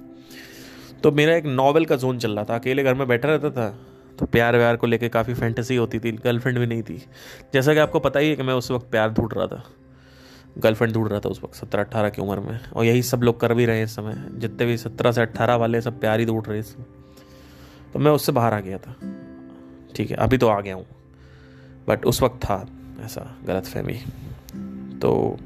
तो 1.03 1.11
मेरा 1.11 1.35
एक 1.35 1.45
नॉवल 1.45 1.85
का 1.85 1.95
जोन 1.95 2.19
चल 2.19 2.31
रहा 2.31 2.45
था, 2.45 2.55
अकेले 2.55 2.83
घर 2.83 2.93
में 2.93 3.07
बैठा 3.07 3.27
रहता 3.27 3.49
था 3.51 3.69
तो 4.19 4.25
प्यार 4.25 4.55
व्यार 4.57 4.75
को 4.75 4.87
लेके 4.87 5.09
काफ़ी 5.09 5.33
फैंटेसी 5.33 5.75
होती 5.75 5.99
थी 5.99 6.11
गर्लफ्रेंड 6.13 6.59
भी 6.59 6.65
नहीं 6.65 6.83
थी। 6.83 7.01
जैसा 7.53 7.73
कि 7.73 7.79
आपको 7.79 7.99
पता 7.99 8.19
ही 8.19 8.29
है 8.29 8.35
कि 8.35 8.43
मैं 8.43 8.53
उस 8.53 8.71
वक्त 8.71 8.89
प्यार 8.91 9.09
ढूंढ 9.11 9.33
रहा 9.33 9.47
था। 9.47 9.63
गर्लफ्रेंड 10.57 10.93
ढूंढ 10.93 11.07
रहा 11.07 11.19
था 11.19 11.29
उस 11.29 11.41
वक्त, 11.43 11.55
सत्रह 11.55 11.83
अट्ठारह 11.83 12.09
की 12.09 12.21
उम्र 12.21 12.39
में। 12.39 12.59
और 12.69 12.85
यही 12.85 13.03
सब 13.03 13.21
लोग 13.23 13.39
कर 13.39 13.53
भी 13.53 13.65
रहे 13.65 13.77
हैं 13.77 13.85
इस 13.85 13.95
समय। 13.95 14.15
जितने 14.31 14.65
भी 14.65 14.77
सत्रह 14.77 15.11
से 15.11 15.21
अट्ठारह 15.21 15.55
वाले 15.55 15.81
सब 15.81 15.99
प्यार 15.99 16.19
ही 16.19 16.25
ढूंढ 16.25 16.47
रहे 16.47 16.61
समय। 16.61 16.85
तो 17.93 17.99
मैं 17.99 18.11
उससे 18.11 18.31
बाहर 18.31 18.53
आ 18.53 18.59
गया 18.59 18.77
था। 18.77 18.95
ठीक 19.95 20.11
है, 20.11 20.17
अभी 20.17 20.37
तो 20.37 20.47
आ 20.47 20.59
गया 20.61 20.75
हूँ। 20.75 20.85
बट 21.87 22.05
उस 22.05 22.21
वक्त 22.21 22.43
था 22.43 22.65
ऐसा 23.01 23.37
गलत 23.45 23.65
फहमी 23.65 23.99
तो 24.99 25.37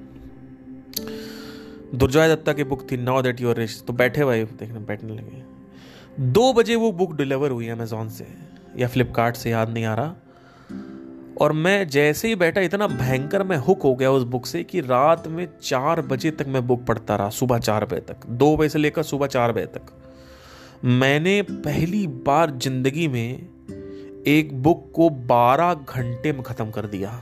दुर्जॉय 1.96 2.28
दत्ता 2.30 2.54
की 2.54 2.64
बुक 2.64 2.88
थी 2.92 2.98
नाउ 2.98 3.22
दैट 3.22 3.42
यूर 3.42 3.56
रिच 3.56 3.84
तो 3.88 3.94
बैठे 3.94 4.26
भाई 4.26 4.44
देखने, 4.44 4.80
बैठने 4.80 5.14
लगे। 5.14 5.44
दो 6.32 6.54
बजे 6.54 6.76
वो 6.76 6.92
बुक 6.92 7.16
डिलीवर 7.16 7.52
हुई 7.52 7.68
अमेजोन 7.68 8.10
से, 8.10 8.28
या 8.78 8.88
फ्लिपकार्ट 8.88 9.36
से, 9.36 9.50
याद 9.50 9.70
नहीं 9.70 9.86
आ 9.86 9.94
रहा। 9.94 10.16
और 11.42 11.52
मैं 11.52 11.88
जैसे 11.88 12.28
ही 12.28 12.36
बैठा, 12.36 12.62
इतना 12.62 12.88
भयंकर 12.88 13.44
मैं 13.44 13.58
हुक 13.58 13.82
हो 13.82 13.94
गया 13.96 14.12
उस 14.12 14.24
बुक 14.24 14.46
से 14.46 14.64
कि 14.64 14.82
रात 14.82 15.28
में 15.28 15.48
चार 15.64 16.02
बजे 16.02 16.32
तक 16.32 16.48
मैं 16.48 16.66
बुक 16.68 16.86
पढ़ता 16.86 17.16
रहा, 17.16 17.30
सुबह 17.30 17.58
चार 17.60 17.86
बजे 17.86 18.00
तक। 18.00 18.26
दो 18.28 18.56
बजे 18.58 18.70
से 18.70 18.80
लेकर 18.80 19.04
सुबह 19.04 19.28
चार 19.28 19.52
बजे 19.52 19.66
तक। 19.66 19.94
मैंने 20.86 21.42
पहली 21.42 22.06
बार 22.08 22.52
ज़िंदगी 22.52 23.08
में 23.08 24.24
एक 24.28 24.50
बुक 24.64 24.92
को 24.96 25.10
बारह 25.10 25.74
घंटे 25.74 26.32
में 26.34 26.42
ख़त्म 26.44 26.72
कर 26.72 26.86
दिया। 26.86 27.20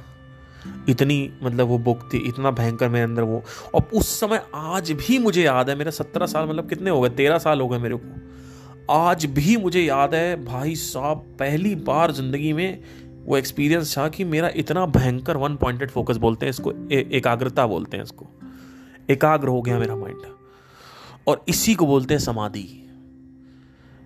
इतनी 0.90 1.32
मतलब 1.44 1.68
वो 1.68 1.78
बुक 1.78 2.10
थी, 2.14 2.18
इतना 2.18 2.52
भयंकर 2.52 2.90
मेरे 2.90 3.04
अंदर 3.04 3.22
वो। 3.22 3.44
और 3.76 3.90
उस 3.94 4.20
समय 4.20 4.42
आज 4.56 4.92
भी 4.92 5.20
मुझे 5.20 5.44
याद 5.44 5.70
है, 5.70 5.76
मेरा 5.76 5.92
सत्रह 5.92 6.26
साल 6.26 6.48
मतलब 6.48 6.70
कितने 6.70 6.90
हो 6.90 7.02
गए, 7.02 7.10
तेरह 7.10 7.38
साल 7.38 7.62
हो 7.62 7.68
गए 7.68 7.78
मेरे 7.78 7.96
को। 7.96 8.94
आज 8.94 9.26
भी 9.26 9.58
मुझे 9.58 9.82
याद 9.82 10.16
है, 10.16 10.46
भाई 10.46 10.76
साहब, 10.76 11.18
पहली 11.40 11.76
बार 11.76 12.12
ज़िंदगी 12.12 12.54
में 12.54 12.80
वो 13.26 13.38
एक्सपीरियंस 13.38 13.98
था 13.98 14.08
कि 14.10 14.24
मेरा 14.24 14.50
इतना 14.56 14.86
भयंकर 14.86 15.38
वन 15.38 15.56
पॉइंटेड 15.56 15.92
फोकस 15.92 16.18
बोलते 16.18 16.46
हैं 16.46 16.50
इसको 16.50 16.74
एकाग्रता 16.92 17.68
बोलते 17.68 17.98
हैं 17.98 18.04
इसको। 18.04 18.28
एकाग्र 19.10 19.48
हो 19.48 19.62
गया 19.62 19.80
मेरा 19.80 19.96
माइंड 19.96 20.26
और 21.28 21.44
इसी 21.48 21.76
को 21.76 21.86
बोलते 21.86 22.14
हैं 22.14 22.22
समाधि। 22.22 22.68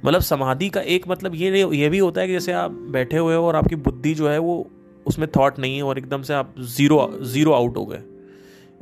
मतलब 0.03 0.21
समाधि 0.21 0.69
का 0.69 0.81
एक 0.81 1.07
मतलब 1.07 1.35
ये 1.35 1.63
ये 1.75 1.89
भी 1.89 1.97
होता 1.97 2.21
है 2.21 2.27
कि 2.27 2.33
जैसे 2.33 2.51
आप 2.51 2.71
बैठे 2.71 3.17
हुए 3.17 3.35
हो 3.35 3.47
और 3.47 3.55
आपकी 3.55 3.75
बुद्धि 3.77 4.13
जो 4.13 4.29
है 4.29 4.37
वो 4.39 4.65
उसमें 5.05 5.27
थॉट 5.31 5.59
नहीं 5.59 5.75
है 5.77 5.83
और 5.83 5.97
एकदम 5.97 6.21
से 6.21 6.33
आप 6.33 6.53
ज़ीरो 6.59 7.09
ज़ीरो 7.23 7.51
आउट 7.51 7.77
हो 7.77 7.85
गए। 7.85 8.03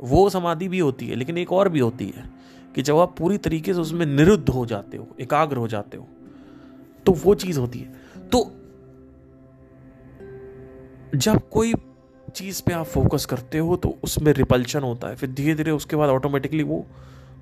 वो 0.00 0.28
समाधि 0.30 0.68
भी 0.68 0.78
होती 0.78 1.06
है, 1.06 1.16
लेकिन 1.16 1.38
एक 1.38 1.52
और 1.52 1.68
भी 1.68 1.78
होती 1.78 2.06
है 2.06 2.24
कि 2.74 2.82
जब 2.82 2.98
आप 2.98 3.14
पूरी 3.18 3.38
तरीके 3.38 3.74
से 3.74 3.80
उसमें 3.80 4.04
निरुद्ध 4.06 4.48
हो 4.48 4.64
जाते 4.66 4.96
हो, 4.96 5.08
एकाग्र 5.20 5.56
हो 5.56 5.68
जाते 5.68 5.96
हो 5.96 6.06
तो 7.06 7.12
वो 7.14 7.34
चीज़ 7.34 7.58
होती 7.60 7.78
है। 7.78 8.28
तो 8.28 8.50
जब 11.14 11.48
कोई 11.48 11.74
चीज़ 12.34 12.62
पे 12.62 12.72
आप 12.72 12.86
फोकस 12.86 13.26
करते 13.26 13.58
हो 13.58 13.76
तो 13.76 13.98
उसमें 14.04 14.32
रिपल्शन 14.32 14.80
होता 14.80 15.08
है। 15.08 15.16
फिर 15.16 15.30
धीरे 15.30 15.54
धीरे 15.54 15.70
उसके 15.70 15.96
बाद 15.96 16.10
ऑटोमेटिकली 16.10 16.62
वो 16.62 16.86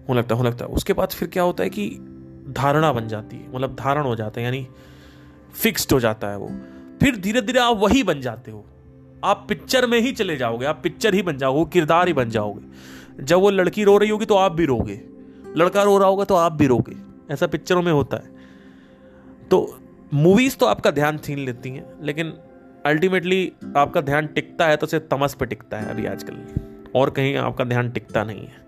होने 0.09 0.19
लगता 0.19 0.35
है, 0.35 0.39
होने 0.39 0.51
लगता 0.51 0.65
है। 0.65 0.71
उसके 0.71 0.93
बाद 0.93 1.09
फिर 1.09 1.29
क्या 1.29 1.43
होता 1.43 1.65
है 1.65 1.71
कि 1.71 1.89
धारणा 2.49 2.93
बन 2.93 3.09
जाती 3.09 3.37
है 3.37 3.55
मतलब 3.55 3.75
धारण 3.75 4.05
हो 4.05 4.17
जाता 4.17 4.41
है, 4.41 4.45
यानी 4.45 4.67
फिक्स्ड 5.55 5.93
हो 5.93 6.01
जाता 6.01 6.29
है 6.29 6.39
वो। 6.39 6.51
फिर 7.01 7.17
धीरे 7.17 7.41
धीरे 7.41 7.61
आप 7.61 7.77
वही 7.77 8.03
बन 8.03 8.21
जाते 8.21 8.51
हो। 8.51 8.65
आप 9.25 9.47
पिक्चर 9.49 9.87
में 9.87 10.01
ही 10.01 10.13
चले 10.13 10.37
जाओगे, 10.37 10.67
आप 10.67 10.81
पिक्चर 10.83 11.15
ही 11.15 11.23
बन 11.23 11.39
जाओगे, 11.39 11.71
किरदार 11.71 12.09
ही 12.09 12.13
बन 12.15 12.31
जाओगे। 12.31 13.25
जब 13.25 13.37
वो 13.37 13.51
लड़की 13.51 13.85
रो 13.85 13.99
रही 13.99 14.11
होगी 14.11 14.25
तो 14.25 14.35
आप 14.35 14.53
भी 14.53 14.65
रोगे। 14.65 15.01
लड़का 15.57 15.83
रो 15.83 15.99
रहा 15.99 16.09
होगा 16.09 16.25
तो 16.25 16.35
आप 16.35 16.53
भी 16.53 16.67
रोगे। 16.67 16.97
ऐसा 17.35 17.47
पिक्चरों 17.47 17.83
में 17.83 17.93
होता 17.93 18.17
है। 18.17 18.31
तो 19.51 19.79
मूवीज़ 20.15 20.57
तो 20.57 20.67
आपका 20.67 20.91
ध्यान 20.91 21.19
छीन 21.19 21.39
लेती 21.39 21.71
हैं, 21.71 21.87
लेकिन 22.03 22.33
अल्टीमेटली 22.87 23.53
आपका 23.77 24.01
ध्यान 24.01 24.27
टिकता 24.27 24.67
है 24.67 24.77
तो 24.77 24.87
सिर्फ़ 24.87 25.05
तमस 25.05 25.35
पे 25.35 25.47
टिकता 25.47 25.79
है 25.79 25.91
अभी 25.91 26.07
आजकल। 26.07 26.39
और 26.95 27.11
कहीं 27.11 27.37
आपका 27.37 27.65
ध्यान 27.65 27.91
टिकता 27.91 28.25
नहीं 28.25 28.47
है। 28.47 28.67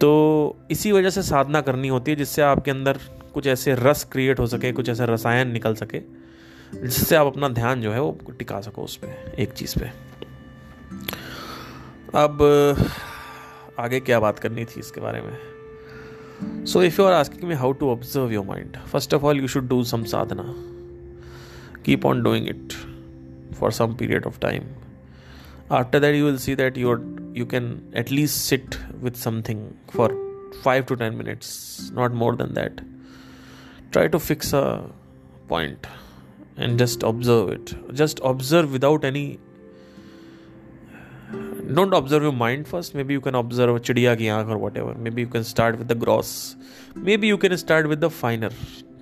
तो 0.00 0.60
इसी 0.70 0.92
वजह 0.92 1.10
से 1.10 1.22
साधना 1.22 1.60
करनी 1.60 1.88
होती 1.88 2.10
है 2.10 2.16
जिससे 2.16 2.42
आपके 2.42 2.70
अंदर 2.70 2.98
कुछ 3.34 3.46
ऐसे 3.46 3.74
रस 3.74 4.04
क्रिएट 4.04 4.38
हो 4.38 4.46
सके, 4.46 4.72
कुछ 4.72 4.88
ऐसे 4.88 5.06
रसायन 5.06 5.48
निकल 5.48 5.74
सके, 5.74 6.00
जिससे 6.74 7.16
आप 7.16 7.26
अपना 7.26 7.48
ध्यान 7.48 7.80
जो 7.80 7.92
है 7.92 8.00
वो 8.00 8.18
टिका 8.38 8.60
सको 8.60 8.82
उस 8.82 8.96
पर 8.96 9.34
एक 9.38 9.52
चीज़ 9.52 9.78
पे। 9.78 9.86
अब, 12.14 12.38
आगे 13.78 14.00
क्या 14.00 14.20
बात 14.20 14.38
करनी 14.38 14.64
थी 14.64 14.80
इसके 14.80 15.00
बारे 15.00 15.20
में? 15.20 15.38
So 16.66 16.82
if 16.82 17.00
you 17.00 17.06
are 17.06 17.12
asking 17.12 17.48
me 17.48 17.54
how 17.54 17.72
to 17.72 17.90
observe 17.90 18.30
your 18.30 18.44
mind 18.44 18.76
first 18.76 19.14
of 19.14 19.22
all 19.22 19.40
you 19.40 19.48
should 19.48 19.68
do 19.68 19.84
some 19.84 20.04
sadhana 20.04 20.54
keep 21.84 22.06
on 22.06 22.22
doing 22.22 22.48
it 22.48 22.68
for 23.52 23.70
some 23.70 23.96
period 23.96 24.26
of 24.26 24.38
time. 24.40 24.74
After 25.70 26.00
that 26.00 26.14
you 26.14 26.24
will 26.24 26.38
see 26.38 26.54
that 26.54 26.76
you 26.76 26.92
you 27.34 27.46
can 27.46 27.90
at 27.94 28.10
least 28.10 28.46
sit 28.46 28.78
with 29.00 29.16
something 29.16 29.76
for 29.90 30.08
5 30.62 30.86
to 30.86 30.96
10 30.96 31.16
minutes 31.16 31.90
not 31.90 32.12
more 32.12 32.34
than 32.36 32.54
that. 32.54 32.80
Try 33.90 34.08
to 34.08 34.18
fix 34.18 34.52
a 34.52 34.90
point 35.48 35.86
and 36.56 36.78
just 36.78 37.02
observe 37.02 37.50
it. 37.50 37.94
Just 37.94 38.20
observe 38.22 38.72
without 38.72 39.04
any 39.04 39.38
don't 41.74 41.92
observe 41.92 42.22
your 42.22 42.32
mind 42.32 42.66
first. 42.66 42.94
Maybe 42.94 43.12
you 43.12 43.20
can 43.20 43.34
observe 43.34 43.76
a 43.76 43.80
chidiya 43.80 44.16
ki 44.16 44.30
or 44.30 44.56
whatever. 44.56 44.94
Maybe 44.94 45.20
you 45.20 45.28
can 45.28 45.44
start 45.44 45.78
with 45.78 45.88
the 45.88 45.94
gross. 45.94 46.56
Maybe 46.94 47.26
you 47.26 47.36
can 47.36 47.56
start 47.58 47.88
with 47.88 48.00
the 48.00 48.08
finer 48.08 48.50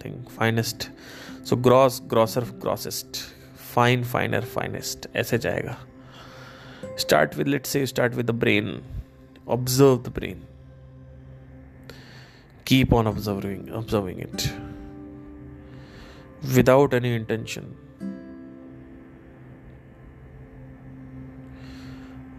thing 0.00 0.26
finest. 0.30 0.90
So 1.44 1.54
gross 1.54 2.00
grosser 2.00 2.44
grossest. 2.58 3.35
Fine 3.76 4.04
finer 4.04 4.44
finest 4.54 5.08
ऐसे 5.16 5.38
जाएगा। 5.38 5.76
Start 6.98 7.36
with 7.36 7.48
let 7.48 7.66
say 7.66 7.84
start 7.86 8.14
with 8.14 8.26
the 8.26 8.34
brain 8.34 8.80
observe 9.48 10.02
the 10.06 10.12
brain 10.14 10.42
keep 12.66 12.94
on 12.94 13.06
observing 13.06 13.70
observing 13.74 14.20
it 14.20 14.42
without 16.54 16.94
any 16.94 17.14
intention 17.16 17.74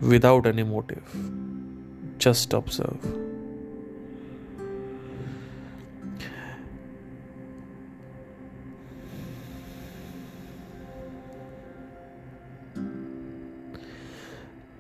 without 0.02 0.48
any 0.48 0.64
motive 0.64 1.02
just 2.22 2.54
observe 2.54 3.27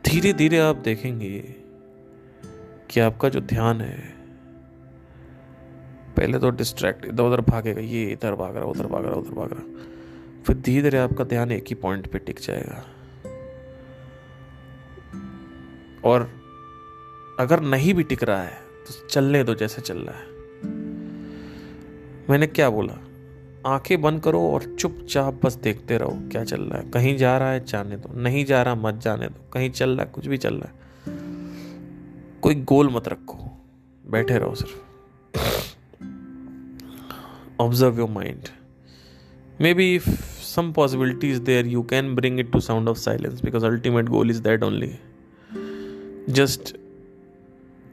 धीरे 0.07 0.31
धीरे 0.33 0.59
आप 0.59 0.75
देखेंगे 0.75 1.39
कि 2.89 2.99
आपका 2.99 3.29
जो 3.29 3.39
ध्यान 3.41 3.81
है, 3.81 3.97
पहले 6.17 6.39
तो 6.39 6.49
डिस्ट्रैक्ट 6.49 7.05
इधर 7.05 7.23
उधर 7.23 7.41
भागेगा, 7.41 7.81
ये 7.81 8.03
इधर 8.11 8.35
भाग 8.35 8.55
रहा, 8.55 8.65
उधर 8.65 8.87
भाग 8.87 9.05
रहा, 9.05 9.15
उधर 9.15 9.31
भाग 9.31 9.53
रहा, 9.53 10.43
फिर 10.43 10.55
धीरे 10.57 10.81
धीरे 10.81 10.97
आपका 10.97 11.23
ध्यान 11.23 11.51
एक 11.51 11.65
ही 11.69 11.75
पॉइंट 11.75 12.07
पे 12.07 12.19
टिक 12.19 12.39
जाएगा। 12.39 12.83
और 16.03 16.29
अगर 17.39 17.59
नहीं 17.59 17.93
भी 17.93 18.03
टिक 18.03 18.23
रहा 18.23 18.41
है 18.43 18.57
तो 18.87 19.07
चलने 19.07 19.43
दो 19.43 19.55
जैसे 19.55 19.81
चल 19.81 19.97
रहा 19.97 20.17
है। 20.17 20.25
मैंने 22.29 22.47
क्या 22.47 22.69
बोला? 22.69 22.97
आँखें 23.65 24.01
बंद 24.01 24.23
करो 24.23 24.41
और 24.41 24.75
चुपचाप 24.75 25.45
बस 25.45 25.53
देखते 25.53 25.97
रहो, 25.97 26.19
क्या 26.31 26.43
चल 26.43 26.61
रहा 26.61 26.79
है? 26.79 26.91
कहीं 26.91 27.17
जा 27.17 27.37
रहा 27.37 27.51
है, 27.51 27.65
जाने 27.65 27.97
दो। 27.97 28.19
नहीं 28.19 28.45
जा 28.45 28.63
रहा, 28.63 28.75
मत 28.75 28.95
जाने 28.95 29.27
दो। 29.27 29.49
कहीं 29.53 29.69
चल 29.69 29.89
रहा 29.89 30.05
है, 30.05 30.11
कुछ 30.15 30.27
भी 30.27 30.37
चल 30.37 30.55
रहा 30.55 30.69
है। 30.69 30.75
कोई 32.41 32.55
गोल 32.55 32.89
मत 32.89 33.07
रखो। 33.07 33.37
बैठे 34.09 34.37
रहो 34.37 34.55
सिर्फ़। 34.55 34.83
Observe 37.59 37.99
your 37.99 38.09
mind 38.09 38.39
maybe 39.73 39.95
if 39.95 40.37
some 40.59 40.77
possibilities 40.79 41.35
there 41.35 41.65
you 41.65 41.81
can 41.81 42.15
bring 42.15 42.39
it 42.39 42.51
to 42.51 42.59
sound 42.59 42.89
of 42.89 42.97
silence 42.97 43.41
because 43.41 43.65
ultimate 43.65 44.05
goal 44.05 44.29
is 44.29 44.41
that 44.41 44.63
only 44.63 44.95
just 46.29 46.77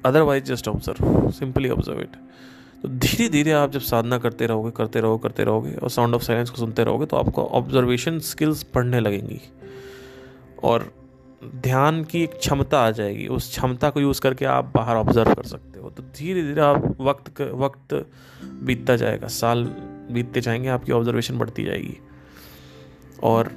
otherwise 0.07 0.45
just 0.45 0.69
observe 0.69 1.31
simply 1.31 1.69
observe 1.69 2.01
it 2.01 2.13
तो 2.85 2.89
धीरे 2.89 3.29
धीरे 3.29 3.53
आप 3.53 3.71
जब 3.71 3.81
साधना 3.81 4.19
करते 4.19 4.47
रहोगे 4.47 4.71
करते 4.71 5.01
रहोगे 5.01 5.23
करते 5.23 5.45
रहोगे 5.45 5.75
और 5.75 5.91
साउंड 5.91 6.15
ऑफ़ 6.15 6.23
साइलेंस 6.23 6.51
को 6.51 6.57
सुनते 6.57 6.85
रहोगे 6.85 7.07
तो 7.07 7.17
आपको 7.17 7.45
ऑब्जर्वेशन 7.45 8.19
स्किल्स 8.19 8.67
बढ़ने 8.75 9.01
लगेंगी। 9.01 9.41
और 10.63 10.93
ध्यान 11.45 12.05
की 12.05 12.23
एक 12.23 12.35
क्षमता 12.35 12.79
आ 12.79 12.91
जाएगी। 12.91 13.27
उस 13.27 13.49
क्षमता 13.51 13.91
को 13.91 14.01
यूज़ 14.01 14.21
करके 14.21 14.45
आप 14.45 14.73
बाहर 14.75 14.97
ऑब्ज़र्व 14.97 15.35
कर 15.35 15.43
सकते 15.43 15.81
हो। 15.81 15.91
तो 15.91 16.03
धीरे 16.03 16.43
धीरे 16.43 16.61
आप 16.61 16.97
वक्त 17.01 17.41
वक्त 17.41 18.07
बीतता 18.45 18.97
जाएगा। 18.97 19.29
साल 19.29 19.65
बीतते 20.11 20.41
जाएँगे, 20.41 20.69
आपकी 20.69 20.93
ऑब्जर्वेशन 20.93 21.39
बढ़ती 21.39 21.65
जाएगी। 21.65 21.99
और 23.23 23.51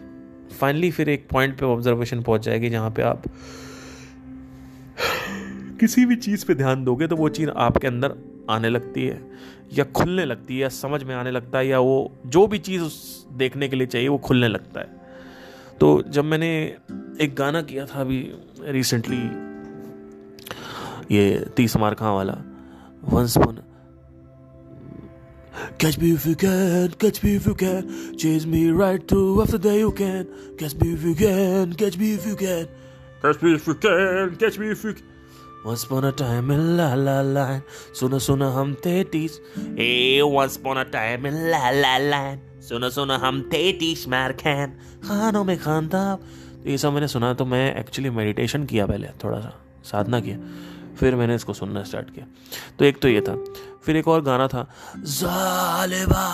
फाइनली 0.59 0.91
फिर 0.91 1.09
एक 1.09 1.28
पॉइंट 1.30 1.59
पे 1.59 1.65
ऑब्जर्वेशन 1.65 2.21
पहुँच 2.21 2.41
जाएगी, 2.41 2.69
जहाँ 2.69 2.91
पे 2.91 3.01
आप 3.01 3.23
किसी 5.80 6.05
भी 6.05 6.15
चीज़ 6.15 6.45
पे 6.45 6.55
ध्यान 6.55 6.84
दोगे 6.84 7.07
तो 7.07 7.15
वो 7.15 7.30
चीज़ 7.30 7.49
आपके 7.49 7.88
अंदर 7.88 8.36
आने 8.49 8.69
लगती 8.69 9.05
है, 9.05 9.21
या 9.73 9.83
खुलने 9.83 10.25
लगती 10.25 10.53
है, 10.53 10.59
या 10.59 10.69
समझ 10.69 11.03
में 11.03 11.15
आने 11.15 11.31
लगता 11.31 11.57
है, 11.57 11.67
या 11.67 11.79
वो 11.79 12.11
जो 12.25 12.47
भी 12.47 12.59
चीज़ 12.59 12.81
उस 12.81 13.27
देखने 13.33 13.67
के 13.67 13.75
लिए 13.75 13.87
चाहिए, 13.87 14.07
वो 14.07 14.17
खुलने 14.17 14.47
लगता 14.47 14.79
है। 14.79 14.95
तो 15.79 16.03
जब 16.09 16.25
मैंने 16.25 16.49
एक 17.21 17.35
गाना 17.37 17.61
किया 17.61 17.85
था 17.85 18.01
अभी 18.01 18.19
रिसेंटली 18.61 19.21
ये 21.15 21.45
तीस 21.55 21.77
मार 21.77 21.95
हाँ 21.99 22.13
वाला 22.13 22.33
once 23.03 23.37
upon 23.37 23.59
catch 25.81 25.99
be 25.99 26.09
you 26.09 26.33
can 26.35 26.93
catch 27.01 27.19
be 27.25 27.33
you 27.35 27.53
can 27.53 28.15
chase 28.19 28.45
me 28.45 28.69
right 28.79 29.07
to 29.09 29.39
after 29.41 29.57
the 29.57 29.75
you 29.75 29.91
can 29.91 30.23
catch 30.59 30.73
be 30.73 30.89
you 30.89 31.13
can 31.15 31.73
catch 31.73 31.95
be 31.95 32.11
you 32.11 32.35
can 32.35 32.65
catch 33.25 33.43
be 33.43 33.51
you 33.51 33.73
can 33.85 34.35
catch 34.35 34.57
be 34.57 34.67
you 34.67 34.75
can 34.75 35.16
Once 35.65 35.83
upon 35.83 36.03
a 36.05 36.11
time 36.11 36.51
in 36.51 36.77
La 36.77 36.89
La 36.95 37.21
Land, 37.35 37.61
once 40.33 40.57
upon 40.57 40.77
a 40.77 40.91
time 40.95 41.25
in 41.25 41.37
La 41.51 41.71
La 41.81 41.99
Land, 42.11 42.39
खान 44.41 44.77
खानों 45.07 45.43
में 45.43 45.61
खानता 45.61 46.15
तो 46.63 46.69
ये 46.69 46.77
सब 46.77 46.93
मैंने 46.93 47.07
सुना 47.07 47.33
तो 47.33 47.45
मैं 47.45 47.79
एक्चुअली 47.79 48.09
मेडिटेशन 48.09 48.65
किया 48.65 48.85
पहले 48.85 49.07
थोड़ा 49.07 49.39
सा 49.39 49.65
साधना 49.83 50.19
किया। 50.19 50.37
फिर 50.95 51.15
मैंने 51.15 51.35
इसको 51.35 51.53
सुनना 51.53 51.83
स्टार्ट 51.83 52.15
किया। 52.15 52.25
तो 52.79 52.85
एक 52.85 53.01
तो 53.01 53.07
ये 53.07 53.21
था। 53.21 53.43
फिर 53.85 53.95
एक 53.95 54.07
और 54.07 54.21
गाना 54.21 54.47
था 54.47 54.71
जालिबा 54.97 56.27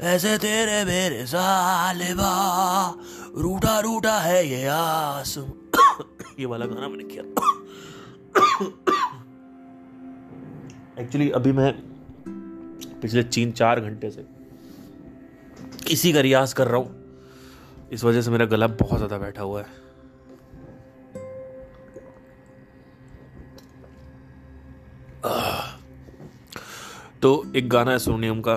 ऐसे 0.00 0.38
तेरे 0.38 0.84
मेरे 0.84 1.24
जालिबा 1.24 2.94
रूठा 3.38 3.80
रूठा 3.80 4.18
है 4.18 4.48
ये 4.48 4.66
आसम। 4.66 5.52
ये 6.40 6.46
वाला 6.46 6.66
गाना 6.66 6.88
मैंने 6.88 7.04
किया। 7.04 7.61
एक्चुअली 11.02 11.30
अभी 11.30 11.52
मैं 11.52 11.72
पिछले 13.02 13.22
तीन 13.34 13.52
चार 13.52 13.80
घंटे 13.80 14.10
से 14.10 14.24
इसी 15.90 16.12
का 16.12 16.20
रियाज 16.20 16.52
कर 16.52 16.68
रहा 16.68 16.80
हूँ। 16.80 17.88
इस 17.92 18.04
वजह 18.04 18.22
से 18.22 18.30
मेरा 18.30 18.44
गला 18.46 18.66
बहुत 18.66 18.98
ज़्यादा 18.98 19.18
बैठा 19.18 19.42
हुआ 19.42 19.62
है। 19.62 19.80
तो 27.22 27.30
एक 27.56 27.68
गाना 27.70 27.90
है 27.90 27.98
सोनियम 27.98 28.40
का, 28.40 28.54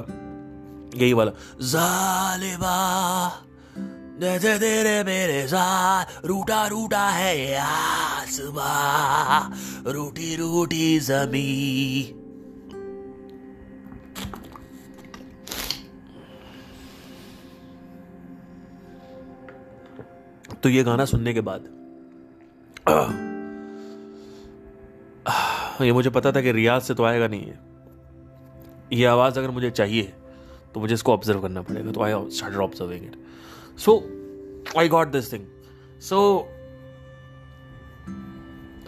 यही 0.97 1.13
वाला, 1.13 1.31
जालिबा 1.63 2.77
जैसे 4.19 4.57
तेरे 4.59 5.03
मेरे 5.03 5.47
साथ 5.47 6.25
रूटा 6.25 6.65
रूटा 6.67 7.07
है 7.09 7.57
आसमां 7.57 9.39
रूटी 9.93 10.35
रूठी 10.35 10.99
जमी 10.99 11.51
तो 20.65 20.69
ये 20.69 20.83
गाना 20.83 21.05
सुनने 21.05 21.33
के 21.33 21.41
बाद। 21.47 21.65
ये 25.81 25.91
मुझे 25.91 26.09
पता 26.09 26.31
था 26.31 26.41
कि 26.41 26.51
रियाज 26.51 26.81
से 26.81 26.93
तो 26.93 27.03
आएगा 27.03 27.27
नहीं 27.27 27.41
है। 27.41 27.59
ये 28.93 29.05
आवाज़ 29.05 29.37
अगर 29.39 29.49
मुझे 29.51 29.69
चाहिए 29.71 30.13
तो 30.73 30.79
मुझे 30.79 30.93
इसको 30.93 31.13
ऑब्ज़र्व 31.13 31.41
करना 31.41 31.61
पड़ेगा। 31.61 31.91
तो 31.91 32.01
I 32.03 32.13
start 32.37 32.55
observing 32.65 33.05
it 33.05 33.15
so 33.79 33.97
I 34.79 34.89
got 34.89 35.07
this 35.07 35.31
thing 35.33 35.45
so 36.01 36.19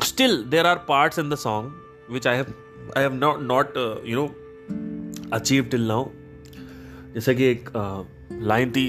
still 0.03 0.43
there 0.49 0.65
are 0.65 0.85
part 0.89 1.19
in 1.19 1.29
the 1.29 1.35
song 1.35 2.13
which 2.13 2.27
I 2.27 2.35
have 2.35 2.53
I 2.97 3.03
have 3.03 3.13
not 3.13 3.41
not 3.41 3.77
you 4.07 4.15
know 4.15 4.27
achieve 5.33 5.65
till 5.71 5.87
now 5.87 6.09
जैसे 7.13 7.35
कि 7.35 7.45
एक 7.45 7.69
लाइन 8.31 8.69
uh, 8.69 8.75
थी 8.75 8.87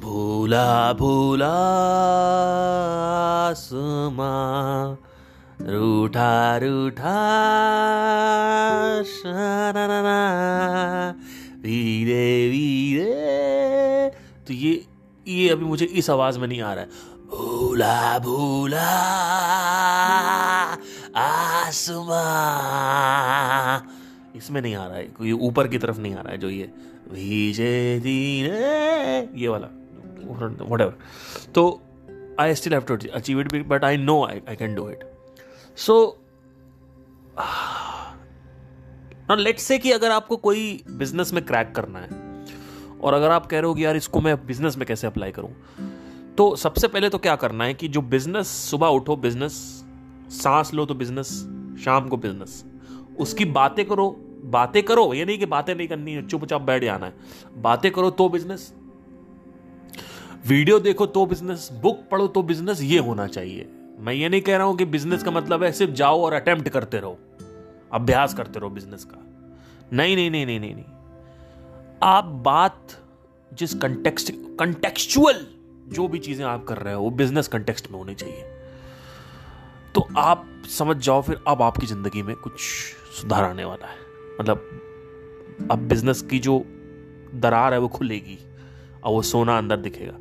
भूला 0.00 0.92
भूला 0.92 1.54
सुमा, 3.54 4.96
रूठा 5.60 6.56
रूठा 6.56 7.14
वीरे 11.62 12.48
वीरे। 12.48 14.12
तो 14.46 14.54
ये 14.54 14.86
ये 15.28 15.50
अभी 15.50 15.64
मुझे 15.64 15.86
इस 15.86 16.10
आवाज़ 16.10 16.38
में 16.38 16.48
नहीं 16.48 16.62
आ 16.62 16.74
रहा 16.74 16.84
है। 16.84 16.90
भूला 17.26 18.18
भूला 18.18 18.90
आसमां। 21.16 23.80
इसमें 24.38 24.62
नहीं 24.62 24.76
आ 24.76 24.86
रहा 24.86 24.96
है 24.96 25.02
कोई 25.02 25.32
ऊपर 25.32 25.68
की 25.68 25.78
तरफ़ 25.78 25.98
नहीं 25.98 26.14
आ 26.14 26.20
रहा 26.20 26.32
है 26.32 26.38
जो 26.38 26.48
ये। 26.48 26.70
भीजे 27.12 28.00
दीने 28.00 29.42
ये 29.42 29.48
वाला। 29.48 29.68
वट 30.24 30.80
एवर 30.80 30.98
तो 31.54 31.80
I 32.40 32.54
still 32.54 32.72
have 32.72 32.82
to 32.82 32.96
achieve 33.14 33.40
it 33.40 33.66
but 33.66 33.84
I 33.84 33.96
know 33.96 34.24
I 34.26 34.40
I 34.48 34.56
can 34.56 34.74
do 34.74 34.88
it 34.90 35.04
so 35.76 35.96
ना 39.28 39.34
लेट 39.34 39.58
से 39.58 39.78
कि 39.78 39.90
अगर 39.90 40.10
आपको 40.10 40.36
कोई 40.36 40.84
बिज़नेस 40.90 41.32
में 41.32 41.44
क्रैक 41.44 41.72
करना 41.74 41.98
है, 41.98 42.08
और 43.00 43.14
अगर 43.14 43.30
आप 43.30 43.46
कह 43.46 43.58
रहे 43.58 43.66
हो 43.66 43.74
कि 43.74 43.84
यार 43.84 43.96
इसको 43.96 44.20
मैं 44.20 44.36
बिज़नेस 44.46 44.76
में 44.76 44.86
कैसे 44.86 45.06
अप्लाई 45.06 45.32
करूँ? 45.32 45.50
तो 46.38 46.56
सबसे 46.56 46.88
पहले 46.88 47.08
तो 47.08 47.18
क्या 47.18 47.36
करना 47.36 47.64
है 47.64 47.74
कि 47.74 47.88
जो 47.88 48.00
बिज़नेस 48.02 48.46
सुबह 48.70 48.86
उठो 48.88 49.16
बिज़नेस 49.16 49.52
सांस 50.32 50.74
लो 50.74 50.86
तो 50.86 50.94
बिज़नेस 50.94 51.28
शाम 51.84 52.08
को 52.08 52.16
बिज़नेस 52.16 52.64
उसकी 53.18 53.44
बातें 53.44 53.84
करो 53.84 54.08
बातें 54.44 54.82
करो, 54.82 55.12
ये 55.14 55.24
नहीं 55.24 55.38
कि 55.38 55.46
बातें 55.46 55.74
नहीं 55.74 55.88
करनी 55.88 56.12
है, 56.12 56.26
चुपचाप 56.26 56.60
बैठ 56.60 56.84
जाना 56.84 57.06
है. 57.06 57.12
बातें 57.56 57.90
करो 57.92 58.10
तो 58.10 58.28
बिज़नेस 58.28 58.72
वीडियो 60.44 60.78
देखो 60.78 61.04
तो 61.06 61.24
बिज़नेस 61.26 61.68
बुक 61.82 62.00
पढ़ो 62.10 62.26
तो 62.26 62.42
बिज़नेस 62.42 62.80
ये 62.82 62.98
होना 62.98 63.26
चाहिए। 63.26 63.68
मैं 63.98 64.12
ये 64.12 64.28
नहीं 64.28 64.40
कह 64.40 64.56
रहा 64.56 64.66
हूँ 64.66 64.76
कि 64.76 64.84
बिज़नेस 64.84 65.22
का 65.22 65.30
मतलब 65.30 65.62
है 65.62 65.70
सिर्फ़ 65.72 65.92
जाओ 65.92 66.20
और 66.22 66.32
अटेम्प्ट 66.32 66.68
करते 66.68 66.98
रहो, 66.98 67.18
अभ्यास 67.92 68.34
करते 68.34 68.60
रहो 68.60 68.70
बिज़नेस 68.70 69.04
का। 69.04 69.20
नहीं 69.92 70.16
नहीं 70.16 70.30
नहीं 70.30 70.46
नहीं 70.46 70.60
नहीं 70.60 70.74
नहीं। 70.74 70.84
आप 72.02 72.24
बात 72.44 72.96
जिस 73.52 73.74
कंटेक्स्ट 73.74 74.32
कंटेक्चुअल 74.58 75.46
जो 75.88 76.08
भी 76.08 76.18
चीज़ें 76.18 76.44
आप 76.46 76.64
कर 76.64 76.78
रहे 76.78 76.94
हो 76.94 77.02
वो 77.02 77.10
बिज़नेस 77.12 77.48
कंटेक्स्ट 77.48 77.90
में 77.90 77.98
होनी 77.98 78.14
चाहिए। 78.14 78.42
तो 79.94 80.06
आप 80.18 80.46
समझ 80.70 80.96
जाओ, 80.96 81.22
फिर 81.22 81.38
अब 81.48 81.62
आपकी 81.62 81.86
ज़िंदगी 81.86 82.22
में 82.22 82.34
कुछ 82.36 82.60
सुधार 83.12 83.44
आने 83.44 83.64
वाला 83.64 83.86
है। 83.86 83.98
मतलब 84.40 85.68
अब 85.70 85.88
बिज़नेस 85.88 86.22
की 86.22 86.38
जो 86.38 86.62
दरार 87.36 87.72
है 87.72 87.78
वो 87.78 87.88
खुलेगी 87.88 88.38
और 89.04 89.12
वो 89.12 89.22
सोना 89.22 89.58
अंदर 89.58 89.76
दिखेगा। 89.78 90.18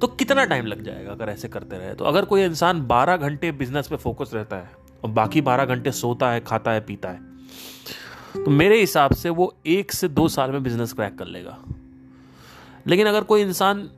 तो 0.00 0.06
कितना 0.08 0.44
टाइम 0.44 0.66
लग 0.66 0.82
जाएगा 0.82 1.10
अगर 1.12 1.28
ऐसे 1.28 1.48
करते 1.48 1.78
रहे? 1.78 1.94
तो 1.94 2.04
अगर 2.04 2.24
कोई 2.24 2.42
इंसान 2.44 2.80
12 2.86 3.16
घंटे 3.16 3.52
बिज़नेस 3.52 3.88
पे 3.88 3.96
फोकस 3.96 4.30
रहता 4.34 4.56
है 4.56 4.70
और 5.04 5.10
बाकी 5.10 5.40
12 5.42 5.64
घंटे 5.64 5.92
सोता 5.92 6.30
है, 6.30 6.40
खाता 6.40 6.70
है, 6.70 6.80
पीता 6.80 7.08
है 7.08 7.20
तो 8.36 8.50
मेरे 8.50 8.80
हिसाब 8.80 9.14
से 9.14 9.30
वो 9.30 9.54
एक 9.66 9.92
से 9.92 10.08
दो 10.08 10.28
साल 10.28 10.50
में 10.50 10.62
बिज़नेस 10.62 10.92
क्रैक 10.92 11.18
कर 11.18 11.26
लेगा। 11.26 11.58
लेकिन 12.86 13.06
अगर 13.06 13.24
कोई 13.24 13.42
इंसान 13.42 13.88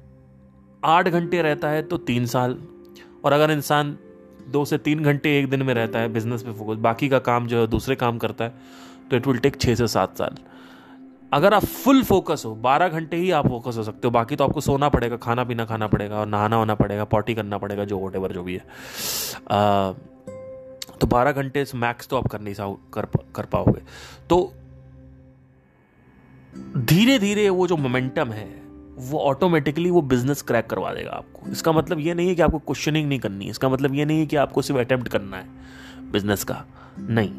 आठ 0.82 1.09
घंटे 1.09 1.42
रहता 1.42 1.68
है 1.68 1.82
तो 1.82 1.96
तीन 1.96 2.26
साल। 2.26 2.57
और 3.24 3.32
अगर 3.32 3.51
इंसान 3.51 3.96
दो 4.49 4.64
से 4.64 4.78
तीन 4.78 5.03
घंटे 5.03 5.38
एक 5.38 5.49
दिन 5.51 5.62
में 5.62 5.72
रहता 5.74 5.99
है 5.99 6.09
बिज़नेस 6.09 6.42
पे 6.42 6.53
फोकस 6.53 6.78
बाकी 6.80 7.09
का 7.09 7.18
काम 7.18 7.46
जो 7.46 7.61
है, 7.61 7.66
दूसरे 7.66 7.96
काम 7.96 8.18
करता 8.18 8.44
है 8.44 8.55
तो 9.11 9.16
इट 9.16 9.26
विल 9.26 9.38
टेक 9.38 9.61
छः 9.61 9.74
से 9.74 9.86
सात 9.88 10.18
साल। 10.18 10.36
अगर 11.33 11.55
आप 11.55 11.64
फुल 11.64 12.03
फोकस 12.03 12.43
हो 12.47 12.55
बारह 12.55 12.89
घंटे 12.89 13.16
ही 13.16 13.31
आप 13.31 13.49
फोकस 13.49 13.76
हो 13.76 13.83
सकते 13.83 14.01
हो 14.05 14.11
बाकी 14.11 14.37
तो 14.37 14.45
आपको 14.45 14.61
सोना 14.61 14.89
पड़ेगा 14.89 15.16
खाना 15.16 15.45
पीना 15.45 15.64
खाना 15.64 15.87
पड़ेगा 15.87 16.16
और 16.16 16.26
नहाना 16.26 16.57
होना 16.57 16.74
पड़ेगा 16.74 17.05
पॉटी 17.05 17.35
करना 17.35 17.59
पड़ेगा 17.59 17.85
जो 17.85 17.99
वोट 17.99 18.33
जो 18.33 18.43
भी 18.43 18.55
है। 18.55 18.61
आ, 19.51 19.93
तो 21.01 21.07
बारह 21.07 21.33
घंटे 21.33 21.66
मैक्स 21.74 22.09
तो 22.09 22.16
आप 22.16 22.26
कर 22.26 22.41
नहीं 22.41 22.55
कर, 22.93 23.07
कर 23.35 23.45
पाओगे। 23.45 23.81
तो 24.31 24.53
धीरे 26.76 27.18
धीरे 27.18 27.49
वो 27.49 27.66
जो 27.66 27.76
मोमेंटम 27.76 28.29
है 28.29 28.62
वो 28.97 29.18
ऑटोमेटिकली 29.18 29.91
वो 29.91 30.03
बिज़नेस 30.03 30.43
क्रैक 30.43 30.66
करवा 30.66 30.95
देगा 30.95 31.11
आपको। 31.11 31.51
इसका 31.51 31.72
मतलब 31.72 31.99
ये 31.99 32.14
नहीं 32.14 32.29
है 32.29 32.35
कि 32.35 32.43
आपको 32.43 32.59
क्वेश्चनिंग 32.59 33.09
नहीं 33.09 33.18
करनी 33.18 33.45
इसका 33.45 33.68
मतलब 33.68 33.95
ये 33.95 34.05
नहीं 34.05 34.20
है 34.20 34.26
कि 34.26 34.37
आपको 34.37 34.62
सिर्फ़ 34.62 34.81
अटेम्प्ट 34.81 35.09
करना 35.09 35.37
है 35.37 35.47
बिज़नेस 36.12 36.45
का। 36.45 36.64
नहीं। 36.99 37.33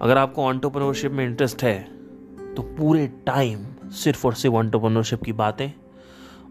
अगर 0.00 0.18
आपको 0.18 0.44
ऑन्टरप्रनोरशिप 0.44 1.12
में 1.12 1.24
इंटरेस्ट 1.24 1.62
है 1.62 1.93
तो 2.56 2.62
पूरे 2.76 3.06
टाइम 3.26 3.90
सिर्फ़ 3.94 4.26
और 4.26 4.34
सिर्फ़ 4.34 4.54
ऑन्टरप्रनोरशिप 4.56 5.22
की 5.22 5.32
बातें 5.34 5.70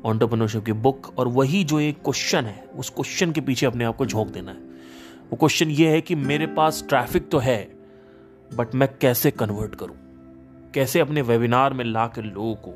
ऑन्टरप्रनोरशिप 0.06 0.66
की 0.66 0.72
बुक 0.74 1.14
और 1.20 1.28
वही 1.30 1.64
जो 1.64 1.80
एक 1.80 2.02
क्वेश्चन 2.04 2.46
है, 2.46 2.64
उस 2.76 2.90
क्वेश्चन 2.90 3.32
के 3.32 3.42
पीछे 3.42 3.66
अपने 3.66 3.86
आप 3.86 3.96
को 3.98 4.06
झोंक 4.06 4.28
देना 4.30 4.52
है। 4.52 4.58
वो 5.32 5.38
क्वेश्चन 5.38 5.70
ये 5.72 5.90
है 5.90 6.02
कि 6.02 6.16
मेरे 6.16 6.48
पास 6.56 6.84
ट्रैफ़िक 6.90 7.30
तो 7.32 7.38
है 7.40 7.58
बट 8.52 8.76
मैं 8.76 8.90
कैसे 9.02 9.32
कन्वर्ट 9.32 9.76
करूँ? 9.76 9.96
कैसे 10.74 11.00
अपने 11.00 11.22
वेबिनार 11.24 11.74
में 11.74 11.86
ला 11.86 12.06
के 12.08 12.22
लोगों 12.22 12.56
को? 12.58 12.74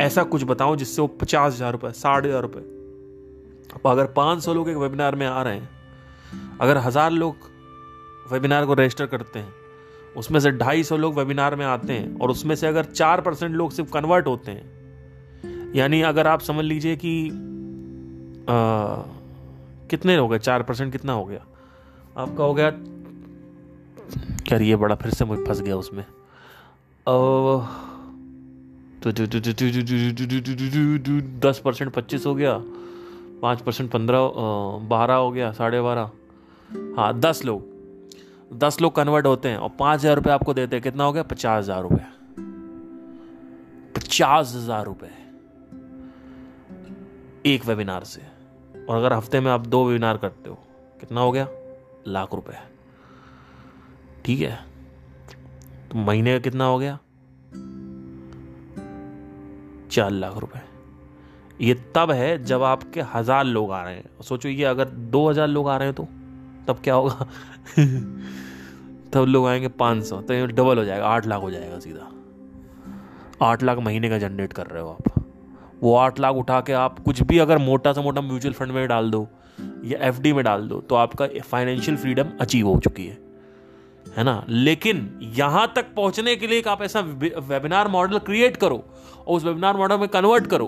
ऐसा 0.00 0.22
कुछ 0.24 0.44
बताऊँ 0.44 0.76
जिससे 0.76 1.02
वो 1.02 1.08
पचास 1.08 1.52
हज़ार 1.54 1.72
रुपये 1.72 1.92
साठ 1.92 2.26
हज़ार 2.26 2.42
रुपये 2.42 2.72
अगर 3.86 4.06
पाँच 4.12 4.42
सौ 4.42 4.54
लोग 4.54 4.68
एक 4.68 4.76
वेबिनार 4.76 5.14
में 5.14 5.26
आ 5.26 5.42
रहे 5.42 5.54
हैं, 5.54 5.68
अगर 6.60 6.78
हज़ार 6.78 7.10
लोग 7.12 7.50
वेबिनार 8.32 8.66
को 8.66 8.74
रजिस्टर 8.74 9.06
करते 9.06 9.38
हैं 9.38 9.63
उसमें 10.16 10.40
से 10.40 10.50
ढाई 10.50 10.82
सौ 10.84 10.96
लोग 10.96 11.14
वेबिनार 11.14 11.56
में 11.56 11.66
आते 11.66 11.92
हैं 11.92 12.18
और 12.18 12.30
उसमें 12.30 12.54
से 12.54 12.66
अगर 12.66 12.84
चार 12.84 13.20
परसेंट 13.20 13.54
लोग 13.54 13.72
सिर्फ़ 13.72 13.92
कन्वर्ट 13.92 14.26
होते 14.26 14.52
हैं 14.52 15.72
यानी 15.74 16.00
अगर 16.02 16.26
आप 16.26 16.40
समझ 16.40 16.64
लीजिए 16.64 16.96
कि 16.96 17.28
आ, 17.28 18.54
कितने 19.90 20.16
हो 20.16 20.28
गए? 20.28 20.38
चार 20.38 20.62
परसेंट 20.62 20.92
कितना 20.92 21.12
हो 21.12 21.24
गया? 21.24 21.44
आपका 22.16 22.44
हो 22.44 22.54
गया 22.54 22.70
क्या 24.48 24.58
ये 24.58 24.76
बड़ा 24.76 24.94
फिर 24.94 25.12
से 25.12 25.24
मुझे 25.24 25.44
फंस 25.44 25.60
गया 25.60 25.76
उसमें। 25.76 26.04
दस 31.40 31.62
परसेंट 31.64 31.92
पच्चीस 31.92 32.26
हो 32.26 32.34
गया 32.34 32.60
पाँच 33.42 33.60
परसेंट 33.60 33.90
पंद्रह 33.90 34.18
बारह 34.88 35.14
हो 35.14 35.30
गया 35.30 35.52
साढ़े 35.52 35.80
बारह। 35.80 36.10
हाँ 36.96 37.18
दस 37.20 37.44
लोग। 37.44 37.73
दस 38.54 38.80
लोग 38.80 38.94
कन्वर्ट 38.94 39.26
होते 39.26 39.48
हैं 39.48 39.56
और 39.56 39.68
पाँच 39.78 40.00
हज़ार 40.00 40.16
रुपये 40.16 40.32
आपको 40.32 40.54
देते 40.54 40.76
हैं, 40.76 40.82
कितना 40.82 41.04
हो 41.04 41.12
गया? 41.12 41.22
पचास 41.22 41.64
हज़ार 41.64 41.82
रुपये 41.82 42.04
पचास 43.96 44.52
हज़ार 44.54 44.84
रुपये 44.84 45.10
एक 47.46 47.64
वेबिनार 47.66 48.04
से। 48.04 48.20
और 48.88 48.96
अगर 48.96 49.12
हफ़्ते 49.12 49.40
में 49.40 49.50
आप 49.50 49.66
दो 49.66 49.84
वेबिनार 49.84 50.16
करते 50.16 50.50
हो, 50.50 50.54
कितना 51.00 51.20
हो 51.20 51.32
गया? 51.32 51.46
लाख 52.08 52.34
रुपए। 52.34 52.58
ठीक 54.24 54.40
है? 54.40 54.58
तो 55.90 55.98
महीने 55.98 56.32
का 56.32 56.38
कितना 56.38 56.64
हो 56.64 56.78
गया? 56.78 56.98
चार 59.90 60.10
लाख 60.10 60.36
रुपए। 60.36 60.60
ये 61.60 61.74
तब 61.94 62.10
है 62.10 62.44
जब 62.44 62.62
आपके 62.62 63.00
हज़ार 63.14 63.44
लोग 63.44 63.72
आ 63.72 63.82
रहे 63.82 63.94
हैं। 63.94 64.22
सोचो 64.22 64.48
ये 64.48 64.64
अगर 64.64 64.88
दो 64.88 65.28
हज़ार 65.30 65.48
लोग 65.48 65.68
आ 65.68 65.76
रहे 65.76 65.88
हैं 65.88 65.94
तो 65.94 66.08
तब 66.68 66.80
क्या 66.84 66.94
होगा? 66.94 67.26
तब 69.14 69.24
लोग 69.24 69.46
आएँगे 69.46 69.68
पाँच 69.68 70.04
सौ 70.04 70.20
तो 70.20 70.46
डबल 70.46 70.78
हो 70.78 70.84
जाएगा, 70.84 71.06
आठ 71.06 71.26
लाख 71.26 71.42
हो 71.42 71.50
जाएगा 71.50 71.78
सीधा। 71.78 72.10
आठ 73.42 73.62
लाख 73.62 73.78
महीने 73.78 74.08
का 74.10 74.18
जनरेट 74.18 74.52
कर 74.52 74.66
रहे 74.66 74.82
हो 74.82 74.88
आप। 74.88 75.24
वो 75.82 75.94
आठ 75.96 76.20
लाख 76.20 76.34
उठा 76.34 76.60
के 76.60 76.72
आप 76.72 76.98
कुछ 76.98 77.22
भी 77.22 77.38
अगर 77.38 77.58
मोटा 77.58 77.92
से 77.92 78.02
मोटा 78.02 78.20
म्यूचुअल 78.20 78.54
फंड 78.54 78.72
में 78.72 78.86
डाल 78.88 79.10
दो 79.10 79.26
या 79.84 79.98
एफडी 80.08 80.32
में 80.32 80.44
डाल 80.44 80.68
दो 80.68 80.80
तो 80.80 80.94
आपका 80.94 81.26
फाइनेंशियल 81.42 81.96
फ्रीडम 81.96 82.30
अचीव 82.40 82.68
हो 82.68 82.78
चुकी 82.80 83.06
है। 83.06 83.18
है 84.06 84.24
ना? 84.24 84.44
लेकिन 84.48 85.18
यहाँ 85.36 85.72
तक 85.76 85.94
पहुँचने 85.94 86.36
के 86.36 86.46
लिए 86.46 86.62
आप 86.62 86.82
ऐसा 86.82 87.00
वेबिनार 87.00 87.88
मॉडल 87.88 88.18
क्रिएट 88.18 88.56
करो 88.56 88.84
और 89.26 89.36
उस 89.36 89.44
वेबिनार 89.44 89.76
मॉडल 89.76 89.98
में 89.98 90.08
कन्वर्ट 90.08 90.46
करो। 90.46 90.66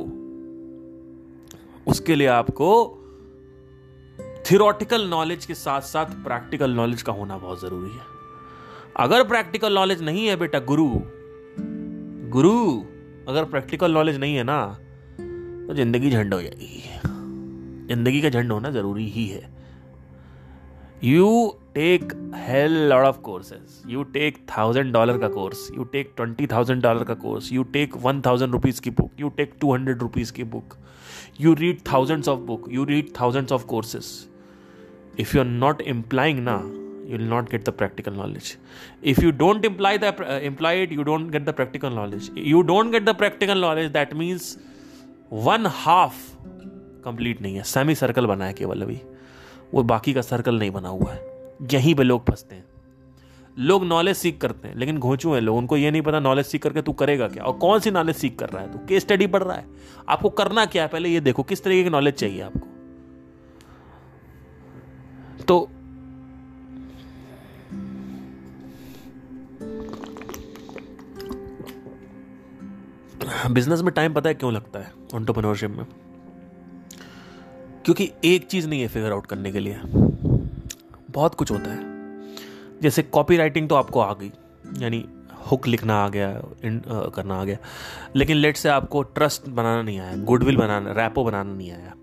उसके 1.87 2.15
लिए 2.15 2.27
आपको 2.27 2.69
थियोरटिकल 4.51 5.09
नॉलेज 5.09 5.47
के 5.47 5.55
साथ 5.55 5.81
साथ 5.81 6.07
प्रैक्टिकल 6.25 6.71
नॉलेज 6.71 7.03
का 7.03 7.13
होना 7.13 7.39
बहुत 7.39 7.61
ज़रूरी 7.61 7.91
है। 7.91 8.16
अगर 8.99 9.23
प्रैक्टिकल 9.29 9.75
नॉलेज 9.75 10.03
नहीं 10.03 10.27
है 10.27 10.37
बेटा, 10.37 10.59
गुरु। 10.59 10.89
गुरु, 12.31 12.83
अगर 13.29 13.45
प्रैक्टिकल 13.45 13.93
नॉलेज 13.93 14.17
नहीं 14.17 14.37
है 14.37 14.45
ना 14.45 14.59
तो 15.69 15.75
ज़िंदगी 15.75 16.11
झंड 16.11 16.35
हो 16.35 16.41
जाएगी। 16.43 16.83
ज़िंदगी 17.89 18.21
का 18.23 18.29
झंड 18.29 18.53
होना 18.53 18.71
ज़रूरी 18.71 19.09
ही 19.09 19.27
है। 19.27 19.43
You 21.05 21.27
take 21.75 22.13
hell 22.37 22.73
lot 22.89 23.05
of 23.05 23.19
courses 23.21 23.83
you 23.93 24.03
take 24.03 24.39
thousand 24.59 24.93
dollar 24.93 25.19
का 25.19 25.29
course 25.29 25.69
you 25.77 25.85
take 25.85 26.13
twenty 26.17 26.47
thousand 26.47 26.83
dollar 26.83 27.05
का 27.05 27.15
course 27.15 27.53
you 27.53 27.63
take 27.63 27.97
one 27.97 28.21
thousand 28.27 28.53
rupees 28.53 28.81
की 28.81 28.91
book 28.91 29.21
you 29.21 29.29
take 29.29 29.55
two 29.61 29.75
hundred 29.75 30.03
rupees 30.03 30.33
की 30.33 30.45
book 30.45 30.77
you 31.41 31.55
read 31.55 31.81
thousands 31.93 32.29
of 32.29 32.41
book 32.41 32.69
you 32.73 32.85
read 32.85 33.13
thousands 33.21 33.53
of 33.53 33.67
courses 33.67 34.07
if 35.21 35.37
you 35.37 35.43
are 35.43 35.49
not 35.49 35.83
implying 35.83 36.43
na 36.49 36.86
you 37.09 37.19
will 37.19 37.29
not 37.33 37.51
get 37.51 37.65
the 37.67 37.75
practical 37.81 38.15
knowledge. 38.21 38.49
If 39.13 39.19
you 39.25 39.33
don't 39.43 39.67
imply 39.69 39.93
the 40.05 40.13
uh, 40.29 40.39
imply 40.51 40.73
it 40.85 40.95
you 40.99 41.05
don't 41.09 41.35
get 41.35 41.45
the 41.49 41.55
practical 41.61 41.91
knowledge. 41.99 42.31
You 42.53 42.63
don't 42.71 42.97
get 42.97 43.07
the 43.09 43.15
practical 43.25 43.61
knowledge 43.65 43.93
that 43.99 44.15
means 44.23 44.49
one 45.51 45.71
half 45.85 46.25
complete 47.05 47.43
नहीं 47.43 47.57
है। 47.57 47.63
Semi 47.63 47.95
circle 47.95 48.27
बना 48.27 48.45
है 48.45 48.53
केवल 48.53 48.83
अभी। 48.83 49.01
वो 49.75 49.83
बाकी 49.83 50.15
का 50.15 50.21
circle 50.21 50.59
नहीं 50.59 50.71
बना 50.71 50.89
हुआ 50.89 51.13
है। 51.13 51.21
यहीं 51.73 51.95
पे 51.95 52.03
लोग 52.03 52.25
फंसते 52.27 52.55
हैं। 52.55 52.65
लोग 53.59 53.85
नॉलेज 53.85 54.17
सीख 54.17 54.39
करते 54.41 54.69
हैं 54.69 54.75
लेकिन 54.77 54.99
घोचू 54.99 55.33
हैं 55.33 55.41
लोग। 55.41 55.57
उनको 55.57 55.77
ये 55.77 55.91
नहीं 55.91 56.03
पता 56.03 56.21
नॉलेज 56.21 56.47
सीख 56.47 56.63
करके 56.63 56.83
तू 56.83 56.93
करेगा 56.93 57.29
क्या? 57.29 57.45
और 57.45 57.59
कौन 57.59 57.81
सी 57.81 57.91
नॉलेज 57.91 58.17
सीख 58.17 58.37
कर 58.39 58.49
रहा 58.49 58.63
है 58.63 58.73
तू? 58.73 58.79
केस 58.87 59.03
स्टडी 59.03 59.27
पढ़ 59.27 59.43
रहा 59.43 59.57
है। 59.57 59.65
आपको 60.09 60.29
करना 60.31 60.65
क्या 60.67 60.83
है? 60.83 60.89
पहले 60.89 61.09
ये 61.09 61.21
देखो 61.21 61.43
किस 61.43 61.65
तरीके 61.65 61.85
की 61.85 61.91
नॉलेज 61.91 62.15
चाहिए 62.15 62.41
आपको? 62.43 62.67
तो 65.49 65.71
बिज़नेस 73.51 73.81
में 73.81 73.95
टाइम 73.95 74.15
पता 74.15 74.29
है 74.29 74.35
क्यों 74.35 74.53
लगता 74.53 74.79
है 74.79 74.93
ऑन्टरप्रनोरशिप 75.15 75.71
में? 75.71 75.87
क्योंकि 77.85 78.13
एक 78.25 78.47
चीज़ 78.47 78.69
नहीं 78.69 78.81
है 78.81 78.89
फिगर 78.89 79.13
आउट 79.13 79.27
करने 79.27 79.53
के 79.53 79.61
लिए। 79.61 79.81
बहुत 81.11 81.35
कुछ 81.35 81.51
होता 81.51 81.71
है। 81.71 81.79
जैसे 82.83 83.03
कॉपी 83.03 83.37
राइटिंग 83.37 83.69
तो 83.69 83.75
आपको 83.75 84.01
आ 84.01 84.15
गई 84.15 84.33
यानी 84.79 85.09
हुक 85.51 85.67
लिखना 85.67 85.95
आ 85.95 86.09
गया 86.09 86.43
इन, 86.65 86.83
आ, 86.91 87.09
करना 87.09 87.35
आ 87.35 87.45
गया। 87.45 87.57
लेकिन 88.17 88.37
लेट 88.37 88.57
से 88.57 88.69
आपको 88.69 89.03
ट्रस्ट 89.03 89.49
बनाना 89.49 89.83
नहीं 89.83 89.99
आया 90.01 90.17
गुडविल 90.17 90.57
बनाना 90.57 90.93
रैपो 90.93 91.25
बनाना 91.25 91.53
नहीं 91.53 91.73
आया। 91.73 91.96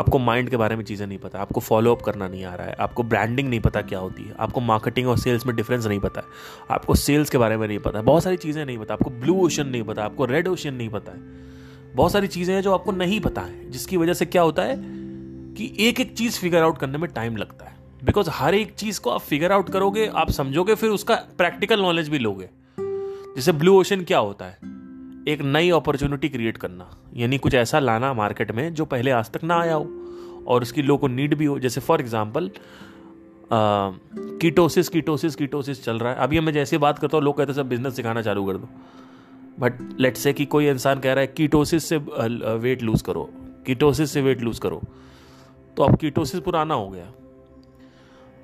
आपको 0.00 0.18
माइंड 0.18 0.50
के 0.50 0.56
बारे 0.56 0.76
में 0.76 0.84
चीज़ें 0.84 1.06
नहीं 1.06 1.18
पता, 1.18 1.38
आपको 1.38 1.60
फॉलो 1.60 1.94
अप 1.94 2.02
करना 2.02 2.28
नहीं 2.28 2.44
आ 2.44 2.54
रहा 2.54 2.66
है, 2.66 2.74
आपको 2.80 3.02
ब्रांडिंग 3.02 3.48
नहीं 3.48 3.60
पता 3.60 3.82
क्या 3.82 3.98
होती 3.98 4.22
है, 4.22 4.34
आपको 4.38 4.60
मार्केटिंग 4.60 5.08
और 5.08 5.18
सेल्स 5.18 5.46
में 5.46 5.56
डिफरेंस 5.56 5.86
नहीं 5.86 6.00
पता 6.00 6.20
है, 6.20 6.26
आपको 6.70 6.94
सेल्स 6.94 7.30
के 7.30 7.38
बारे 7.38 7.56
में 7.56 7.68
नहीं 7.68 7.78
पता, 7.78 8.02
बहुत 8.02 8.22
सारी 8.22 8.36
चीज़ें 8.36 8.64
नहीं 8.66 8.78
पता, 8.78 8.94
आपको 8.94 9.10
ब्लू 9.10 9.34
ओशन 9.34 9.66
नहीं 9.66 9.82
पता, 9.82 10.04
आपको 10.04 10.24
रेड 10.24 10.48
ओशन 10.48 10.74
नहीं 10.74 10.88
पता 10.88 11.12
है। 11.12 11.18
बहुत 11.94 12.12
सारी 12.12 12.26
चीज़ें 12.26 12.54
हैं 12.54 12.62
जो 12.62 12.72
आपको 12.72 12.92
नहीं 12.92 13.20
पता 13.20 13.40
है, 13.40 13.70
जिसकी 13.70 13.96
वजह 13.96 14.14
से 14.14 14.26
क्या 14.26 14.42
होता 14.42 14.62
है 14.62 14.76
कि 15.54 15.76
एक 15.80 16.00
एक 16.00 16.16
चीज़ 16.16 16.38
फिगर 16.38 16.62
आउट 16.62 16.78
करने 16.78 16.98
में 16.98 17.10
टाइम 17.10 17.36
लगता 17.36 17.64
है। 17.64 17.76
बिकॉज़ 18.04 18.30
हर 18.30 18.54
एक 18.54 18.74
चीज़ 18.74 19.00
को 19.00 19.10
आप 19.10 19.20
फिगर 19.20 19.52
आउट 19.52 19.70
करोगे, 19.70 20.06
आप 20.06 20.30
समझोगे, 20.30 20.74
फिर 20.74 20.90
उसका 20.90 21.14
प्रैक्टिकल 21.14 21.80
नॉलेज 21.80 22.08
भी 22.08 22.18
लोगे। 22.18 22.48
जैसे 23.36 23.52
ब्लू 23.52 23.78
ओशन 23.80 24.04
क्या 24.04 24.18
होता 24.18 24.44
है? 24.44 24.79
एक 25.28 25.42
नई 25.42 25.70
अपॉर्चुनिटी 25.70 26.28
क्रिएट 26.28 26.56
करना। 26.56 26.90
यानी 27.16 27.38
कुछ 27.38 27.54
ऐसा 27.54 27.78
लाना 27.78 28.12
मार्केट 28.14 28.52
में 28.52 28.72
जो 28.74 28.84
पहले 28.84 29.10
आज 29.10 29.30
तक 29.30 29.44
ना 29.44 29.60
आया 29.60 29.74
हो। 29.74 30.44
और 30.46 30.62
उसकी 30.62 30.82
लोगों 30.82 30.98
को 30.98 31.08
नीड 31.08 31.34
भी 31.34 31.44
हो। 31.44 31.58
जैसे 31.58 31.80
for 31.80 32.00
example 32.00 32.50
ketosis 33.52 34.88
ketosis 34.88 35.36
ketosis 35.36 35.84
चल 35.84 35.98
रहा 35.98 36.12
है। 36.12 36.18
अभी 36.18 36.40
मैं 36.40 36.52
जैसे 36.52 36.78
बात 36.78 36.98
करता 36.98 37.16
हूँ, 37.16 37.24
लोग 37.24 37.36
कहते 37.36 37.52
हैं 37.52 37.56
सब 37.56 37.68
बिज़नेस 37.68 37.96
सिखाना 37.96 38.22
चालू 38.22 38.46
कर 38.46 38.56
दो। 38.56 38.68
बट 39.60 39.78
लेट 40.00 40.16
से 40.16 40.32
कि 40.32 40.44
कोई 40.46 40.68
इंसान 40.68 41.00
कह 41.00 41.12
रहा 41.12 41.20
है 41.20 41.26
कीटोसिस 41.26 41.84
से 41.84 41.96
वेट 41.96 42.82
लूज 42.82 43.02
करो। 43.02 43.28
कीटोसिस 43.66 44.10
से 44.10 44.20
वेट 44.22 44.40
लूज 44.40 44.58
करो। 44.58 44.80
तो 45.76 45.82
अब 45.82 45.96
कीटोसिस 45.96 46.40
पुराना 46.40 46.74
हो 46.74 46.88
गया। 46.90 47.04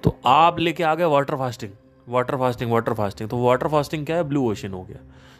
तो 0.02 0.16
आप 0.26 0.58
लेके 0.58 0.82
आ 0.82 0.94
गए 0.94 1.04
water 1.06 1.36
fasting 1.36 1.72
water 2.06 2.36
fasting 2.36 2.70
water 2.72 2.94
fasting 2.94 3.28
तो 3.30 3.38
वाटर 3.38 3.68
फास्टिंग 3.68 4.04
क्या 4.06 4.16
है? 4.16 4.24
ब्लू 4.24 4.50
ओशन 4.50 4.72
हो 4.72 4.82
गया। 4.82 4.98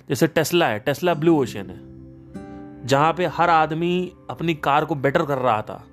जैसे 0.08 0.26
टेस्ला 0.26 0.66
है, 0.66 0.78
टेस्ला 0.78 1.14
ब्लू 1.14 1.36
ओशन 1.42 1.70
है, 1.70 2.86
जहाँ 2.86 3.12
पे 3.12 3.26
हर 3.26 3.50
आदमी 3.50 4.12
अपनी 4.30 4.54
कार 4.54 4.84
को 4.84 4.94
बेटर 4.94 5.24
कर 5.24 5.38
रहा 5.38 5.60
था। 5.62 5.84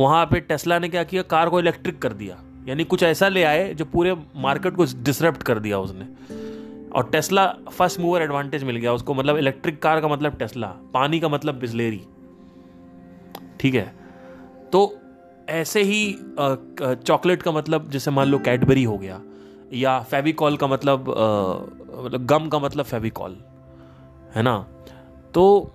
वहाँ 0.00 0.24
पे 0.26 0.40
टेस्ला 0.40 0.78
ने 0.78 0.88
क्या 0.88 1.04
किया? 1.04 1.22
कार 1.22 1.48
को 1.48 1.60
इलेक्ट्रिक 1.60 2.00
कर 2.02 2.12
दिया। 2.12 2.42
यानी 2.68 2.84
कुछ 2.84 3.02
ऐसा 3.02 3.28
ले 3.28 3.42
आए 3.44 3.72
जो 3.74 3.84
पूरे 3.84 4.14
मार्केट 4.36 4.76
को 4.76 4.84
डिसरप्ट 4.96 5.42
कर 5.42 5.58
दिया 5.58 5.78
उसने। 5.78 6.06
और 6.90 7.08
टेस्ला 7.12 7.46
फ़र्स्ट 7.70 8.00
मूवर 8.00 8.22
एडवांटेज 8.22 8.64
मिल 8.64 8.76
गया 8.76 8.92
उसको 8.92 9.14
मतलब 9.14 9.36
इलेक्ट्रिक 9.36 9.82
कार 9.82 10.00
का 10.00 10.08
मतलब 10.08 10.36
टेस्ला, 10.36 10.66
पानी 10.94 11.20
का 11.20 11.28
मतलब 11.28 11.54
बिजलेरी। 11.54 12.02
ठीक 13.60 13.74
है? 13.74 13.92
तो 14.72 14.98
ऐसे 15.48 15.82
ही 15.82 16.16
चॉकलेट 16.40 17.42
का 17.42 17.52
मतलब 17.52 17.90
जैसे 17.90 18.10
मान 18.10 18.28
लो 18.28 18.38
कैडबरी 18.38 18.84
हो 18.84 18.98
गया 18.98 19.20
या 19.72 19.98
फेविकॉल 20.02 20.56
का 20.56 20.66
मतलब 20.66 21.08
मतलब 21.96 22.26
गम 22.26 22.48
का 22.48 22.58
मतलब 22.58 22.84
फेविकॉल, 22.84 23.36
है 24.34 24.42
ना? 24.42 24.58
तो 25.34 25.72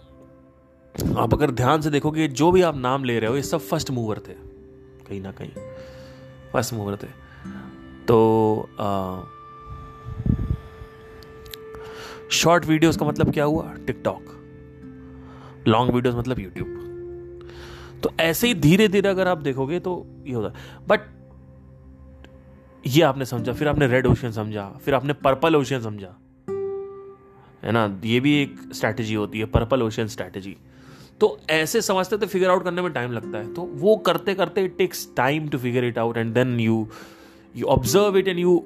आप 1.17 1.33
अगर 1.33 1.51
ध्यान 1.51 1.81
से 1.81 1.89
देखोगे, 1.89 2.27
जो 2.29 2.51
भी 2.51 2.61
आप 2.61 2.75
नाम 2.77 3.03
ले 3.03 3.19
रहे 3.19 3.29
हो, 3.29 3.35
ये 3.35 3.41
सब 3.43 3.59
फ़र्स्ट 3.59 3.91
मूवर 3.91 4.19
थे, 4.19 4.33
कहीं 5.03 5.21
ना 5.21 5.31
कहीं। 5.31 5.51
फ़र्स्ट 6.53 6.73
मूवर 6.73 6.95
थे। 6.95 7.07
तो 8.07 8.69
शॉर्ट 12.31 12.65
वीडियोस 12.65 12.97
का 12.97 13.05
मतलब 13.05 13.31
क्या 13.33 13.43
हुआ? 13.43 13.73
टिकटॉक 13.87 14.33
लॉन्ग 15.67 15.93
वीडियोस 15.93 16.15
मतलब 16.15 16.39
यूट्यूब 16.39 16.67
तो 18.03 18.11
ऐसे 18.19 18.47
ही 18.47 18.53
धीरे 18.55 18.87
धीरे 18.87 19.09
अगर 19.09 19.27
आप 19.27 19.37
देखोगे 19.39 19.79
तो 19.79 20.05
ये 20.25 20.33
होता 20.33 20.47
है। 20.49 20.85
बट 20.87 20.99
ये 22.87 23.01
आपने 23.01 23.25
समझा 23.25 23.53
फिर 23.53 23.67
आपने 23.67 23.87
रेड 23.87 24.07
ओशन 24.07 24.31
समझा 24.31 24.67
फिर 24.85 24.93
आपने 24.93 25.13
पर्पल 25.13 25.55
ओशन 25.55 25.81
समझा। 25.81 26.15
है 27.63 27.71
ना? 27.71 27.99
ये 28.05 28.19
भी 28.19 28.41
एक 28.41 28.55
स्ट्रैटेजी 28.73 29.13
होती 29.13 29.39
है 29.39 29.45
पर्पल 29.45 29.81
ओशन 29.83 30.07
स्ट्रैटेजी 30.07 30.55
तो 31.19 31.39
ऐसे 31.49 31.81
समझते 31.81 32.17
तो 32.17 32.27
फिगर 32.27 32.49
आउट 32.49 32.63
करने 32.63 32.81
में 32.81 32.91
टाइम 32.93 33.11
लगता 33.11 33.37
है। 33.37 33.53
तो 33.53 33.61
वो 33.61 33.95
करते 33.97 34.33
करते 34.35 34.63
it 34.63 34.77
takes 34.77 35.07
time 35.17 35.47
to 35.49 35.57
figure 35.57 35.83
it 35.83 35.97
out 35.97 36.17
and 36.17 36.33
then 36.33 36.59
you 36.59 36.87
you 37.55 37.65
observe 37.65 38.17
it 38.17 38.27
and 38.27 38.39
you 38.39 38.65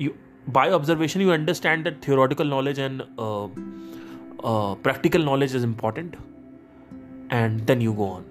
you 0.00 0.10
you 0.48 1.30
understand 1.32 1.86
that 1.86 1.94
theoretical 2.04 2.48
knowledge 2.52 2.78
and 2.86 3.02
uh, 3.26 3.46
uh, 4.50 4.74
practical 4.86 5.22
knowledge 5.28 5.54
is 5.58 5.64
important 5.68 6.16
and 7.30 7.62
then 7.70 7.84
you 7.84 7.94
go 8.00 8.08
on 8.16 8.26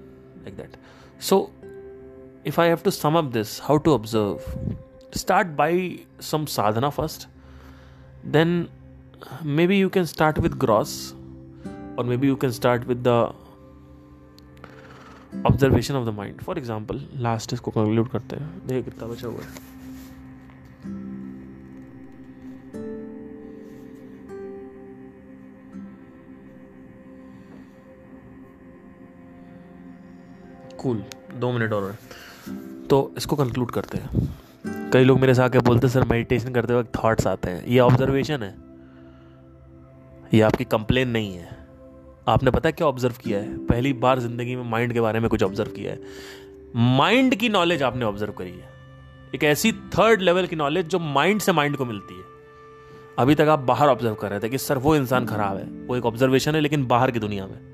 like 0.46 0.58
that. 0.58 0.76
So 1.20 1.40
if 2.52 2.60
i 2.60 2.66
have 2.66 2.84
to 2.84 2.92
sum 2.92 3.16
up 3.16 3.32
this 3.32 3.60
how 3.68 3.78
to 3.78 3.94
observe 3.94 4.48
start 5.24 5.56
by 5.56 5.72
some 6.20 6.48
sadhana 6.48 6.92
first 6.92 7.28
then 8.24 8.70
maybe 9.44 9.78
you 9.78 9.90
can 9.90 10.06
start 10.06 10.38
with 10.38 10.58
gross 10.60 11.14
or 11.98 12.04
maybe 12.04 12.28
you 12.28 12.38
can 12.38 12.52
start 12.52 12.88
with 12.88 13.04
the 13.04 13.20
observation 15.46 15.96
of 15.96 16.06
the 16.06 16.12
mind 16.12 16.42
for 16.48 16.58
example 16.64 17.00
last 17.28 17.54
इसको 17.54 17.72
conclude 17.78 18.10
करते 18.12 18.36
हैं 18.36 18.68
देखिए 18.68 18.84
कितना 18.84 19.08
बचा 19.08 19.28
हुआ 19.28 19.44
है 19.44 19.72
cool 30.84 31.04
दो 31.40 31.52
minute 31.52 31.74
और 31.74 31.96
तो 32.94 33.14
इसको 33.18 33.36
कंक्लूड 33.36 33.72
करते 33.72 33.98
हैं। 33.98 34.36
कई 34.94 35.04
लोग 35.04 35.20
मेरे 35.20 35.34
से 35.34 35.42
आके 35.42 35.60
बोलते 35.60 35.90
सर 35.90 36.04
मेडिटेशन 36.04 36.54
करते 36.54 36.74
वक्त 36.74 37.04
थॉट्स 37.04 37.28
आते 37.28 37.52
हैं। 37.52 37.66
ये 37.66 37.80
ऑब्जर्वेशन 37.80 38.44
है। 38.44 38.56
ये 40.34 40.42
आपकी 40.42 40.64
कंप्लेन 40.64 41.10
नहीं 41.10 41.36
है। 41.36 41.58
आपने 42.28 42.52
पता 42.52 42.70
है 42.70 42.72
क्या 42.72 42.88
ऑब्ज़र्व 42.88 43.14
किया 43.22 43.40
है? 43.40 43.58
पहली 43.58 43.94
बार 43.94 44.20
ज़िंदगी 44.20 44.56
में 44.56 44.64
माइंड 44.64 44.94
के 44.94 45.02
बारे 45.02 45.20
में 45.20 45.30
कुछ 45.30 45.44
ऑब्ज़र्व 45.44 45.72
किया 45.72 45.92
है। 45.92 46.00
माइंड 46.76 47.36
की 47.36 47.50
नॉलेज 47.50 47.84
आपने 47.84 48.06
ऑब्ज़र्व 48.06 48.32
करी 48.32 48.52
है। 48.52 48.70
एक 49.36 49.44
ऐसी 49.44 49.72
थर्ड 49.72 50.22
लेवल 50.22 50.48
की 50.48 50.56
नॉलेज 50.56 50.88
जो 50.88 51.00
माइंड 51.00 51.42
से 51.42 51.52
माइंड 51.52 51.78
को 51.78 51.86
मिलती 51.86 52.14
है। 52.14 52.24
अभी 53.20 53.36
तक 53.36 53.48
आप 53.48 53.60
बाहर 53.60 53.90
ऑब्ज़र्व 53.90 54.16
कर 54.16 54.30
रहे 54.30 54.40
थे 54.40 54.50
कि, 54.50 54.58
सर, 54.58 54.78
वो 54.78 54.96
इंसान 54.96 55.26
खराब 55.26 55.58
है। 55.58 55.64
वो 55.64 55.96
एक 55.96 56.06
ऑब्जर्वेशन 56.06 56.56
है, 56.56 56.62
लेकिन 56.62 56.88
बाहर 56.88 57.12
की 57.12 57.20
दुनिया 57.20 57.48
में। 57.48 57.73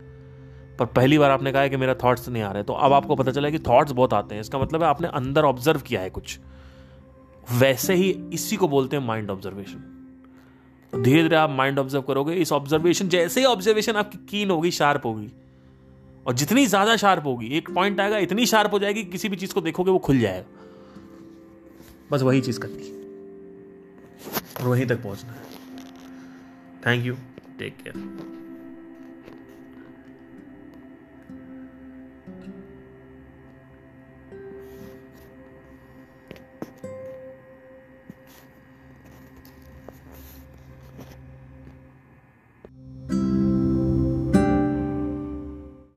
पर 0.80 0.86
पहली 0.88 1.17
बार 1.17 1.32
आपने 1.32 1.51
कहा 1.51 1.61
है 1.61 1.69
कि 1.69 1.77
मेरा 1.77 1.93
थॉट्स 2.03 2.30
नहीं 2.30 2.43
आ 2.43 2.51
रहे 2.51 2.63
तो 2.63 2.73
अब 2.75 2.93
आपको 2.93 3.15
पता 3.15 3.32
चला 3.32 3.49
कि 3.49 3.59
थॉट्स 3.59 3.91
बहुत 3.91 4.13
आते 4.13 4.36
हैं। 4.36 4.41
इसका 4.41 4.59
मतलब 4.59 4.84
है 4.84 4.89
आपने 4.89 5.07
अंदर 5.13 5.43
ऑब्ज़र्व 5.45 5.82
किया 5.82 6.01
है 6.01 6.09
कुछ। 6.09 6.39
वैसे 7.53 7.93
ही 7.93 8.09
इसी 8.34 8.55
को 8.55 8.67
बोलते 8.67 8.97
हैं 8.97 9.03
माइंड 9.05 9.30
ऑब्जर्वेशन 9.30 9.95
धीरे 10.93 11.21
धीरे 11.23 11.36
आप 11.36 11.49
माइंड 11.49 11.80
ऑब्ज़र्व 11.80 12.03
करोगे, 12.03 12.34
इस 12.34 12.51
ऑब्जर्वेशन 12.51 13.09
जैसे 13.09 13.39
ही 13.39 13.45
ऑब्जर्वेशन 13.45 13.95
आपकी 13.95 14.17
कीन 14.30 14.51
होगी 14.51 14.71
शार्प 14.71 15.05
होगी। 15.05 15.32
और 16.27 16.34
जितनी 16.34 16.65
ज़्यादा 16.65 16.95
शार्प 16.97 17.25
होगी, 17.25 17.47
एक 17.47 17.69
पॉइंट 17.71 17.99
आएगा, 17.99 18.17
इतनी 18.17 18.45
शार्प 18.45 18.73
हो 18.73 18.80
जाएगी 18.80 19.03
कि 19.03 19.11
किसी 19.11 19.30
भी 19.30 19.36
चीज़ 19.36 19.53
को 19.53 19.61
देखोगे, 19.61 19.91
वो 19.91 19.99
खुल 19.99 20.19
जाएगा। 20.19 20.45
बस 22.11 22.21
वही 22.21 22.41
चीज़ 22.41 22.59
करनी। 22.59 22.89
और 24.55 24.67
वहीं 24.67 24.86
तक 24.86 25.03
पहुँचना 25.03 25.32
है। 25.32 25.41
Thank 26.86 27.05
you 27.05 27.15
take 27.59 27.77
care 27.77 28.28